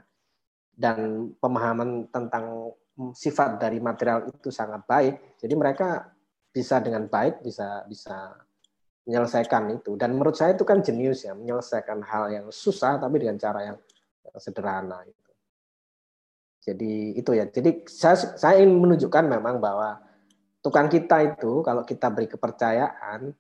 [0.78, 2.70] dan pemahaman tentang
[3.10, 5.42] sifat dari material itu sangat baik.
[5.42, 6.06] Jadi mereka
[6.52, 8.36] bisa dengan baik bisa bisa
[9.08, 9.98] menyelesaikan itu.
[9.98, 13.78] Dan menurut saya itu kan jenius ya menyelesaikan hal yang susah tapi dengan cara yang,
[14.38, 15.32] sederhana itu.
[16.62, 17.44] Jadi itu ya.
[17.50, 19.98] Jadi saya saya ingin menunjukkan memang bahwa
[20.62, 23.34] tukang kita itu kalau kita beri kepercayaan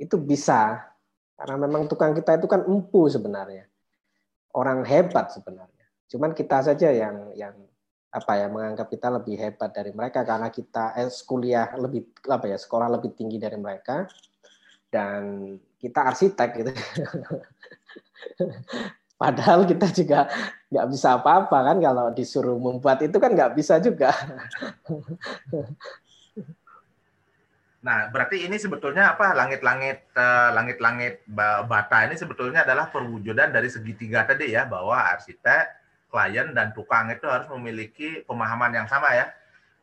[0.00, 0.88] itu bisa.
[1.36, 3.68] Karena memang tukang kita itu kan empu sebenarnya.
[4.56, 5.86] Orang hebat sebenarnya.
[6.08, 7.54] Cuman kita saja yang yang
[8.12, 12.60] apa ya menganggap kita lebih hebat dari mereka karena kita eh, kuliah lebih apa ya
[12.60, 14.04] sekolah lebih tinggi dari mereka.
[14.92, 16.72] Dan kita arsitek gitu.
[19.22, 20.28] Padahal kita juga
[20.68, 24.12] nggak bisa apa-apa kan kalau disuruh membuat itu kan nggak bisa juga.
[27.82, 31.26] Nah, berarti ini sebetulnya apa langit-langit eh, langit-langit
[31.66, 35.81] bata ini sebetulnya adalah perwujudan dari segitiga tadi ya bahwa arsitek
[36.12, 39.32] klien dan tukang itu harus memiliki pemahaman yang sama ya.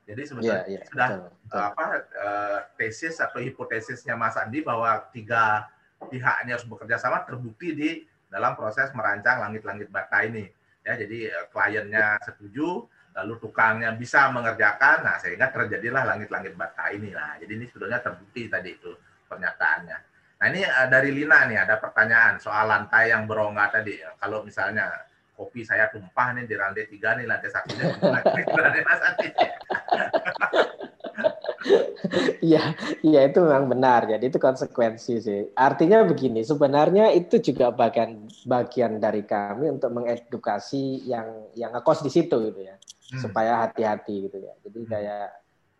[0.06, 1.61] Jadi sebetulnya yeah, yeah, sudah betul, betul.
[1.61, 1.85] apa
[2.18, 7.89] uh, tesis atau hipotesisnya Mas Andi bahwa tiga pihaknya harus bekerja sama terbukti di
[8.30, 10.49] dalam proses merancang langit-langit bata ini.
[10.85, 17.14] Ya, jadi uh, kliennya setuju, lalu tukangnya bisa mengerjakan, nah sehingga terjadilah langit-langit bata ini.
[17.14, 18.93] Nah, jadi ini sebetulnya terbukti tadi itu
[19.30, 19.97] pernyataannya.
[20.39, 23.99] Nah ini uh, dari Lina nih ada pertanyaan soal lantai yang berongga tadi.
[24.18, 24.89] Kalau misalnya
[25.40, 29.02] kopi saya tumpah nih di lantai tiga nih lantai satunya lantai mas
[32.40, 34.07] Iya, iya itu memang benar.
[34.07, 35.41] Jadi itu konsekuensi sih.
[35.53, 42.11] Artinya begini, sebenarnya itu juga bagian bagian dari kami untuk mengedukasi yang yang ngekos di
[42.11, 43.20] situ gitu ya, hmm.
[43.22, 44.53] supaya hati-hati gitu ya.
[44.66, 44.90] Jadi hmm.
[44.90, 45.28] kayak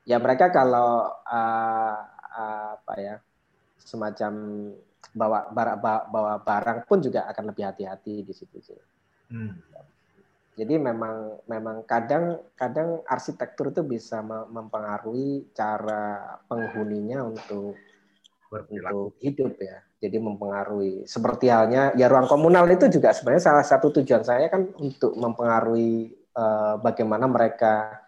[0.06, 1.98] ya mereka kalau uh,
[2.36, 3.16] uh, apa ya
[3.80, 4.32] semacam
[5.16, 5.50] bawa
[6.12, 8.78] bawa barang pun juga akan lebih hati-hati di situ sih.
[9.30, 9.54] Hmm.
[10.60, 17.80] Jadi memang memang kadang kadang arsitektur itu bisa mempengaruhi cara penghuninya untuk
[18.52, 19.80] untuk hidup ya.
[20.04, 24.68] Jadi mempengaruhi seperti halnya ya ruang komunal itu juga sebenarnya salah satu tujuan saya kan
[24.76, 28.04] untuk mempengaruhi uh, bagaimana mereka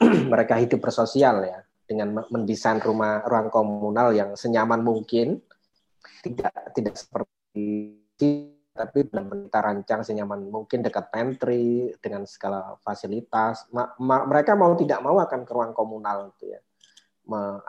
[0.32, 5.44] mereka hidup bersosial ya dengan mendesain rumah ruang komunal yang senyaman mungkin
[6.24, 8.00] tidak tidak seperti
[8.72, 13.68] tapi benar-benar kita rancang senyaman mungkin dekat pantry dengan segala fasilitas.
[13.68, 16.60] Ma ma mereka mau tidak mau akan ke ruang komunal itu ya.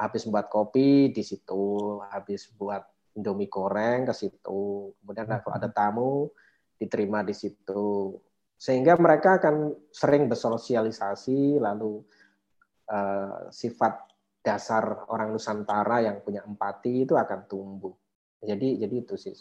[0.02, 4.92] habis membuat kopi di situ, habis buat Indomie goreng ke situ.
[4.98, 6.34] Kemudian kalau ada tamu
[6.82, 8.18] diterima di situ.
[8.58, 12.02] Sehingga mereka akan sering bersosialisasi lalu
[12.90, 14.10] uh, sifat
[14.44, 17.94] dasar orang Nusantara yang punya empati itu akan tumbuh.
[18.42, 19.36] Jadi jadi itu sih.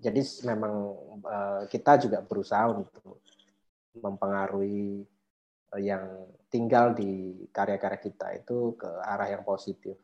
[0.00, 0.74] Jadi memang
[1.20, 3.20] uh, kita juga berusaha untuk
[4.00, 5.04] mempengaruhi
[5.76, 6.04] eh, yang
[6.48, 10.00] tinggal di karya-karya kita itu ke arah yang positif.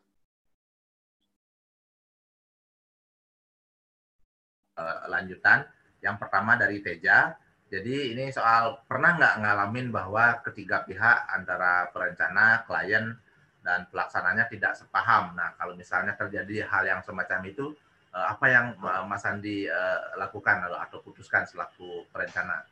[4.76, 5.64] Eh, lanjutan,
[6.04, 7.32] yang pertama dari Teja.
[7.66, 13.16] Jadi ini soal pernah nggak ngalamin bahwa ketiga pihak antara perencana, klien,
[13.64, 15.32] dan pelaksananya tidak sepaham.
[15.34, 17.72] Nah kalau misalnya terjadi hal yang semacam itu,
[18.16, 18.66] apa yang
[19.04, 19.68] Mas Andi
[20.16, 22.64] lakukan atau putuskan selaku perencana?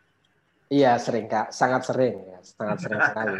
[0.73, 3.37] Iya sering kak, sangat sering ya, sangat sering sekali.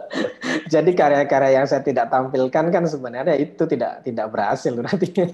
[0.72, 5.08] Jadi karya-karya yang saya tidak tampilkan kan sebenarnya itu tidak tidak berhasil berarti.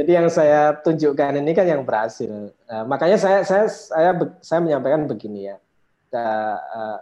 [0.00, 2.56] Jadi yang saya tunjukkan ini kan yang berhasil.
[2.64, 5.56] Uh, makanya saya saya saya saya menyampaikan begini ya.
[6.12, 7.00] Uh, uh,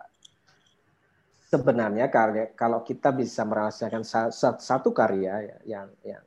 [1.47, 4.03] sebenarnya karya kalau kita bisa merasakan
[4.61, 6.23] satu karya ya, yang yang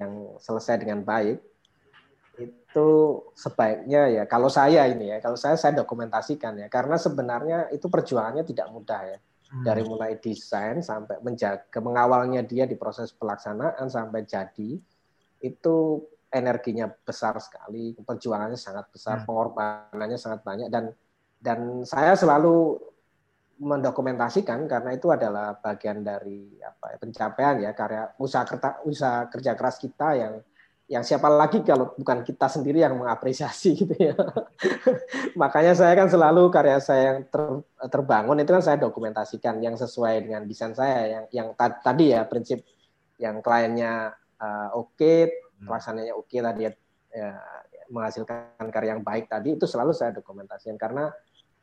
[0.00, 1.40] yang selesai dengan baik,
[2.36, 2.88] itu
[3.32, 8.44] sebaiknya ya kalau saya ini ya kalau saya saya dokumentasikan ya karena sebenarnya itu perjuangannya
[8.44, 9.64] tidak mudah ya hmm.
[9.64, 14.76] dari mulai desain sampai menjaga mengawalnya dia di proses pelaksanaan sampai jadi
[15.40, 15.76] itu
[16.28, 19.26] energinya besar sekali perjuangannya sangat besar hmm.
[19.26, 20.92] pengorbanannya sangat banyak dan
[21.40, 22.76] dan saya selalu
[23.56, 29.52] mendokumentasikan karena itu adalah bagian dari apa ya, pencapaian ya karya usaha kerja usaha kerja
[29.56, 30.34] keras kita yang
[30.86, 34.14] yang siapa lagi kalau bukan kita sendiri yang mengapresiasi gitu ya.
[35.40, 37.42] Makanya saya kan selalu karya saya yang ter,
[37.90, 42.62] terbangun itu kan saya dokumentasikan yang sesuai dengan desain saya yang yang tadi ya prinsip
[43.18, 45.66] yang kliennya uh, oke, okay, hmm.
[45.66, 46.72] pelaksananya oke okay, tadi ya,
[47.10, 47.28] ya,
[47.90, 51.10] menghasilkan karya yang baik tadi itu selalu saya dokumentasikan karena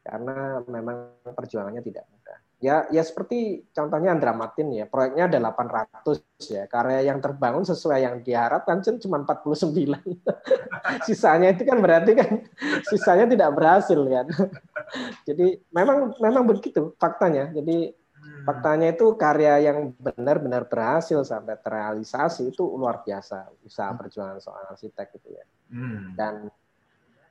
[0.04, 2.38] karena memang perjuangannya tidak mudah.
[2.64, 8.00] Ya, ya seperti contohnya Andra Martin ya, proyeknya ada 800 ya, karya yang terbangun sesuai
[8.00, 10.00] yang diharapkan cuma 49.
[11.08, 12.40] sisanya itu kan berarti kan
[12.88, 14.32] sisanya tidak berhasil kan.
[15.28, 17.52] Jadi memang memang begitu faktanya.
[17.52, 18.48] Jadi hmm.
[18.48, 24.00] faktanya itu karya yang benar-benar berhasil sampai terrealisasi itu luar biasa usaha hmm.
[24.00, 25.44] perjuangan seorang arsitek gitu ya.
[25.68, 26.16] Hmm.
[26.16, 26.48] Dan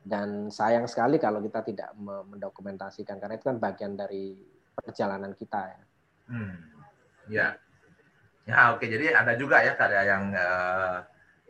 [0.02, 4.34] dan sayang sekali kalau kita tidak mendokumentasikan karena itu kan bagian dari
[4.74, 5.80] perjalanan kita ya.
[6.26, 6.56] Hmm.
[7.30, 7.46] Ya.
[8.42, 10.98] Ya oke jadi ada juga ya karya yang uh,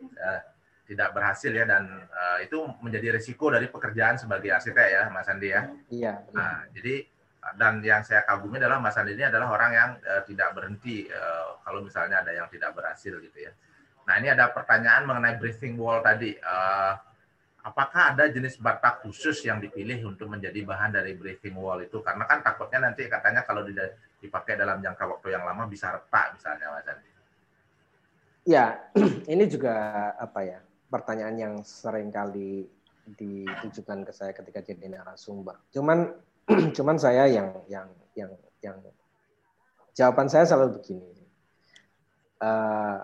[0.05, 0.39] uh,
[0.85, 5.49] tidak berhasil ya dan uh, itu menjadi risiko dari pekerjaan sebagai arsitek ya Mas Andi
[5.49, 5.61] ya.
[5.89, 6.13] Iya.
[6.37, 7.09] Nah jadi
[7.57, 11.57] dan yang saya kagumi adalah Mas Andi ini adalah orang yang uh, tidak berhenti uh,
[11.65, 13.51] kalau misalnya ada yang tidak berhasil gitu ya.
[14.05, 16.37] Nah ini ada pertanyaan mengenai breathing wall tadi.
[16.37, 16.93] Uh,
[17.63, 22.03] apakah ada jenis bata khusus yang dipilih untuk menjadi bahan dari breathing wall itu?
[22.03, 23.63] Karena kan takutnya nanti katanya kalau
[24.19, 27.09] dipakai dalam jangka waktu yang lama bisa retak misalnya, Mas Andi.
[28.43, 28.65] Ya,
[29.33, 29.75] ini juga
[30.19, 30.59] apa ya
[30.91, 32.67] pertanyaan yang sering kali
[33.07, 35.55] ditujukan ke saya ketika jadi narasumber.
[35.71, 36.11] Cuman,
[36.77, 37.87] cuman saya yang yang
[38.19, 38.77] yang yang
[39.95, 41.11] jawaban saya selalu begini.
[42.43, 42.99] Uh,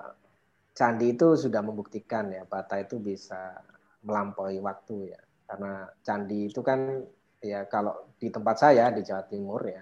[0.76, 3.60] Candi itu sudah membuktikan ya bata itu bisa
[4.04, 7.04] melampaui waktu ya karena candi itu kan
[7.42, 9.82] ya kalau di tempat saya di Jawa Timur ya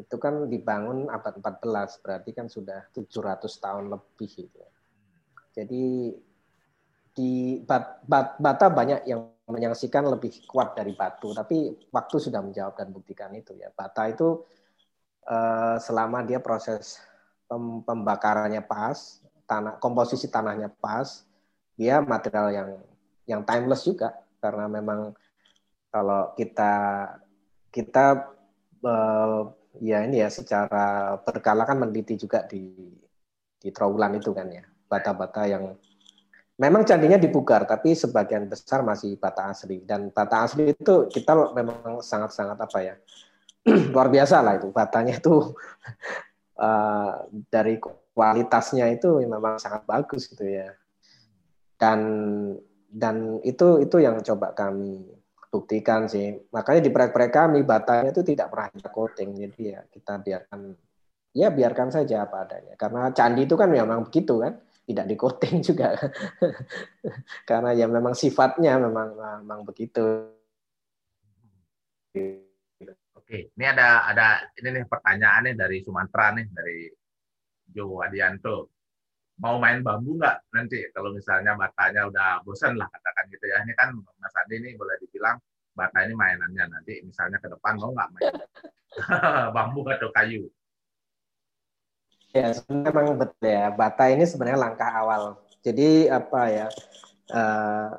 [0.00, 4.70] itu kan dibangun abad 14 berarti kan sudah 700 tahun lebih gitu ya.
[5.50, 6.14] Jadi
[7.10, 12.78] di bat, bat, bata banyak yang menyaksikan lebih kuat dari batu tapi waktu sudah menjawab
[12.78, 14.46] dan buktikan itu ya bata itu
[15.26, 17.02] eh, selama dia proses
[17.82, 19.18] pembakarannya pas
[19.50, 21.26] tanah komposisi tanahnya pas
[21.74, 22.70] dia material yang
[23.30, 25.14] yang timeless juga karena memang
[25.94, 26.74] kalau kita
[27.70, 28.34] kita
[28.82, 29.46] uh,
[29.78, 32.74] ya ini ya secara berkala kan meneliti juga di
[33.60, 35.78] di Trawulan itu kan ya bata-bata yang
[36.60, 39.80] memang candinya dipugar tapi sebagian besar masih bata asli.
[39.80, 42.94] Dan bata asli itu kita memang sangat-sangat apa ya
[43.96, 44.68] luar biasa lah itu.
[44.68, 45.56] Batanya itu
[46.60, 47.12] uh,
[47.54, 47.80] dari
[48.12, 50.68] kualitasnya itu memang sangat bagus gitu ya.
[51.80, 52.00] Dan
[52.90, 55.06] dan itu itu yang coba kami
[55.50, 56.34] buktikan sih.
[56.50, 59.30] Makanya di proyek-proyek kami batanya itu tidak pernah kita coating.
[59.38, 60.60] Jadi ya kita biarkan
[61.30, 62.74] ya biarkan saja apa adanya.
[62.74, 65.94] Karena candi itu kan memang begitu kan tidak di coating juga.
[67.46, 70.34] Karena ya memang sifatnya memang memang begitu.
[73.14, 76.78] Oke, ini ada ada ini nih pertanyaan nih dari Sumatera nih dari
[77.70, 78.79] Jo Adianto.
[79.40, 83.64] Mau main bambu nggak nanti kalau misalnya batanya udah bosan lah katakan gitu ya.
[83.64, 85.40] Ini kan Mas Andi ini boleh dibilang
[85.72, 88.34] bata ini mainannya nanti misalnya ke depan mau nggak main
[89.56, 90.44] bambu atau kayu?
[92.30, 93.74] Ya, memang betul ya.
[93.74, 95.34] Bata ini sebenarnya langkah awal.
[95.66, 96.68] Jadi apa ya?
[97.30, 97.90] Uh,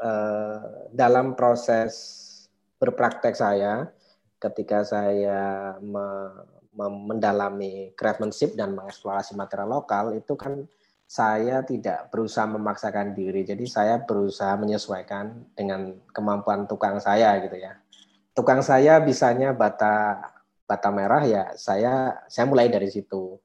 [0.00, 0.60] uh,
[0.92, 1.92] dalam proses
[2.80, 3.92] berpraktek saya,
[4.40, 6.32] ketika saya me,
[6.76, 10.64] mendalami craftsmanship dan mengeksplorasi material lokal, itu kan
[11.04, 13.44] saya tidak berusaha memaksakan diri.
[13.44, 17.76] Jadi saya berusaha menyesuaikan dengan kemampuan tukang saya gitu ya.
[18.34, 20.18] Tukang saya bisanya bata
[20.64, 23.36] bata merah ya saya saya mulai dari situ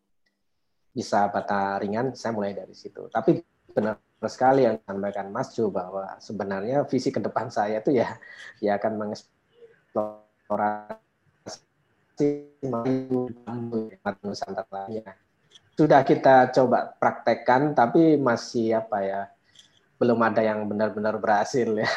[0.89, 3.05] bisa bata ringan, saya mulai dari situ.
[3.11, 8.19] Tapi benar sekali yang disampaikan Mas Jo bahwa sebenarnya visi ke depan saya itu ya
[8.59, 10.99] ya akan mengeksplorasi
[14.19, 14.91] Nusantara
[15.79, 19.21] Sudah kita coba praktekkan tapi masih apa ya
[19.95, 21.87] belum ada yang benar-benar berhasil ya.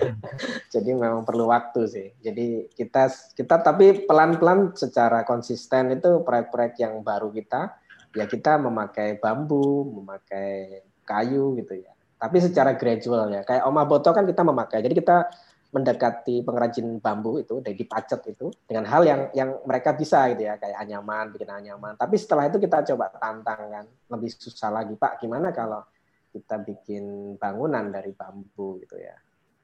[0.74, 2.08] Jadi memang perlu waktu sih.
[2.18, 3.06] Jadi kita
[3.38, 7.78] kita tapi pelan-pelan secara konsisten itu proyek-proyek yang baru kita
[8.18, 11.94] ya kita memakai bambu, memakai kayu gitu ya.
[12.18, 13.46] Tapi secara gradual ya.
[13.46, 14.82] Kayak Oma Boto kan kita memakai.
[14.82, 15.30] Jadi kita
[15.72, 20.60] mendekati pengrajin bambu itu dari dipacet itu dengan hal yang yang mereka bisa gitu ya
[20.60, 25.24] kayak anyaman bikin anyaman tapi setelah itu kita coba tantang kan lebih susah lagi pak
[25.24, 25.80] gimana kalau
[26.28, 29.16] kita bikin bangunan dari bambu gitu ya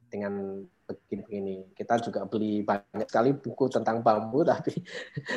[0.09, 1.77] dengan begini-begini.
[1.77, 4.73] Kita juga beli banyak sekali buku tentang bambu, tapi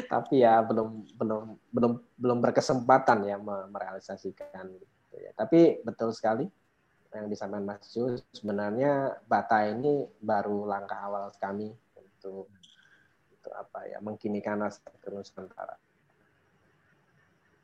[0.07, 4.65] tapi ya belum belum belum belum berkesempatan ya merealisasikan.
[4.79, 5.31] Gitu ya.
[5.35, 6.47] Tapi betul sekali
[7.15, 12.47] yang disampaikan Mas Ju, sebenarnya Bata ini baru langkah awal kami untuk
[13.35, 15.75] untuk apa ya mengkinikan aspek Nusantara.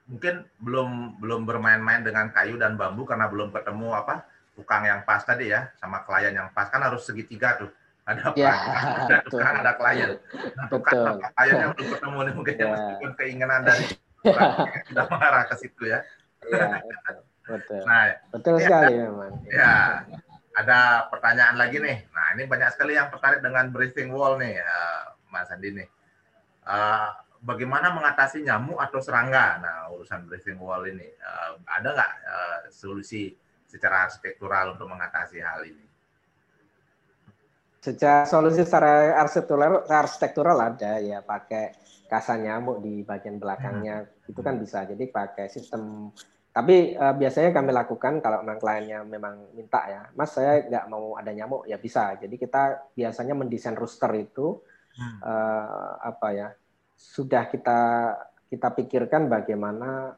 [0.07, 4.23] Mungkin belum belum bermain-main dengan kayu dan bambu karena belum ketemu apa
[4.55, 6.67] tukang yang pas tadi ya sama klien yang pas.
[6.67, 7.71] Kan harus segitiga tuh.
[8.07, 8.55] Ada ya,
[9.03, 10.09] ada tukang ada klien.
[10.55, 12.67] Nah, tukang sama klien yang belum ketemu nih mungkin ya.
[12.71, 13.85] meskipun keinginan dari
[14.91, 16.03] sudah mengarah ke situ ya,
[16.51, 16.83] ya
[17.47, 17.81] betul.
[17.87, 19.73] nah betul ya, sekali memang ya
[20.57, 25.15] ada pertanyaan lagi nih nah ini banyak sekali yang tertarik dengan briefing wall nih uh,
[25.31, 25.87] Mas Andi nih
[26.67, 27.09] uh,
[27.41, 33.33] bagaimana mengatasi nyamuk atau serangga nah urusan briefing wall ini uh, ada nggak uh, solusi
[33.67, 35.85] secara arsitektural untuk mengatasi hal ini?
[37.83, 41.75] Secara solusi secara arsitektural, arsitektural ada ya pakai
[42.07, 44.31] kasa nyamuk di bagian belakangnya hmm.
[44.31, 44.87] itu kan bisa.
[44.87, 46.11] Jadi pakai sistem
[46.57, 51.13] tapi uh, biasanya kami lakukan kalau memang kliennya memang minta ya, Mas saya nggak mau
[51.13, 52.17] ada nyamuk ya bisa.
[52.17, 54.57] Jadi kita biasanya mendesain rooster itu
[54.97, 55.21] hmm.
[55.21, 56.47] uh, apa ya
[56.97, 57.79] sudah kita
[58.49, 60.17] kita pikirkan bagaimana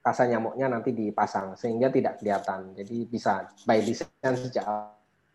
[0.00, 2.72] kasa nyamuknya nanti dipasang sehingga tidak kelihatan.
[2.72, 4.64] Jadi bisa by design sejak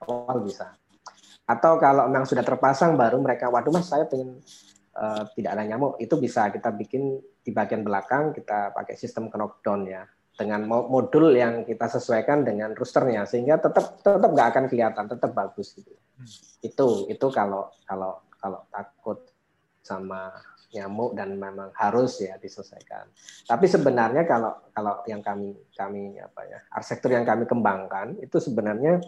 [0.01, 0.73] awal bisa.
[1.45, 4.41] Atau kalau memang sudah terpasang baru mereka waduh Mas saya pengen
[4.97, 9.85] uh, tidak ada nyamuk itu bisa kita bikin di bagian belakang kita pakai sistem knockdown
[9.85, 10.09] ya
[10.39, 15.75] dengan modul yang kita sesuaikan dengan roosternya sehingga tetap tetap nggak akan kelihatan tetap bagus
[15.75, 15.91] gitu.
[15.91, 16.27] Hmm.
[16.63, 19.27] Itu itu kalau kalau kalau takut
[19.83, 20.31] sama
[20.71, 23.11] nyamuk dan memang harus ya diselesaikan.
[23.43, 29.03] Tapi sebenarnya kalau kalau yang kami kami apa ya arsitektur yang kami kembangkan itu sebenarnya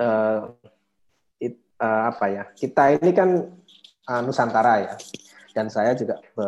[0.00, 0.48] uh,
[1.36, 3.44] it, uh, apa ya kita ini kan
[4.08, 4.94] uh, Nusantara ya
[5.52, 6.46] dan saya juga be,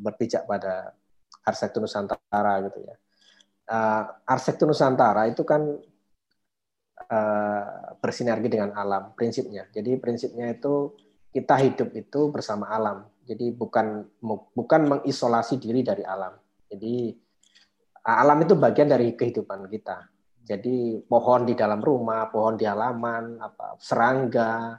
[0.00, 0.96] berpijak pada
[1.44, 2.96] arsitektur Nusantara gitu ya.
[3.64, 5.64] Uh, arsitektur Nusantara itu kan
[7.08, 9.64] uh, bersinergi dengan alam prinsipnya.
[9.72, 10.92] Jadi prinsipnya itu
[11.32, 14.04] kita hidup itu bersama alam jadi bukan
[14.52, 16.36] bukan mengisolasi diri dari alam.
[16.68, 17.16] Jadi
[18.04, 20.12] alam itu bagian dari kehidupan kita.
[20.44, 24.76] Jadi pohon di dalam rumah, pohon di halaman, apa serangga,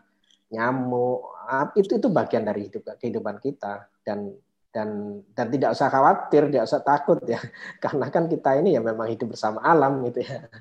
[0.54, 1.26] nyamuk,
[1.74, 4.30] itu itu bagian dari hidup kehidupan kita dan
[4.76, 7.40] dan dan tidak usah khawatir, tidak usah takut ya,
[7.84, 10.52] karena kan kita ini ya memang hidup bersama alam gitu ya.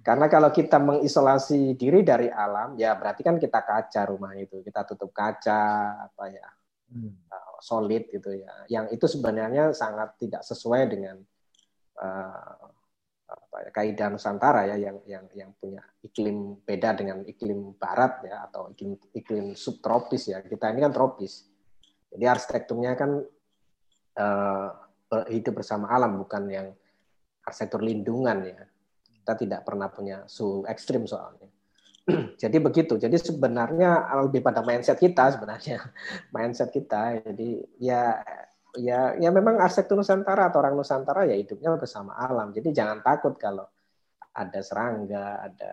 [0.00, 4.88] Karena kalau kita mengisolasi diri dari alam, ya berarti kan kita kaca rumah itu, kita
[4.88, 6.48] tutup kaca, apa ya,
[6.96, 7.28] hmm.
[7.28, 8.48] uh, solid gitu ya.
[8.72, 11.20] Yang itu sebenarnya sangat tidak sesuai dengan
[12.00, 12.64] uh,
[13.28, 18.48] apa ya, kaidah Nusantara ya yang yang yang punya iklim beda dengan iklim barat ya
[18.48, 20.40] atau iklim iklim subtropis ya.
[20.40, 21.44] Kita ini kan tropis.
[22.08, 23.20] Jadi arsitekturnya kan
[24.18, 24.68] uh,
[25.30, 26.68] hidup bersama alam bukan yang
[27.46, 28.60] arsitektur lindungan ya.
[29.22, 31.48] Kita tidak pernah punya suhu ekstrim soalnya.
[32.42, 32.96] jadi begitu.
[32.96, 35.80] Jadi sebenarnya lebih pada mindset kita sebenarnya,
[36.34, 37.20] mindset kita.
[37.24, 38.20] Jadi ya
[38.76, 42.52] ya ya memang arsitektur Nusantara atau orang Nusantara ya hidupnya bersama alam.
[42.52, 43.64] Jadi jangan takut kalau
[44.32, 45.72] ada serangga, ada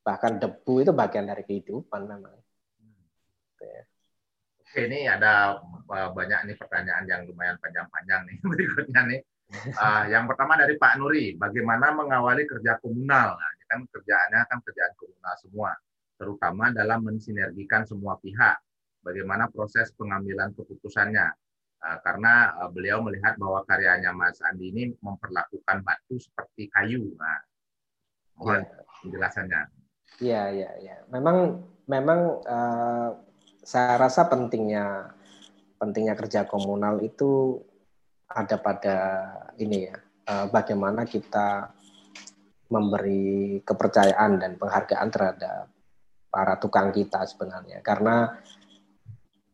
[0.00, 2.34] bahkan debu itu bagian dari kehidupan memang.
[3.54, 3.89] Oke,
[4.78, 5.58] ini ada
[5.90, 9.20] uh, banyak nih pertanyaan yang lumayan panjang-panjang nih berikutnya nih.
[9.74, 13.34] Uh, yang pertama dari Pak Nuri, bagaimana mengawali kerja komunal?
[13.34, 15.70] Nah, ini kan kerjaannya kan kerjaan komunal semua,
[16.14, 18.62] terutama dalam mensinergikan semua pihak.
[19.00, 21.34] Bagaimana proses pengambilan keputusannya?
[21.80, 27.16] Uh, karena uh, beliau melihat bahwa karyanya Mas Andi ini memperlakukan batu seperti kayu.
[27.16, 27.40] Nah,
[28.36, 28.84] mohon ya.
[29.00, 29.62] penjelasannya.
[30.20, 30.96] Iya, iya, iya.
[31.08, 33.29] Memang memang uh,
[33.60, 35.14] saya rasa pentingnya
[35.80, 37.60] pentingnya kerja komunal itu
[38.30, 38.98] ada pada
[39.58, 39.96] ini ya
[40.28, 41.72] eh, bagaimana kita
[42.70, 45.66] memberi kepercayaan dan penghargaan terhadap
[46.30, 47.82] para tukang kita sebenarnya.
[47.82, 48.30] Karena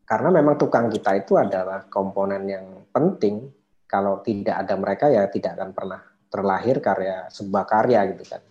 [0.07, 3.51] karena memang tukang kita itu adalah komponen yang penting.
[3.87, 8.43] Kalau tidak ada mereka ya tidak akan pernah terlahir karya sebuah karya gitu kan.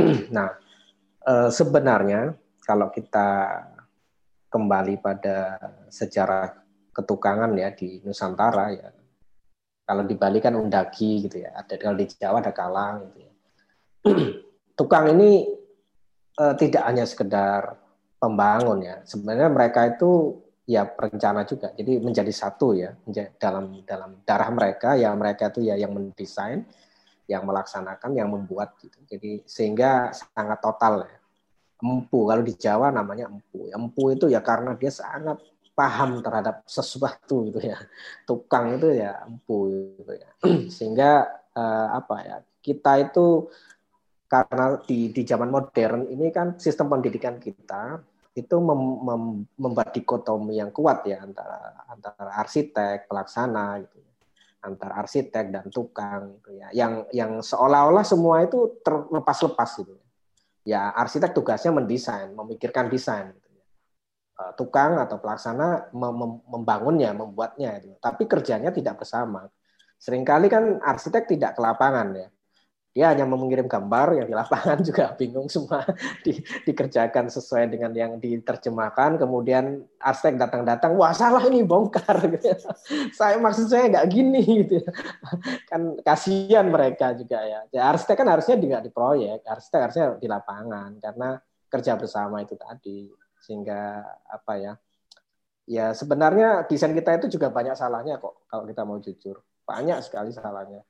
[0.36, 0.48] Nah
[1.28, 2.32] eh, sebenarnya
[2.64, 3.28] kalau kita
[4.52, 5.56] kembali pada
[5.88, 6.52] sejarah
[6.92, 8.88] ketukangan ya di Nusantara ya.
[9.82, 11.56] Kalau di Bali kan undagi gitu ya.
[11.56, 13.32] Ada kalau di Jawa ada kalang gitu ya.
[14.78, 15.48] Tukang ini
[16.36, 17.80] eh, tidak hanya sekedar
[18.20, 19.00] pembangun ya.
[19.08, 20.36] Sebenarnya mereka itu
[20.68, 21.72] ya perencana juga.
[21.72, 22.92] Jadi menjadi satu ya
[23.40, 26.68] dalam dalam darah mereka ya mereka itu ya yang mendesain,
[27.26, 29.00] yang melaksanakan, yang membuat gitu.
[29.08, 31.21] Jadi sehingga sangat total ya
[31.82, 32.30] empu.
[32.30, 33.66] Kalau di Jawa namanya empu.
[33.68, 35.42] Empu itu ya karena dia sangat
[35.74, 37.78] paham terhadap sesuatu gitu ya.
[38.24, 39.68] Tukang itu ya empu
[39.98, 40.30] gitu ya.
[40.76, 42.36] Sehingga eh, apa ya?
[42.62, 43.50] Kita itu
[44.30, 48.00] karena di di zaman modern ini kan sistem pendidikan kita
[48.32, 49.22] itu mem, mem,
[49.60, 54.10] membuat dikotomi yang kuat ya antara antara arsitek, pelaksana gitu ya.
[54.62, 56.70] Antara arsitek dan tukang gitu ya.
[56.72, 60.11] Yang yang seolah-olah semua itu terlepas-lepas gitu ya
[60.70, 63.34] arsitek tugasnya mendesain, memikirkan desain.
[63.34, 63.64] Gitu ya.
[64.38, 65.90] Eh, tukang atau pelaksana
[66.46, 67.82] membangunnya, membuatnya.
[67.82, 67.98] Gitu.
[67.98, 69.50] Tapi kerjanya tidak bersama.
[69.98, 72.28] Seringkali kan arsitek tidak ke lapangan ya
[72.92, 75.80] dia hanya mengirim gambar yang di lapangan juga bingung semua
[76.24, 79.16] di, dikerjakan sesuai dengan yang diterjemahkan.
[79.16, 82.20] Kemudian arsitek datang-datang wah salah ini bongkar.
[83.18, 84.84] Saya maksud saya nggak gini gitu.
[85.68, 90.28] Kan kasihan mereka juga ya, ya arsitek kan harusnya nggak di proyek arsitek harusnya di
[90.28, 91.40] lapangan karena
[91.72, 93.08] kerja bersama itu tadi.
[93.40, 94.72] Sehingga apa ya
[95.64, 99.40] ya sebenarnya desain kita itu juga banyak salahnya kok kalau kita mau jujur.
[99.64, 100.84] Banyak sekali salahnya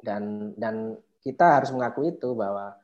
[0.00, 2.78] dan dan kita harus mengakui itu bahwa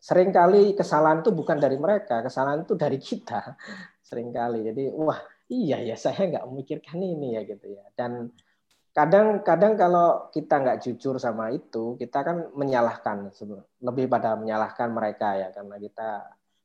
[0.00, 3.56] sering kali kesalahan itu bukan dari mereka, kesalahan itu dari kita
[4.08, 4.60] sering kali.
[4.68, 7.84] Jadi wah iya ya saya nggak memikirkan ini ya gitu ya.
[7.96, 8.28] Dan
[8.92, 13.32] kadang-kadang kalau kita nggak jujur sama itu, kita kan menyalahkan
[13.80, 16.08] lebih pada menyalahkan mereka ya karena kita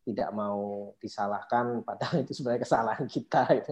[0.09, 3.71] tidak mau disalahkan padahal itu sebenarnya kesalahan kita gitu.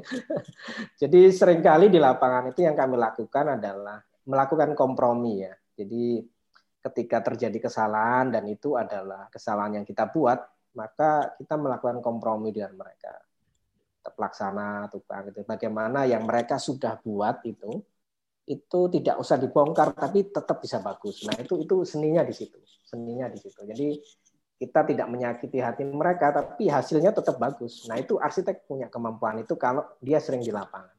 [1.06, 5.53] Jadi sering kali di lapangan itu yang kami lakukan adalah melakukan kompromi ya.
[5.77, 6.25] Jadi
[6.81, 10.39] ketika terjadi kesalahan dan itu adalah kesalahan yang kita buat,
[10.73, 13.13] maka kita melakukan kompromi dengan mereka.
[14.07, 15.43] Pelaksana, tukang itu.
[15.43, 17.83] Bagaimana yang mereka sudah buat itu
[18.47, 21.27] itu tidak usah dibongkar tapi tetap bisa bagus.
[21.27, 22.55] Nah, itu itu seninya di situ.
[22.79, 23.59] Seninya di situ.
[23.67, 23.99] Jadi
[24.57, 27.85] kita tidak menyakiti hati mereka tapi hasilnya tetap bagus.
[27.91, 30.95] Nah, itu arsitek punya kemampuan itu kalau dia sering di lapangan.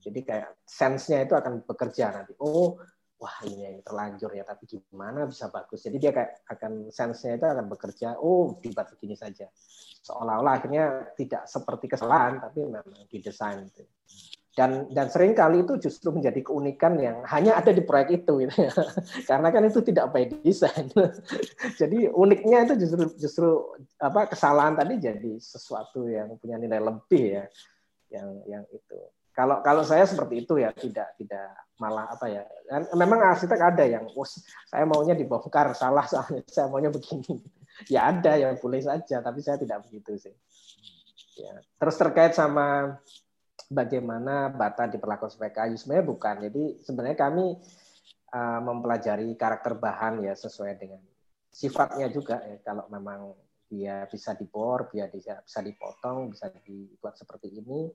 [0.00, 2.32] Jadi kayak sense-nya itu akan bekerja nanti.
[2.40, 2.80] Oh,
[3.16, 5.80] wah ini yang terlanjur ya tapi gimana bisa bagus?
[5.84, 9.48] Jadi dia kayak akan sense-nya itu akan bekerja oh dibuat begini saja.
[10.04, 10.84] Seolah-olah akhirnya
[11.16, 13.84] tidak seperti kesalahan tapi memang didesain itu.
[14.56, 18.56] Dan dan sering kali itu justru menjadi keunikan yang hanya ada di proyek itu gitu
[18.56, 18.72] ya.
[19.28, 20.88] karena kan itu tidak by design.
[21.80, 23.48] Jadi uniknya itu justru justru
[24.00, 27.44] apa kesalahan tadi jadi sesuatu yang punya nilai lebih ya
[28.12, 28.96] yang yang itu
[29.36, 32.40] kalau kalau saya seperti itu ya tidak tidak malah apa ya.
[32.64, 34.24] Dan memang arsitek ada yang oh,
[34.64, 37.36] saya maunya dibongkar salah soalnya saya maunya begini.
[37.92, 40.32] Ya ada yang boleh saja tapi saya tidak begitu sih.
[41.36, 41.60] Ya.
[41.76, 42.96] Terus terkait sama
[43.68, 46.34] bagaimana bata diperlakukan sebagai kayu sebenarnya bukan.
[46.48, 47.52] Jadi sebenarnya kami
[48.32, 51.04] uh, mempelajari karakter bahan ya sesuai dengan
[51.52, 53.36] sifatnya juga ya kalau memang
[53.68, 57.92] dia bisa dibor, dia bisa bisa dipotong, bisa dibuat seperti ini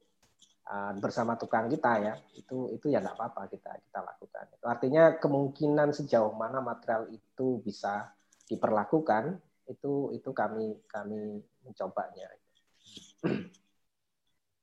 [1.04, 5.90] bersama tukang kita ya itu itu ya nggak apa-apa kita kita lakukan itu artinya kemungkinan
[5.92, 8.14] sejauh mana material itu bisa
[8.48, 12.28] diperlakukan itu itu kami kami mencobanya.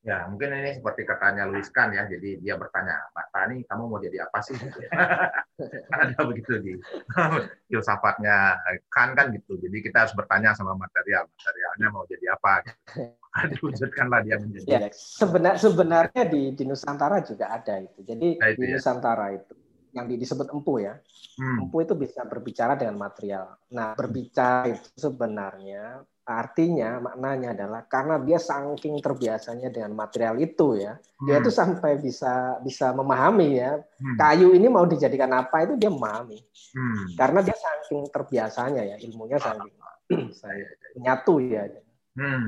[0.09, 2.09] Ya, mungkin ini seperti katanya Luis kan ya.
[2.09, 4.57] Jadi dia bertanya, Pak Tani, kamu mau jadi apa sih?
[4.57, 6.73] kan ada begitu di
[7.69, 8.57] filsafatnya
[8.89, 9.61] kan kan gitu.
[9.61, 12.65] Jadi kita harus bertanya sama material, materialnya mau jadi apa?
[12.65, 13.01] Gitu.
[13.53, 14.65] Diwujudkanlah dia menjadi.
[14.65, 18.01] Ya, sebenar, sebenarnya di, di Nusantara juga ada itu.
[18.01, 18.75] Jadi nah, itu di ya.
[18.81, 19.55] Nusantara itu
[19.93, 20.97] yang disebut empu ya.
[21.37, 21.69] Hmm.
[21.69, 23.61] Empu itu bisa berbicara dengan material.
[23.77, 30.93] Nah, berbicara itu sebenarnya Artinya maknanya adalah karena dia saking terbiasanya dengan material itu ya,
[30.93, 31.25] hmm.
[31.25, 34.21] dia itu sampai bisa bisa memahami ya hmm.
[34.21, 36.37] kayu ini mau dijadikan apa itu dia memahami.
[36.77, 37.17] Hmm.
[37.17, 39.73] Karena dia saking terbiasanya ya ilmunya saking
[40.45, 40.69] saya
[41.01, 41.65] nyatu ya.
[42.13, 42.45] Hmm.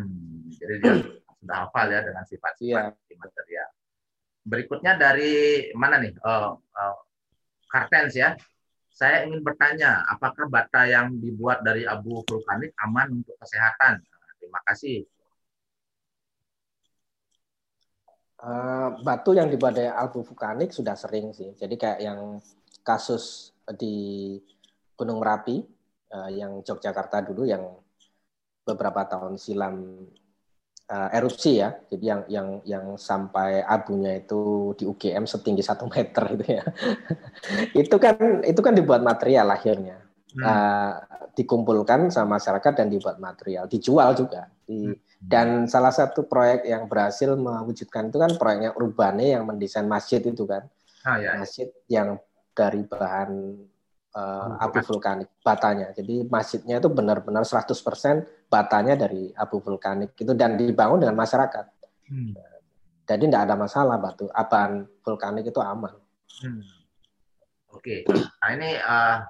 [0.52, 0.92] Jadi dia
[1.40, 3.16] sudah hafal ya dengan sifat-sifat ya.
[3.16, 3.68] material.
[4.44, 6.12] Berikutnya dari mana nih?
[6.20, 6.96] Uh, uh,
[7.72, 8.36] Kartens ya.
[8.90, 14.02] Saya ingin bertanya, apakah bata yang dibuat dari abu vulkanik aman untuk kesehatan?
[14.36, 15.06] Terima kasih.
[18.40, 21.52] Uh, batu yang dibuat dari abu vulkanik sudah sering sih.
[21.56, 22.20] Jadi kayak yang
[22.84, 24.36] kasus di
[24.96, 25.60] Gunung Merapi,
[26.12, 27.62] uh, yang Yogyakarta dulu yang
[28.64, 30.04] beberapa tahun silam
[30.90, 36.24] uh, erupsi ya, jadi yang yang yang sampai abunya itu di UGM setinggi satu meter
[36.34, 36.64] itu ya,
[37.86, 40.02] itu kan itu kan dibuat material akhirnya,
[40.34, 40.42] hmm.
[40.42, 40.92] uh,
[41.38, 45.22] dikumpulkan sama masyarakat dan dibuat material, dijual juga, di, hmm.
[45.22, 50.42] dan salah satu proyek yang berhasil mewujudkan itu kan proyeknya Urbane yang mendesain masjid itu
[50.44, 50.66] kan,
[51.06, 51.38] ah, ya.
[51.38, 52.18] masjid yang
[52.50, 53.56] dari bahan
[54.14, 55.94] uh, abu vulkanik batanya.
[55.94, 61.66] Jadi masjidnya itu benar-benar 100% batanya dari abu vulkanik itu dan dibangun dengan masyarakat.
[62.10, 62.34] Hmm.
[63.06, 65.94] Jadi tidak ada masalah batu aban vulkanik itu aman.
[66.42, 66.62] Hmm.
[67.70, 68.30] Oke, okay.
[68.42, 69.22] nah ini uh,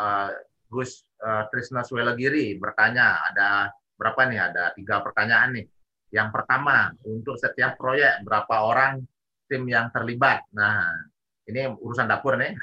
[0.00, 0.28] uh,
[0.72, 3.68] Gus uh, Trisna Swelagiri bertanya ada
[4.00, 4.40] berapa nih?
[4.40, 5.66] Ada tiga pertanyaan nih.
[6.12, 9.04] Yang pertama untuk setiap proyek berapa orang
[9.44, 10.48] tim yang terlibat?
[10.56, 11.11] Nah
[11.48, 12.54] ini urusan dapur nih.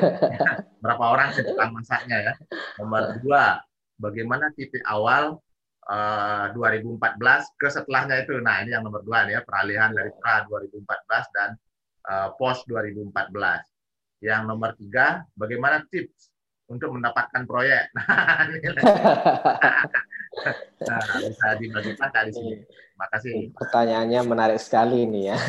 [0.82, 2.32] Berapa orang tukang masaknya ya.
[2.82, 3.62] Nomor dua,
[3.98, 5.38] bagaimana titik awal
[5.86, 8.34] uh, eh, 2014 ke setelahnya itu.
[8.42, 11.50] Nah ini yang nomor dua nih ya, peralihan dari pra 2014 dan
[12.10, 13.14] uh, post 2014.
[14.24, 16.34] Yang nomor tiga, bagaimana tips
[16.66, 17.94] untuk mendapatkan proyek.
[20.86, 22.54] nah, bisa dibagikan kali sini.
[22.68, 23.32] Terima kasih.
[23.56, 25.36] Pertanyaannya menarik sekali ini ya.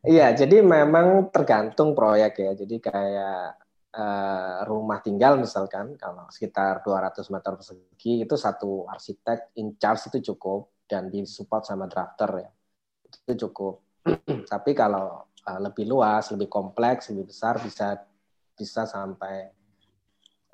[0.00, 2.52] Iya, jadi memang tergantung proyek ya.
[2.56, 3.44] Jadi kayak
[3.92, 10.32] uh, rumah tinggal misalkan, kalau sekitar 200 meter persegi itu satu arsitek in charge itu
[10.32, 12.50] cukup dan disupport sama drafter ya.
[13.28, 13.84] Itu cukup.
[14.52, 18.00] Tapi kalau uh, lebih luas, lebih kompleks, lebih besar bisa
[18.56, 19.59] bisa sampai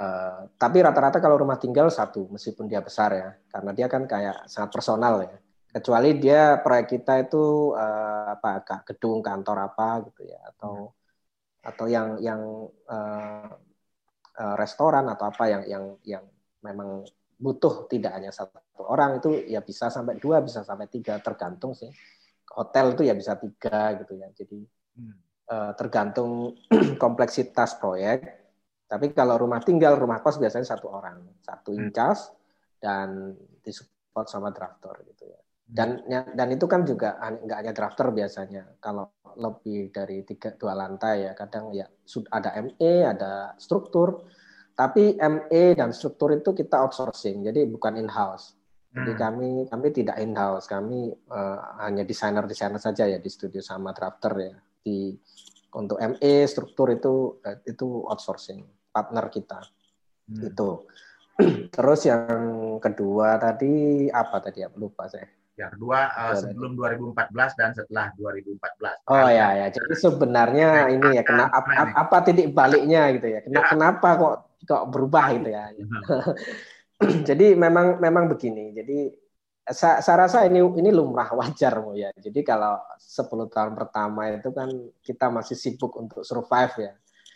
[0.00, 4.48] uh, tapi rata-rata kalau rumah tinggal satu meskipun dia besar ya karena dia kan kayak
[4.48, 5.36] sangat personal ya.
[5.76, 10.96] Kecuali dia proyek kita itu uh, apa gedung kantor apa gitu ya atau
[11.60, 12.40] atau yang yang
[12.88, 13.50] uh,
[14.40, 16.24] uh, restoran atau apa yang yang yang
[16.64, 17.04] memang
[17.36, 18.56] butuh tidak hanya satu
[18.88, 21.92] orang itu ya bisa sampai dua bisa sampai tiga tergantung sih.
[22.56, 24.32] Hotel itu ya bisa tiga gitu ya.
[24.32, 24.64] Jadi
[25.50, 26.56] uh, tergantung
[27.02, 28.45] kompleksitas proyek.
[28.86, 31.80] Tapi kalau rumah tinggal, rumah kos biasanya satu orang, satu hmm.
[31.90, 32.30] incas
[32.78, 33.34] dan
[33.66, 35.40] disupport sama drafter gitu ya.
[35.42, 35.74] Hmm.
[35.74, 35.88] Dan
[36.38, 38.78] dan itu kan juga nggak hanya drafter biasanya.
[38.78, 41.90] Kalau lebih dari tiga dua lantai ya, kadang ya
[42.30, 44.22] ada ME, ada struktur.
[44.76, 48.54] Tapi ME dan struktur itu kita outsourcing, jadi bukan in house.
[48.92, 49.20] Jadi hmm.
[49.20, 53.90] kami kami tidak in house, kami uh, hanya desainer desainer saja ya di studio sama
[53.96, 54.54] drafter ya
[54.84, 55.16] di
[55.74, 59.60] untuk ME struktur itu eh, itu outsourcing partner kita.
[60.26, 60.42] Hmm.
[60.42, 60.70] itu
[61.76, 64.64] terus yang kedua tadi apa tadi?
[64.64, 65.28] Ya lupa saya.
[65.56, 69.66] Yang kedua uh, sebelum 2014 dan setelah 2014 oh ya ya.
[69.68, 73.62] Jadi sebenarnya nah, ini ya kena apa, apa titik baliknya gitu ya, ya.
[73.68, 75.64] kenapa kok kok berubah gitu ya?
[77.28, 78.72] Jadi memang memang begini.
[78.72, 79.12] Jadi
[79.66, 82.12] saya, saya rasa ini ini lumrah wajar ya.
[82.16, 84.68] Jadi kalau 10 tahun pertama itu kan
[85.02, 86.92] kita masih sibuk untuk survive ya.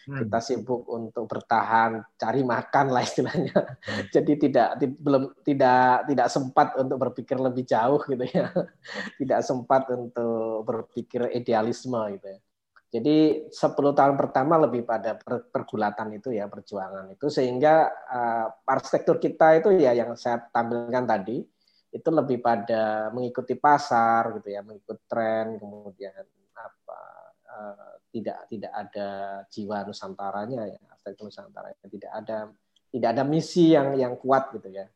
[0.09, 0.25] Hmm.
[0.25, 3.53] Kita sibuk untuk bertahan, cari makan lah istilahnya.
[3.53, 4.05] Hmm.
[4.15, 8.49] Jadi tidak di, belum tidak tidak sempat untuk berpikir lebih jauh gitu ya.
[9.21, 12.41] Tidak sempat untuk berpikir idealisme gitu ya.
[12.91, 13.55] Jadi 10
[13.95, 19.79] tahun pertama lebih pada per, pergulatan itu ya, perjuangan itu sehingga uh, arsitektur kita itu
[19.79, 21.39] ya yang saya tampilkan tadi
[21.91, 26.15] itu lebih pada mengikuti pasar gitu ya, mengikut tren, kemudian
[26.55, 27.01] apa
[27.51, 29.09] uh, tidak tidak ada
[29.51, 32.39] jiwa nusantaranya ya arsitektur nusantara tidak ada
[32.91, 34.87] tidak ada misi yang yang kuat gitu ya.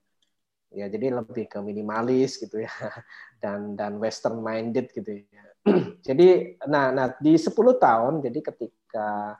[0.74, 2.70] Ya jadi lebih ke minimalis gitu ya
[3.42, 5.44] dan dan western minded gitu ya.
[6.06, 9.38] Jadi nah nah di 10 tahun jadi ketika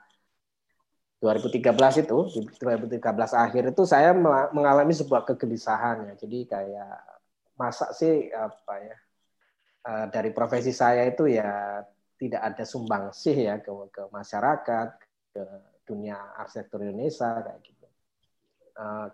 [1.21, 2.97] 2013 itu di 2013
[3.45, 4.09] akhir itu saya
[4.49, 6.13] mengalami sebuah kegelisahan ya.
[6.17, 6.97] Jadi kayak
[7.59, 8.97] masa sih apa ya
[9.85, 11.83] eh, dari profesi saya itu ya
[12.27, 14.87] tidak ada sumbang sih ya ke, ke masyarakat
[15.31, 15.43] ke
[15.85, 17.87] dunia arsitektur Indonesia kayak gitu.
[18.75, 19.07] Uh,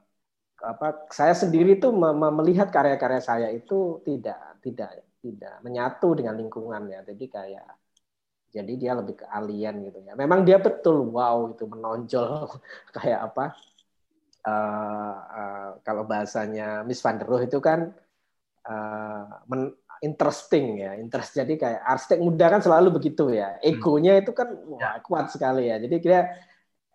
[0.61, 1.91] apa saya sendiri tuh
[2.37, 7.01] melihat karya-karya saya itu tidak tidak tidak menyatu dengan lingkungan ya.
[7.03, 7.67] Jadi kayak
[8.51, 10.13] jadi dia lebih ke alien gitu ya.
[10.15, 12.51] Memang dia betul wow itu menonjol
[12.95, 13.45] kayak apa
[14.45, 17.93] uh, uh, kalau bahasanya Miss Van der Rohe itu kan
[18.65, 23.69] uh, men, interesting ya interest jadi kayak arsitek muda kan selalu begitu ya hmm.
[23.69, 25.05] egonya itu kan wah, ya.
[25.05, 26.21] kuat sekali ya jadi dia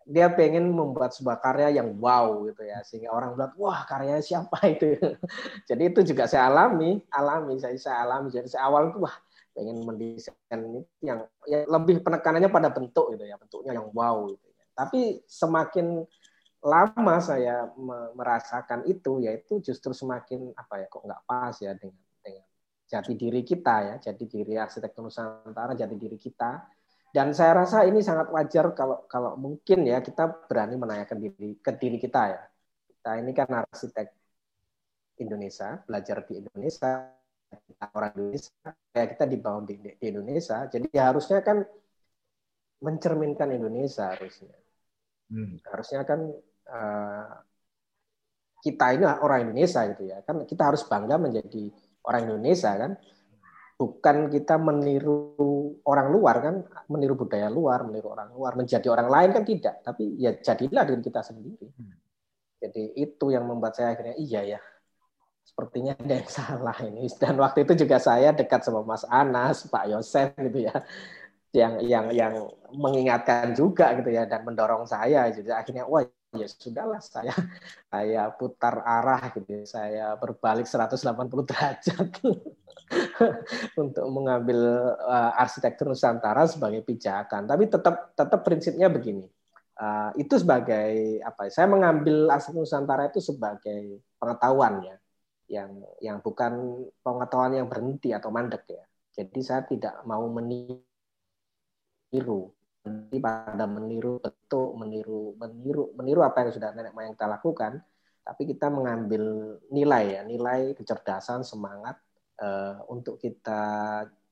[0.07, 4.59] dia pengen membuat sebuah karya yang wow gitu ya sehingga orang bilang wah karyanya siapa
[4.67, 4.99] itu
[5.71, 9.15] jadi itu juga saya alami alami saya saya alami jadi saya awal itu wah
[9.55, 10.61] pengen mendesain
[11.01, 14.63] yang ya lebih penekanannya pada bentuk gitu ya bentuknya yang wow gitu ya.
[14.75, 16.07] tapi semakin
[16.63, 17.71] lama saya
[18.15, 22.06] merasakan itu ya itu justru semakin apa ya kok nggak pas ya dengan
[22.87, 26.63] jati diri kita ya jati diri arsitektur nusantara jati diri kita
[27.17, 31.71] dan saya rasa ini sangat wajar kalau kalau mungkin ya kita berani menanyakan diri ke
[31.73, 32.41] diri kita ya.
[32.91, 34.07] Kita ini kan arsitek
[35.23, 37.09] Indonesia, belajar di Indonesia,
[37.47, 38.53] kita orang Indonesia,
[38.91, 40.67] kayak kita dibangun di, di Indonesia.
[40.67, 41.63] Jadi ya harusnya kan
[42.83, 44.53] mencerminkan Indonesia harusnya.
[45.31, 45.57] Hmm.
[45.63, 46.19] Harusnya kan
[46.69, 47.27] uh,
[48.61, 50.21] kita ini orang Indonesia gitu ya.
[50.27, 51.71] Kan kita harus bangga menjadi
[52.07, 52.91] orang Indonesia kan
[53.77, 55.37] bukan kita meniru
[55.85, 56.55] orang luar kan,
[56.89, 61.05] meniru budaya luar, meniru orang luar, menjadi orang lain kan tidak, tapi ya jadilah dengan
[61.05, 61.69] kita sendiri.
[61.77, 61.93] Hmm.
[62.57, 64.59] Jadi itu yang membuat saya akhirnya iya ya,
[65.45, 67.05] sepertinya ada yang salah ini.
[67.21, 70.73] Dan waktu itu juga saya dekat sama Mas Anas, Pak Yosef gitu ya,
[71.53, 72.33] yang yang yang
[72.73, 75.29] mengingatkan juga gitu ya dan mendorong saya.
[75.29, 76.01] Jadi akhirnya wah
[76.35, 77.31] ya sudahlah saya
[77.93, 80.99] saya putar arah gitu saya berbalik 180
[81.47, 82.09] derajat
[83.83, 84.59] untuk mengambil
[84.95, 87.47] uh, arsitektur Nusantara sebagai pijakan.
[87.47, 89.27] Tapi tetap tetap prinsipnya begini.
[89.77, 94.95] Uh, itu sebagai apa ya, saya mengambil arsitektur Nusantara itu sebagai pengetahuan ya.
[95.47, 95.71] Yang
[96.03, 98.83] yang bukan pengetahuan yang berhenti atau mandek ya.
[99.17, 100.81] Jadi saya tidak mau meniru
[103.21, 107.79] pada meniru bentuk, meniru meniru meniru apa yang sudah nenek moyang kita lakukan,
[108.21, 111.99] tapi kita mengambil nilai ya, nilai kecerdasan, semangat
[112.41, 113.61] uh, untuk kita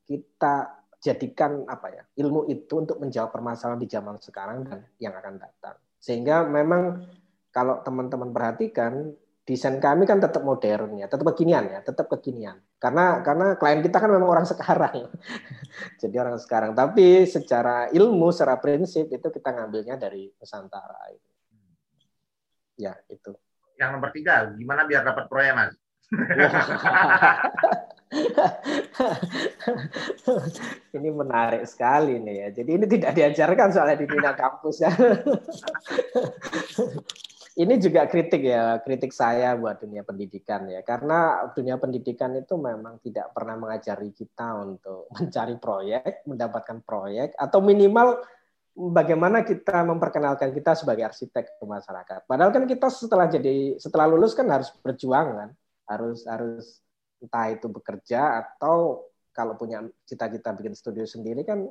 [0.05, 5.37] kita jadikan apa ya ilmu itu untuk menjawab permasalahan di zaman sekarang dan yang akan
[5.37, 5.77] datang.
[6.01, 7.05] Sehingga memang
[7.53, 9.13] kalau teman-teman perhatikan
[9.45, 12.57] desain kami kan tetap modern ya, tetap kekinian ya, tetap kekinian.
[12.81, 15.05] Karena karena klien kita kan memang orang sekarang.
[16.01, 16.73] Jadi orang sekarang.
[16.73, 21.13] Tapi secara ilmu, secara prinsip itu kita ngambilnya dari Nusantara.
[22.75, 23.37] Ya, itu.
[23.77, 25.77] Yang nomor tiga, gimana biar dapat proyek, Mas?
[30.95, 32.51] ini menarik sekali nih ya.
[32.61, 34.91] Jadi ini tidak diajarkan soalnya di dunia kampus ya
[37.55, 40.83] ini juga kritik ya, kritik saya buat dunia pendidikan ya.
[40.83, 47.63] Karena dunia pendidikan itu memang tidak pernah mengajari kita untuk mencari proyek, mendapatkan proyek, atau
[47.63, 48.19] minimal
[48.75, 52.27] bagaimana kita memperkenalkan kita sebagai arsitek ke masyarakat.
[52.27, 55.49] Padahal kan kita setelah jadi setelah lulus kan harus berjuang kan,
[55.87, 56.83] harus harus
[57.23, 61.63] entah itu bekerja atau kalau punya cita-cita bikin studio sendiri kan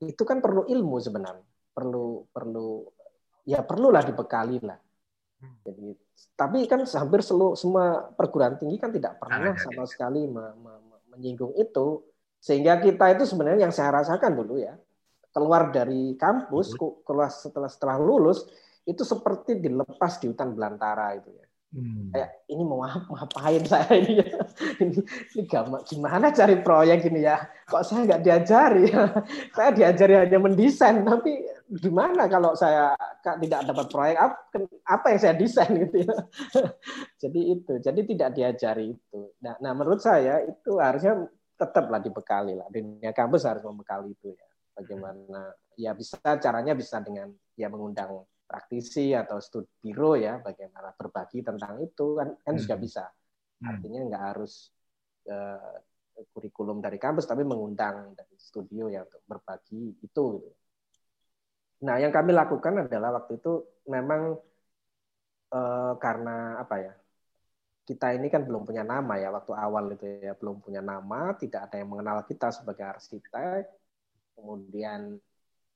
[0.00, 1.44] itu kan perlu ilmu sebenarnya,
[1.76, 2.88] perlu perlu
[3.44, 4.80] ya perlulah dibekali lah
[5.62, 5.88] jadi,
[6.38, 10.72] tapi kan hampir seluruh semua perguruan tinggi kan tidak pernah sama sekali me, me,
[11.14, 12.02] menyinggung itu,
[12.38, 14.74] sehingga kita itu sebenarnya yang saya rasakan dulu ya,
[15.34, 16.74] keluar dari kampus,
[17.06, 18.46] keluar setelah setelah lulus
[18.82, 21.46] itu seperti dilepas di hutan belantara itu ya.
[21.72, 22.12] Hmm.
[22.12, 24.44] Kayak ini mau ngapain saya ini ya?
[24.84, 25.00] ini,
[25.32, 25.42] ini
[25.88, 27.40] gimana cari proyek ini ya?
[27.64, 28.84] Kok saya nggak diajari?
[29.56, 31.40] saya diajari hanya mendesain, tapi
[31.72, 32.92] gimana kalau saya
[33.40, 34.16] tidak dapat proyek
[34.84, 36.16] apa yang saya desain gitu ya?
[37.16, 39.20] jadi itu, jadi tidak diajari itu.
[39.40, 41.24] Nah, nah menurut saya itu harusnya
[41.56, 42.68] tetaplah dibekali lah.
[42.68, 44.46] Dunia kampus harus membekali itu ya.
[44.72, 45.52] Bagaimana?
[45.76, 51.80] Ya bisa caranya bisa dengan ya mengundang praktisi atau studi biro ya bagaimana berbagi tentang
[51.80, 52.60] itu kan kan hmm.
[52.60, 53.64] juga bisa hmm.
[53.64, 54.68] artinya nggak harus
[55.32, 55.80] uh,
[56.32, 60.04] kurikulum dari kampus, tapi mengundang dari studio ya untuk berbagi itu.
[60.04, 60.24] Gitu.
[61.82, 63.52] Nah, yang kami lakukan adalah waktu itu
[63.90, 64.38] memang
[65.54, 66.92] eh, karena apa ya?
[67.82, 71.66] Kita ini kan belum punya nama ya waktu awal itu ya belum punya nama, tidak
[71.66, 73.66] ada yang mengenal kita sebagai arsitek.
[74.38, 75.18] Kemudian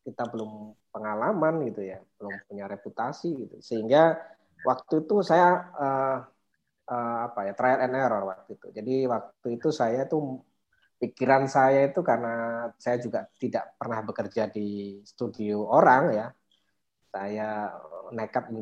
[0.07, 0.51] kita belum
[0.95, 3.57] pengalaman gitu ya, belum punya reputasi gitu.
[3.59, 4.15] Sehingga
[4.63, 6.19] waktu itu saya uh,
[6.87, 8.67] uh, apa ya trial and error waktu itu.
[8.71, 10.46] Jadi waktu itu saya tuh
[10.97, 16.29] pikiran saya itu karena saya juga tidak pernah bekerja di studio orang ya.
[17.17, 17.73] Saya
[18.13, 18.53] nekat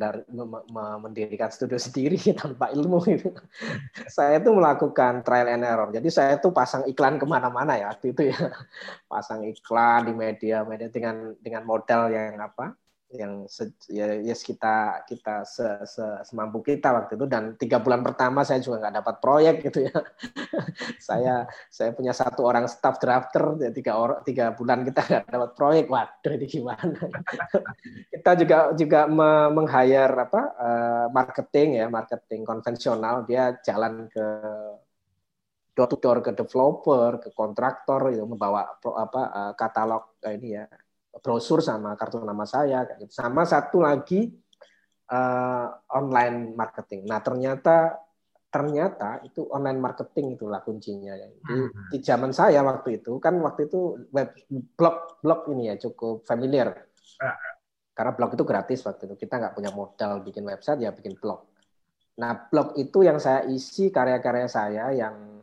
[1.02, 3.30] mendirikan studio sendiri tanpa ilmu itu.
[4.06, 5.88] saya itu melakukan trial and error.
[5.90, 8.38] Jadi saya tuh pasang iklan ke mana-mana ya waktu itu ya,
[9.10, 12.74] pasang iklan di media media dengan dengan modal yang apa
[13.14, 17.26] yang se, ya, ya kita kita se, se, semampu kita waktu itu.
[17.30, 19.94] Dan tiga bulan pertama saya juga nggak dapat proyek gitu ya.
[20.98, 25.50] Saya saya punya satu orang staff drafter ya tiga orang tiga bulan kita nggak dapat
[25.54, 25.84] proyek.
[25.86, 26.98] Waduh ini gimana?
[28.12, 33.22] Kita juga juga meng hire apa uh, marketing ya marketing konvensional.
[33.28, 34.26] Dia jalan ke
[35.74, 40.64] door to door ke developer ke kontraktor itu membawa apa uh, katalog uh, ini ya
[41.22, 43.12] brosur sama kartu nama saya kayak gitu.
[43.14, 44.32] Sama satu lagi
[45.10, 47.06] uh, online marketing.
[47.06, 48.00] Nah, ternyata
[48.54, 51.18] ternyata itu online marketing itulah kuncinya.
[51.18, 51.90] Jadi hmm.
[51.90, 54.30] di zaman saya waktu itu kan waktu itu web
[54.78, 56.70] blog blog ini ya cukup familiar.
[57.18, 57.34] Ah.
[57.94, 59.26] Karena blog itu gratis waktu itu.
[59.26, 61.50] Kita nggak punya modal bikin website ya bikin blog.
[62.14, 65.42] Nah, blog itu yang saya isi karya-karya saya yang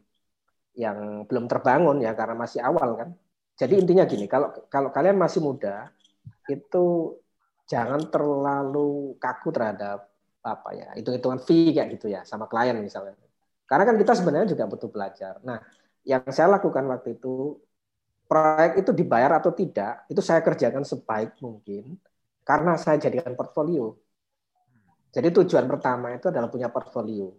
[0.72, 3.10] yang belum terbangun ya karena masih awal kan.
[3.62, 5.94] Jadi intinya gini, kalau kalau kalian masih muda
[6.50, 7.14] itu
[7.70, 10.10] jangan terlalu kaku terhadap
[10.42, 13.14] apa ya hitung-hitungan fee kayak gitu ya sama klien misalnya.
[13.70, 15.38] Karena kan kita sebenarnya juga butuh belajar.
[15.46, 15.62] Nah,
[16.02, 17.62] yang saya lakukan waktu itu
[18.26, 22.02] proyek itu dibayar atau tidak itu saya kerjakan sebaik mungkin
[22.42, 23.94] karena saya jadikan portfolio.
[25.12, 27.30] Jadi tujuan pertama itu adalah punya portfolio.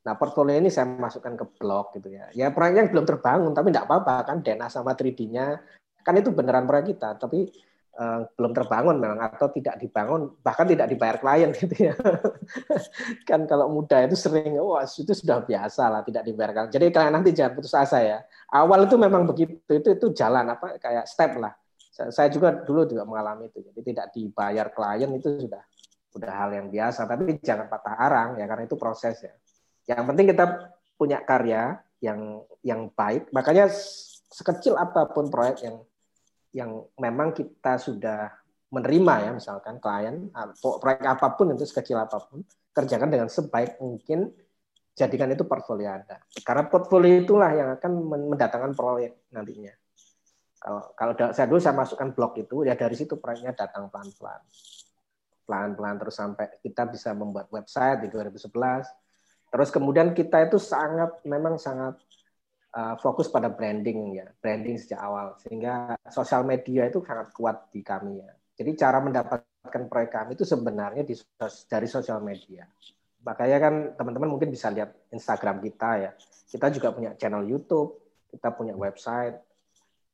[0.00, 2.32] Nah, portfolio ini saya masukkan ke blog gitu ya.
[2.32, 5.60] Ya proyeknya belum terbangun, tapi tidak apa-apa kan Dena sama 3D-nya
[6.00, 7.52] kan itu beneran proyek kita, tapi
[8.00, 11.94] uh, belum terbangun memang atau tidak dibangun, bahkan tidak dibayar klien gitu ya.
[13.28, 16.72] kan kalau muda itu sering, wah itu sudah biasa lah tidak dibayar klien.
[16.72, 18.18] Jadi kalian nanti jangan putus asa ya.
[18.56, 21.52] Awal itu memang begitu, itu itu jalan apa kayak step lah.
[21.92, 23.60] Saya juga dulu juga mengalami itu.
[23.60, 25.60] Jadi tidak dibayar klien itu sudah
[26.10, 29.36] sudah hal yang biasa, tapi jangan patah arang ya karena itu proses ya.
[29.88, 30.44] Yang penting kita
[30.96, 33.32] punya karya yang yang baik.
[33.32, 33.68] Makanya
[34.30, 35.76] sekecil apa pun proyek yang
[36.50, 38.28] yang memang kita sudah
[38.70, 40.30] menerima ya misalkan klien
[40.62, 44.30] proyek apa pun itu sekecil apa pun kerjakan dengan sebaik mungkin
[44.94, 46.22] jadikan itu portfolio Anda.
[46.44, 47.92] Karena portfolio itulah yang akan
[48.30, 49.74] mendatangkan proyek nantinya.
[50.60, 54.44] Kalau kalau saya dulu saya masukkan blog itu ya dari situ proyeknya datang pelan-pelan.
[55.48, 58.52] Pelan-pelan terus sampai kita bisa membuat website di 2011
[59.50, 61.98] Terus kemudian kita itu sangat memang sangat
[62.74, 67.82] uh, fokus pada branding ya, branding sejak awal sehingga sosial media itu sangat kuat di
[67.82, 68.30] kami ya.
[68.54, 71.14] Jadi cara mendapatkan proyek kami itu sebenarnya di,
[71.66, 72.62] dari sosial media.
[73.20, 76.10] Makanya kan teman-teman mungkin bisa lihat Instagram kita ya.
[76.50, 78.00] Kita juga punya channel YouTube,
[78.30, 79.36] kita punya website.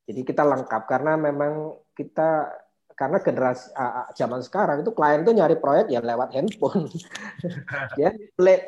[0.06, 2.50] Jadi kita lengkap karena memang kita
[2.96, 6.88] karena generasi uh, zaman sekarang itu klien itu nyari proyek ya lewat handphone.
[8.00, 8.08] ya,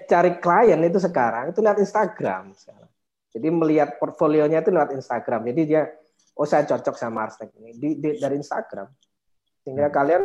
[0.04, 2.92] cari klien itu sekarang itu lihat Instagram sekarang.
[3.32, 5.48] Jadi melihat portfolionya itu lewat Instagram.
[5.48, 5.88] Jadi dia
[6.36, 8.92] oh saya cocok sama arsitek ini di, di, dari Instagram.
[9.64, 9.96] Sehingga hmm.
[9.96, 10.22] kalian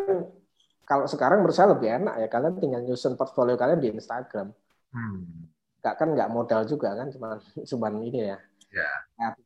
[0.83, 4.51] kalau sekarang menurut saya lebih enak ya kalian tinggal nyusun portfolio kalian di Instagram.
[4.91, 5.47] Hmm.
[5.79, 7.39] Gak kan nggak modal juga kan cuma
[7.71, 8.37] cuma ini ya.
[8.67, 8.91] Ya.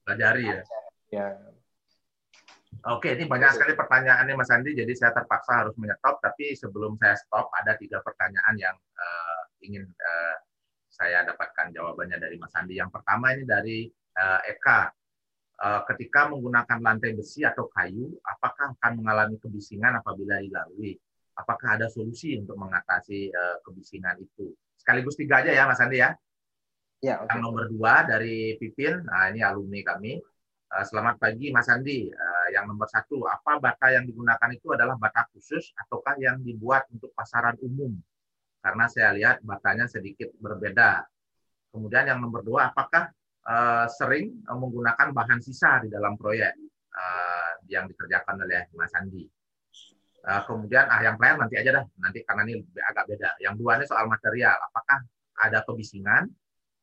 [0.01, 0.61] Pelajari ya.
[1.07, 1.27] Ya,
[2.87, 6.23] Oke, ini banyak sekali pertanyaannya Mas Andi, jadi saya terpaksa harus menyetop.
[6.23, 10.35] Tapi sebelum saya stop, ada tiga pertanyaan yang uh, ingin uh,
[10.87, 12.79] saya dapatkan jawabannya dari Mas Andi.
[12.79, 14.87] Yang pertama ini dari uh, Eka.
[15.57, 20.95] Uh, ketika menggunakan lantai besi atau kayu, apakah akan mengalami kebisingan apabila dilalui?
[21.35, 24.55] Apakah ada solusi untuk mengatasi uh, kebisingan itu?
[24.79, 26.15] Sekaligus tiga aja ya, Mas Andi ya.
[27.03, 27.35] Ya, okay.
[27.35, 30.17] Yang nomor dua dari Pipin, nah ini alumni kami
[30.67, 32.11] selamat pagi Mas Andi.
[32.51, 37.11] Yang nomor satu, apa bata yang digunakan itu adalah bata khusus ataukah yang dibuat untuk
[37.13, 37.93] pasaran umum?
[38.59, 41.05] Karena saya lihat batanya sedikit berbeda.
[41.71, 43.11] Kemudian yang nomor dua, apakah
[43.47, 46.55] eh, sering menggunakan bahan sisa di dalam proyek
[47.69, 49.29] yang dikerjakan oleh Mas Andi?
[50.27, 53.37] Kemudian, ah yang terakhir nanti aja dah, nanti karena ini agak beda.
[53.39, 54.99] Yang dua ini soal material, apakah
[55.37, 56.27] ada kebisingan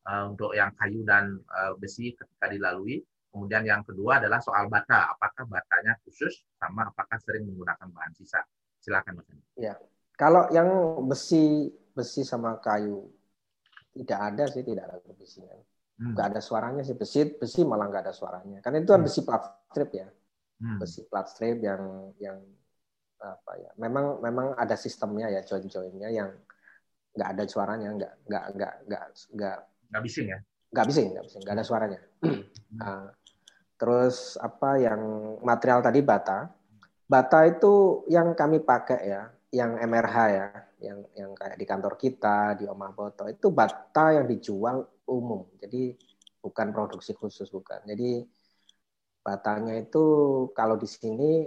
[0.07, 3.03] uh, untuk yang kayu dan uh, besi ketika dilalui.
[3.35, 5.11] Kemudian yang kedua adalah soal bata.
[5.11, 8.39] Apakah batanya khusus sama apakah sering menggunakan bahan sisa?
[8.79, 9.27] Silakan Mas.
[9.59, 9.75] Ya,
[10.15, 10.71] kalau yang
[11.11, 11.67] besi
[11.99, 13.11] besi sama kayu
[13.91, 15.51] tidak ada sih, tidak ada besinya.
[15.99, 16.15] Hmm.
[16.15, 18.63] Nggak ada suaranya sih besi besi malah nggak ada suaranya.
[18.63, 19.07] Karena itu kan hmm.
[19.11, 20.07] besi plat strip ya,
[20.63, 20.79] hmm.
[20.79, 22.39] besi plat strip yang yang
[23.19, 23.71] apa ya?
[23.83, 26.31] Memang memang ada sistemnya ya join-joinnya yang
[27.19, 29.05] nggak ada suaranya, nggak nggak nggak nggak
[29.35, 29.59] nggak
[29.91, 30.39] nggak bising ya?
[30.71, 32.01] Nggak bising, nggak bising, nggak ada suaranya.
[32.79, 33.11] nah,
[33.85, 34.97] terus apa yang
[35.45, 36.49] material tadi bata,
[37.05, 40.49] bata itu yang kami pakai ya, yang MRH ya,
[40.81, 45.45] yang yang kayak di kantor kita di Omah Boto itu bata yang dijual umum.
[45.61, 45.93] Jadi
[46.41, 47.85] bukan produksi khusus bukan.
[47.85, 48.25] Jadi
[49.21, 50.05] batanya itu
[50.57, 51.45] kalau di sini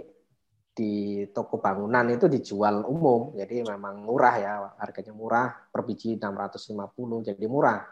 [0.70, 7.34] di toko bangunan itu dijual umum, jadi memang murah ya, harganya murah, per biji 650,
[7.34, 7.82] jadi murah.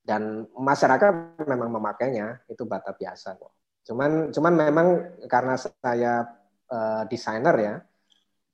[0.00, 3.59] Dan masyarakat memang memakainya, itu bata biasa kok.
[3.84, 4.88] Cuman cuman memang
[5.26, 6.28] karena saya
[6.68, 7.74] uh, desainer ya,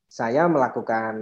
[0.07, 1.15] saya melakukan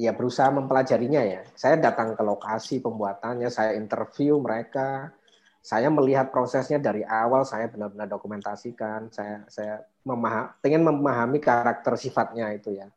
[0.00, 1.40] ya berusaha mempelajarinya ya.
[1.52, 5.12] Saya datang ke lokasi pembuatannya, saya interview mereka,
[5.60, 12.48] saya melihat prosesnya dari awal saya benar-benar dokumentasikan saya saya memaham pengen memahami karakter sifatnya
[12.56, 12.88] itu ya.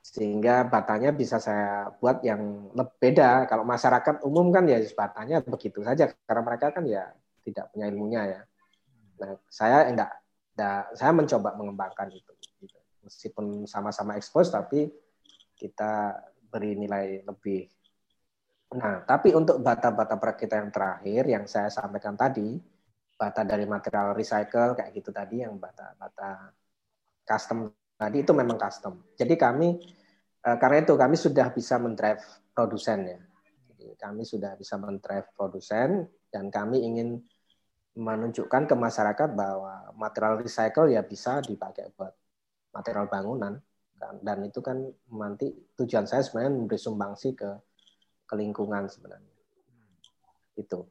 [0.00, 3.44] Sehingga batanya bisa saya buat yang beda.
[3.44, 6.08] Kalau masyarakat umum kan ya batanya begitu saja.
[6.24, 7.12] Karena mereka kan ya
[7.44, 8.40] tidak punya ilmunya ya
[9.18, 10.10] nah saya enggak,
[10.54, 12.32] enggak saya mencoba mengembangkan itu
[12.62, 12.78] gitu.
[13.04, 14.90] meskipun sama-sama ekspos tapi
[15.58, 16.16] kita
[16.48, 17.66] beri nilai lebih
[18.68, 22.60] Nah, tapi untuk bata-bata kita yang terakhir yang saya sampaikan tadi,
[23.16, 26.52] bata dari material recycle kayak gitu tadi yang bata-bata
[27.24, 29.00] custom tadi itu memang custom.
[29.16, 29.72] Jadi kami
[30.44, 32.20] eh, karena itu kami sudah bisa mendrive
[32.52, 33.20] produsen ya.
[33.72, 37.24] Jadi kami sudah bisa mendrive produsen dan kami ingin
[37.98, 42.14] menunjukkan ke masyarakat bahwa material recycle ya bisa dipakai buat
[42.70, 43.58] material bangunan
[43.98, 44.78] dan itu kan
[45.10, 47.50] nanti tujuan saya sebenarnya memberi sumbangsi ke
[48.28, 49.34] ke lingkungan sebenarnya.
[50.54, 50.86] Itu.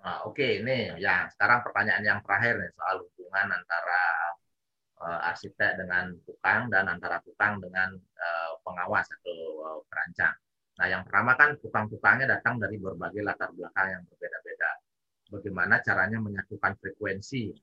[0.00, 0.50] Nah, Oke, okay.
[0.60, 4.02] ini ya sekarang pertanyaan yang terakhir nih soal hubungan antara
[5.00, 10.36] uh, arsitek dengan tukang dan antara tukang dengan uh, pengawas atau uh, perancang.
[10.80, 14.69] Nah, yang pertama kan tukang-tukangnya datang dari berbagai latar belakang yang berbeda-beda.
[15.30, 17.54] Bagaimana caranya menyatukan frekuensi?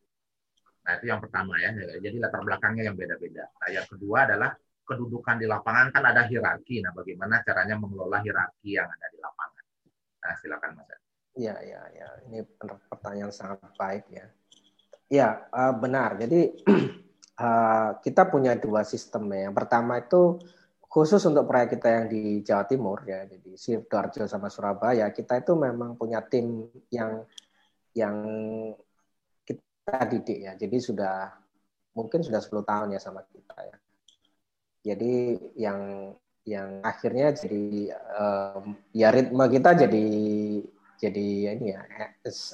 [0.88, 1.76] Nah, itu yang pertama ya.
[2.00, 3.44] Jadi latar belakangnya yang beda-beda.
[3.44, 4.56] Nah, yang kedua adalah
[4.88, 6.80] kedudukan di lapangan kan ada hierarki.
[6.80, 9.64] Nah, bagaimana caranya mengelola hierarki yang ada di lapangan?
[10.24, 10.90] Nah, silakan Mas.
[11.38, 12.08] Iya, iya, iya.
[12.26, 12.40] Ini
[12.90, 14.26] pertanyaan sangat baik ya.
[15.12, 15.28] Ya,
[15.76, 16.16] benar.
[16.16, 16.56] Jadi
[17.46, 19.52] eh, kita punya dua sistem ya.
[19.52, 20.40] Yang pertama itu
[20.88, 25.54] khusus untuk proyek kita yang di Jawa Timur ya, jadi Sidoarjo sama Surabaya, kita itu
[25.54, 27.28] memang punya tim yang
[27.98, 28.16] yang
[29.42, 30.54] kita didik ya.
[30.54, 31.34] Jadi sudah
[31.98, 33.78] mungkin sudah 10 tahun ya sama kita ya.
[34.94, 35.14] Jadi
[35.58, 36.14] yang
[36.48, 40.06] yang akhirnya jadi um, ya ritme kita jadi
[40.98, 41.82] jadi ini ya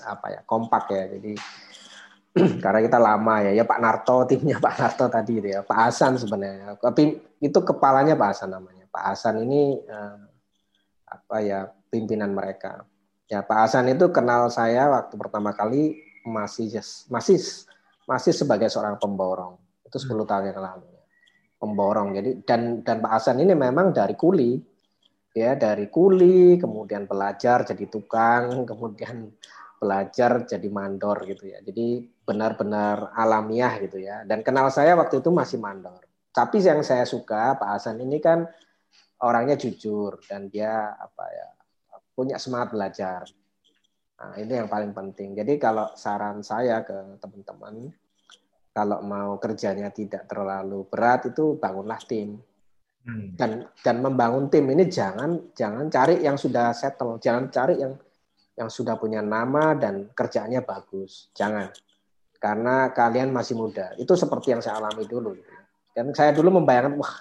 [0.08, 1.04] apa ya kompak ya.
[1.20, 1.34] Jadi
[2.64, 3.52] karena kita lama ya.
[3.52, 5.62] Ya Pak Narto timnya Pak Narto tadi ya.
[5.62, 6.80] Pak Hasan sebenarnya.
[6.80, 8.88] Tapi itu kepalanya Pak Hasan namanya.
[8.88, 10.18] Pak Hasan ini uh,
[11.14, 12.82] apa ya pimpinan mereka
[13.34, 16.70] ya Pak Hasan itu kenal saya waktu pertama kali masih
[17.10, 17.42] masih
[18.06, 19.58] masih sebagai seorang pemborong.
[19.82, 20.30] Itu 10 hmm.
[20.30, 20.90] tahun yang lalu.
[21.58, 22.10] Pemborong.
[22.14, 24.62] Jadi dan dan Pak Hasan ini memang dari kuli.
[25.34, 29.34] Ya dari kuli kemudian belajar jadi tukang kemudian
[29.82, 31.58] belajar jadi mandor gitu ya.
[31.66, 34.22] Jadi benar-benar alamiah gitu ya.
[34.30, 36.06] Dan kenal saya waktu itu masih mandor.
[36.30, 38.46] Tapi yang saya suka Pak Hasan ini kan
[39.26, 41.48] orangnya jujur dan dia apa ya
[42.14, 43.26] punya semangat belajar.
[44.22, 45.36] Nah ini yang paling penting.
[45.36, 47.92] Jadi kalau saran saya ke teman-teman
[48.74, 52.42] kalau mau kerjanya tidak terlalu berat itu bangunlah tim.
[53.04, 53.36] Hmm.
[53.36, 57.20] dan dan membangun tim ini jangan jangan cari yang sudah settle.
[57.20, 58.00] Jangan cari yang
[58.56, 61.28] yang sudah punya nama dan kerjaannya bagus.
[61.36, 61.68] Jangan.
[62.40, 63.92] Karena kalian masih muda.
[64.00, 65.36] Itu seperti yang saya alami dulu.
[65.36, 65.63] gitu.
[65.94, 67.16] Dan saya dulu membayangkan wah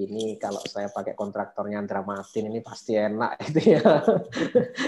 [0.00, 3.84] ini kalau saya pakai kontraktornya Andra Martin ini pasti enak itu ya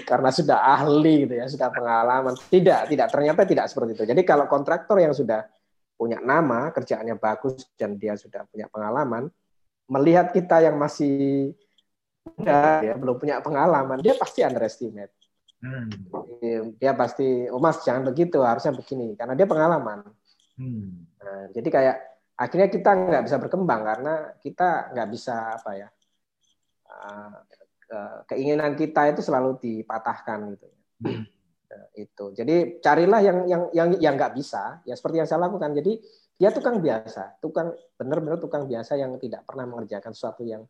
[0.04, 4.44] karena sudah ahli gitu ya sudah pengalaman tidak tidak ternyata tidak seperti itu jadi kalau
[4.46, 5.48] kontraktor yang sudah
[6.02, 9.30] punya nama, kerjaannya bagus dan dia sudah punya pengalaman,
[9.86, 11.54] melihat kita yang masih
[12.26, 15.14] muda, ya belum punya pengalaman, dia pasti underestimate.
[15.62, 15.86] Hmm.
[16.74, 20.02] Dia pasti, oh mas jangan begitu, harusnya begini, karena dia pengalaman.
[20.58, 21.06] Hmm.
[21.22, 21.96] Nah, jadi kayak
[22.36, 25.88] akhirnya kita nggak bisa berkembang karena kita nggak bisa apa ya,
[26.88, 27.36] uh,
[28.24, 30.68] keinginan kita itu selalu dipatahkan gitu.
[31.04, 31.24] Hmm.
[31.72, 32.24] Nah, itu.
[32.36, 35.72] Jadi carilah yang yang yang yang nggak bisa, ya seperti yang saya lakukan.
[35.76, 36.00] Jadi
[36.36, 40.64] dia tukang biasa, tukang benar-benar tukang biasa yang tidak pernah mengerjakan sesuatu yang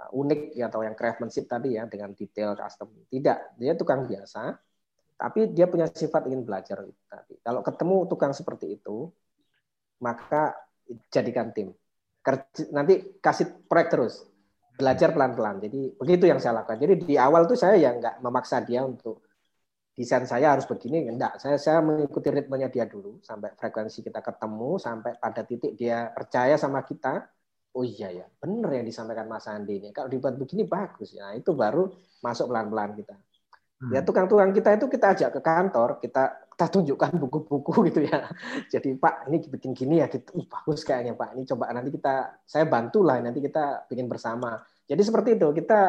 [0.00, 2.88] unik ya, atau yang craftsmanship tadi ya dengan detail custom.
[3.12, 4.56] Tidak, dia tukang biasa,
[5.20, 7.36] tapi dia punya sifat ingin belajar tadi.
[7.44, 9.12] Kalau ketemu tukang seperti itu,
[10.00, 10.56] maka
[11.10, 11.72] jadikan tim.
[12.74, 14.14] Nanti kasih proyek terus,
[14.76, 15.60] belajar pelan-pelan.
[15.62, 16.78] Jadi begitu yang saya lakukan.
[16.78, 19.24] Jadi di awal tuh saya ya nggak memaksa dia untuk
[20.00, 24.80] desain saya harus begini enggak saya saya mengikuti ritmenya dia dulu sampai frekuensi kita ketemu
[24.80, 27.20] sampai pada titik dia percaya sama kita
[27.76, 31.52] oh iya ya benar yang disampaikan Mas Andi ini kalau dibuat begini bagus ya itu
[31.52, 31.84] baru
[32.24, 33.92] masuk pelan-pelan kita hmm.
[33.92, 38.28] ya tukang-tukang kita itu kita ajak ke kantor kita kita tunjukkan buku-buku gitu ya.
[38.68, 40.28] Jadi Pak ini bikin gini ya gitu.
[40.36, 41.32] Uh, bagus kayaknya Pak.
[41.32, 44.60] Ini coba nanti kita saya bantulah nanti kita bikin bersama.
[44.84, 45.48] Jadi seperti itu.
[45.56, 45.80] Kita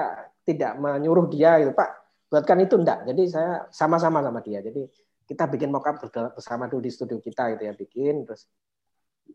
[0.48, 1.90] tidak menyuruh dia gitu Pak
[2.32, 2.80] buatkan itu.
[2.80, 3.04] Enggak.
[3.04, 4.64] Jadi saya sama-sama sama dia.
[4.64, 4.88] Jadi
[5.28, 8.24] kita bikin mockup bersama dulu di studio kita gitu ya bikin.
[8.24, 8.48] Terus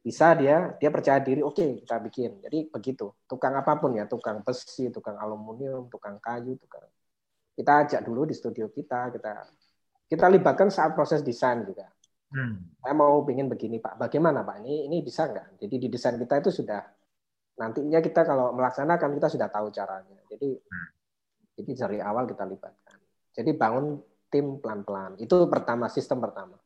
[0.00, 2.40] bisa dia dia percaya diri oke okay, kita bikin.
[2.48, 3.12] Jadi begitu.
[3.28, 6.88] Tukang apa pun ya tukang besi tukang aluminium tukang kayu tukang
[7.56, 9.32] kita ajak dulu di studio kita kita
[10.06, 11.90] kita libatkan saat proses desain juga
[12.34, 12.82] hmm.
[12.82, 16.42] saya mau ingin begini pak bagaimana pak ini ini bisa nggak jadi di desain kita
[16.42, 16.82] itu sudah
[17.56, 20.88] nantinya kita kalau melaksanakan kita sudah tahu caranya jadi hmm.
[21.58, 22.98] jadi dari awal kita libatkan
[23.36, 24.00] jadi bangun
[24.30, 25.16] tim pelan-pelan.
[25.20, 26.56] Itu pertama, sistem pertama.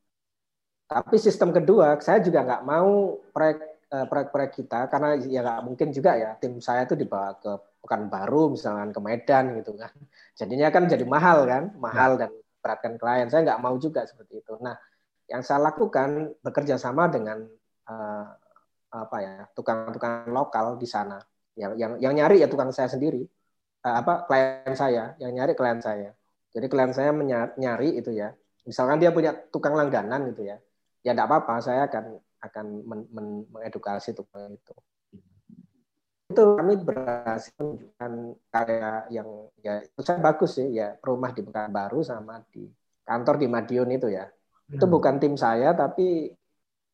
[0.90, 3.58] Tapi sistem kedua, saya juga nggak mau proyek
[3.90, 8.52] eh, proyek-proyek kita karena ya nggak mungkin juga ya tim saya itu dibawa ke Pekanbaru
[8.58, 9.94] misalnya ke Medan gitu kan.
[10.34, 12.26] Jadinya kan jadi mahal kan, mahal ya.
[12.26, 12.30] dan
[12.60, 13.26] beratkan klien.
[13.32, 14.54] Saya nggak mau juga seperti itu.
[14.60, 14.76] Nah,
[15.26, 17.44] yang saya lakukan bekerja sama dengan
[17.88, 18.26] uh,
[18.90, 21.18] apa ya tukang-tukang lokal di sana.
[21.56, 23.24] Yang yang yang nyari ya tukang saya sendiri.
[23.80, 26.12] Uh, apa klien saya, yang nyari klien saya.
[26.50, 27.10] Jadi klien saya
[27.56, 28.34] nyari itu ya.
[28.68, 30.60] Misalkan dia punya tukang langganan gitu ya.
[31.00, 34.74] Ya tidak apa-apa, saya akan akan men, men, mengedukasi tukang itu.
[36.31, 38.12] Itu kami berhasil menunjukkan
[38.55, 39.28] karya yang
[39.59, 42.70] ya itu saya bagus sih ya rumah di Pekanbaru sama di
[43.02, 44.31] kantor di Madiun itu ya.
[44.31, 44.78] Hmm.
[44.78, 46.31] Itu bukan tim saya tapi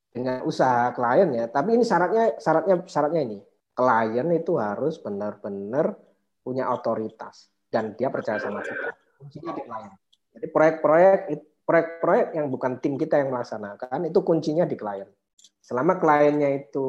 [0.09, 1.53] dengan usaha klien ya.
[1.53, 3.39] Tapi ini syaratnya syaratnya syaratnya ini
[3.77, 5.93] klien itu harus benar-benar
[6.41, 9.93] punya otoritas dan dia percaya sama kita kuncinya di klien.
[10.33, 11.21] Jadi proyek-proyek
[11.67, 15.09] proyek-proyek yang bukan tim kita yang melaksanakan itu kuncinya di klien.
[15.61, 16.87] Selama kliennya itu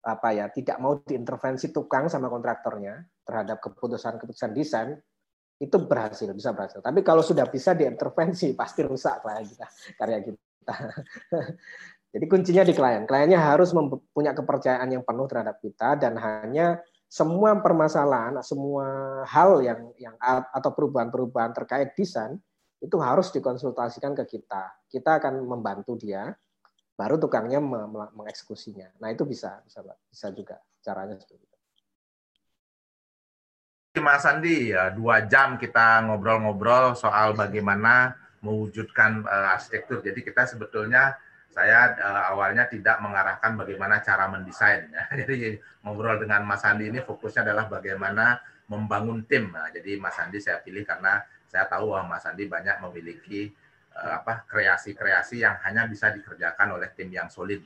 [0.00, 4.96] apa ya tidak mau diintervensi tukang sama kontraktornya terhadap keputusan-keputusan desain
[5.60, 6.80] itu berhasil bisa berhasil.
[6.80, 9.66] Tapi kalau sudah bisa diintervensi pasti rusak klien kita
[10.00, 10.76] karya kita.
[12.16, 13.04] Jadi kuncinya di klien.
[13.06, 13.70] Kliennya harus
[14.10, 18.86] punya kepercayaan yang penuh terhadap kita dan hanya semua permasalahan, semua
[19.26, 20.14] hal yang yang
[20.50, 22.38] atau perubahan-perubahan terkait desain
[22.80, 24.74] itu harus dikonsultasikan ke kita.
[24.88, 26.32] Kita akan membantu dia,
[27.00, 27.64] baru tukangnya
[28.12, 29.00] mengeksekusinya.
[29.00, 31.56] Nah itu bisa bisa bisa juga caranya seperti itu.
[34.04, 38.14] Mas Andi, ya, dua jam kita ngobrol-ngobrol soal bagaimana
[38.44, 40.04] mewujudkan uh, arsitektur.
[40.04, 41.16] Jadi kita sebetulnya
[41.50, 44.92] saya uh, awalnya tidak mengarahkan bagaimana cara mendesain.
[44.92, 45.04] Ya.
[45.24, 48.38] Jadi ngobrol dengan Mas Andi ini fokusnya adalah bagaimana
[48.70, 49.50] membangun tim.
[49.50, 53.50] Nah, jadi Mas Andi saya pilih karena saya tahu bahwa Mas Andi banyak memiliki
[53.94, 57.60] apa kreasi-kreasi yang hanya bisa dikerjakan oleh tim yang solid.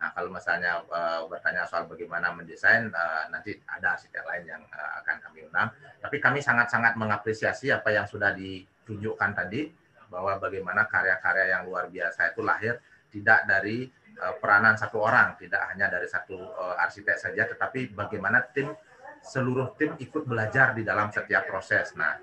[0.00, 4.92] Nah, kalau misalnya uh, bertanya soal bagaimana mendesain, uh, nanti ada arsitek lain yang uh,
[5.04, 5.68] akan kami undang.
[6.00, 9.68] Tapi kami sangat-sangat mengapresiasi apa yang sudah ditunjukkan tadi,
[10.08, 12.80] bahwa bagaimana karya-karya yang luar biasa itu lahir
[13.12, 13.86] tidak dari
[14.18, 18.72] uh, peranan satu orang, tidak hanya dari satu uh, arsitek saja, tetapi bagaimana tim
[19.20, 21.92] seluruh tim ikut belajar di dalam setiap proses.
[21.92, 22.16] Nah,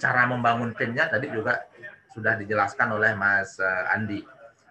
[0.00, 1.68] cara membangun timnya tadi juga
[2.10, 4.22] sudah dijelaskan oleh Mas uh, Andi.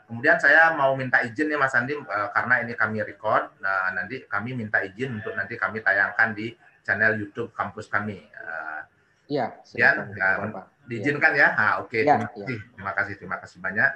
[0.09, 4.25] Kemudian saya mau minta izin nih Mas Andi uh, karena ini kami record, nah, nanti
[4.25, 8.25] kami minta izin untuk nanti kami tayangkan di channel YouTube kampus kami.
[9.29, 9.61] Iya.
[9.61, 9.89] Uh, ya,
[10.89, 11.53] diizinkan ya.
[11.53, 11.93] Ah, oke.
[11.93, 12.09] Okay.
[12.09, 12.57] Ya, terima, ya.
[12.73, 13.91] terima kasih, terima kasih banyak.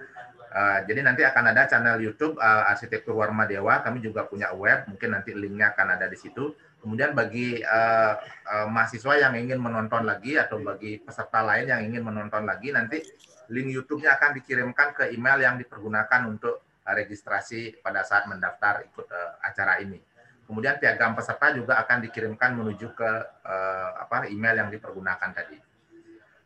[0.54, 3.82] Uh, jadi nanti akan ada channel YouTube uh, Arsitektur Warma Dewa.
[3.82, 6.54] Kami juga punya web, mungkin nanti linknya akan ada di situ.
[6.78, 12.06] Kemudian bagi uh, uh, mahasiswa yang ingin menonton lagi atau bagi peserta lain yang ingin
[12.06, 13.02] menonton lagi, nanti
[13.52, 19.08] link YouTube-nya akan dikirimkan ke email yang dipergunakan untuk uh, registrasi pada saat mendaftar ikut
[19.10, 20.00] uh, acara ini.
[20.44, 23.12] Kemudian piagam peserta juga akan dikirimkan menuju ke
[23.48, 25.58] uh, apa email yang dipergunakan tadi.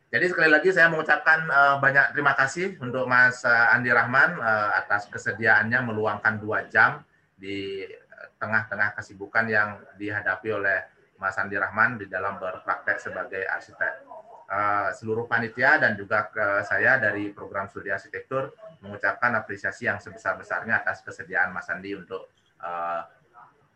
[0.08, 5.04] Jadi sekali lagi saya mengucapkan uh, banyak terima kasih untuk Mas Andi Rahman uh, atas
[5.12, 7.04] kesediaannya meluangkan dua jam
[7.36, 7.84] di
[8.38, 10.78] tengah-tengah kesibukan yang dihadapi oleh
[11.18, 14.06] Mas Andi Rahman di dalam berpraktek sebagai arsitek.
[14.48, 20.82] Uh, seluruh panitia dan juga ke saya dari program studi arsitektur mengucapkan apresiasi yang sebesar-besarnya
[20.82, 22.32] atas kesediaan Mas Andi untuk
[22.64, 23.04] uh,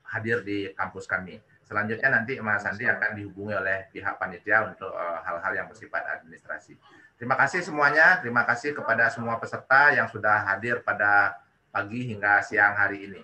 [0.08, 1.40] hadir di kampus kami.
[1.62, 6.76] Selanjutnya nanti Mas Andi akan dihubungi oleh pihak panitia untuk hal-hal uh, yang bersifat administrasi.
[7.16, 8.18] Terima kasih semuanya.
[8.18, 11.38] Terima kasih kepada semua peserta yang sudah hadir pada
[11.70, 13.22] pagi hingga siang hari ini.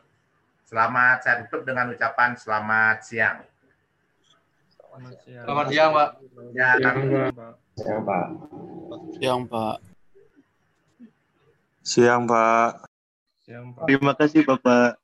[0.65, 3.41] Selamat saya tutup dengan ucapan selamat siang.
[4.99, 6.11] Selamat siang, selamat siang Pak.
[6.59, 6.99] Ya, siang,
[7.39, 7.53] Pak.
[7.79, 8.27] Siang, Pak.
[9.15, 9.77] Siang, Pak.
[11.87, 12.71] Siang, Pak.
[13.47, 13.87] Siang, Pak.
[13.87, 14.99] Terima kasih, Bapak.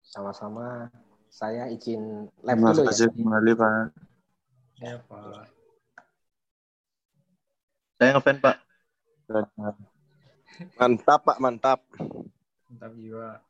[0.00, 0.88] Sama-sama.
[1.28, 2.72] Saya izin live dulu ya.
[2.80, 3.92] Terima kasih kembali, Pak.
[4.80, 5.44] Ya, Pak.
[8.00, 8.56] Saya ngefan, Pak.
[10.80, 11.36] Mantap, Pak.
[11.44, 11.84] Mantap.
[12.72, 13.44] Mantap jiwa.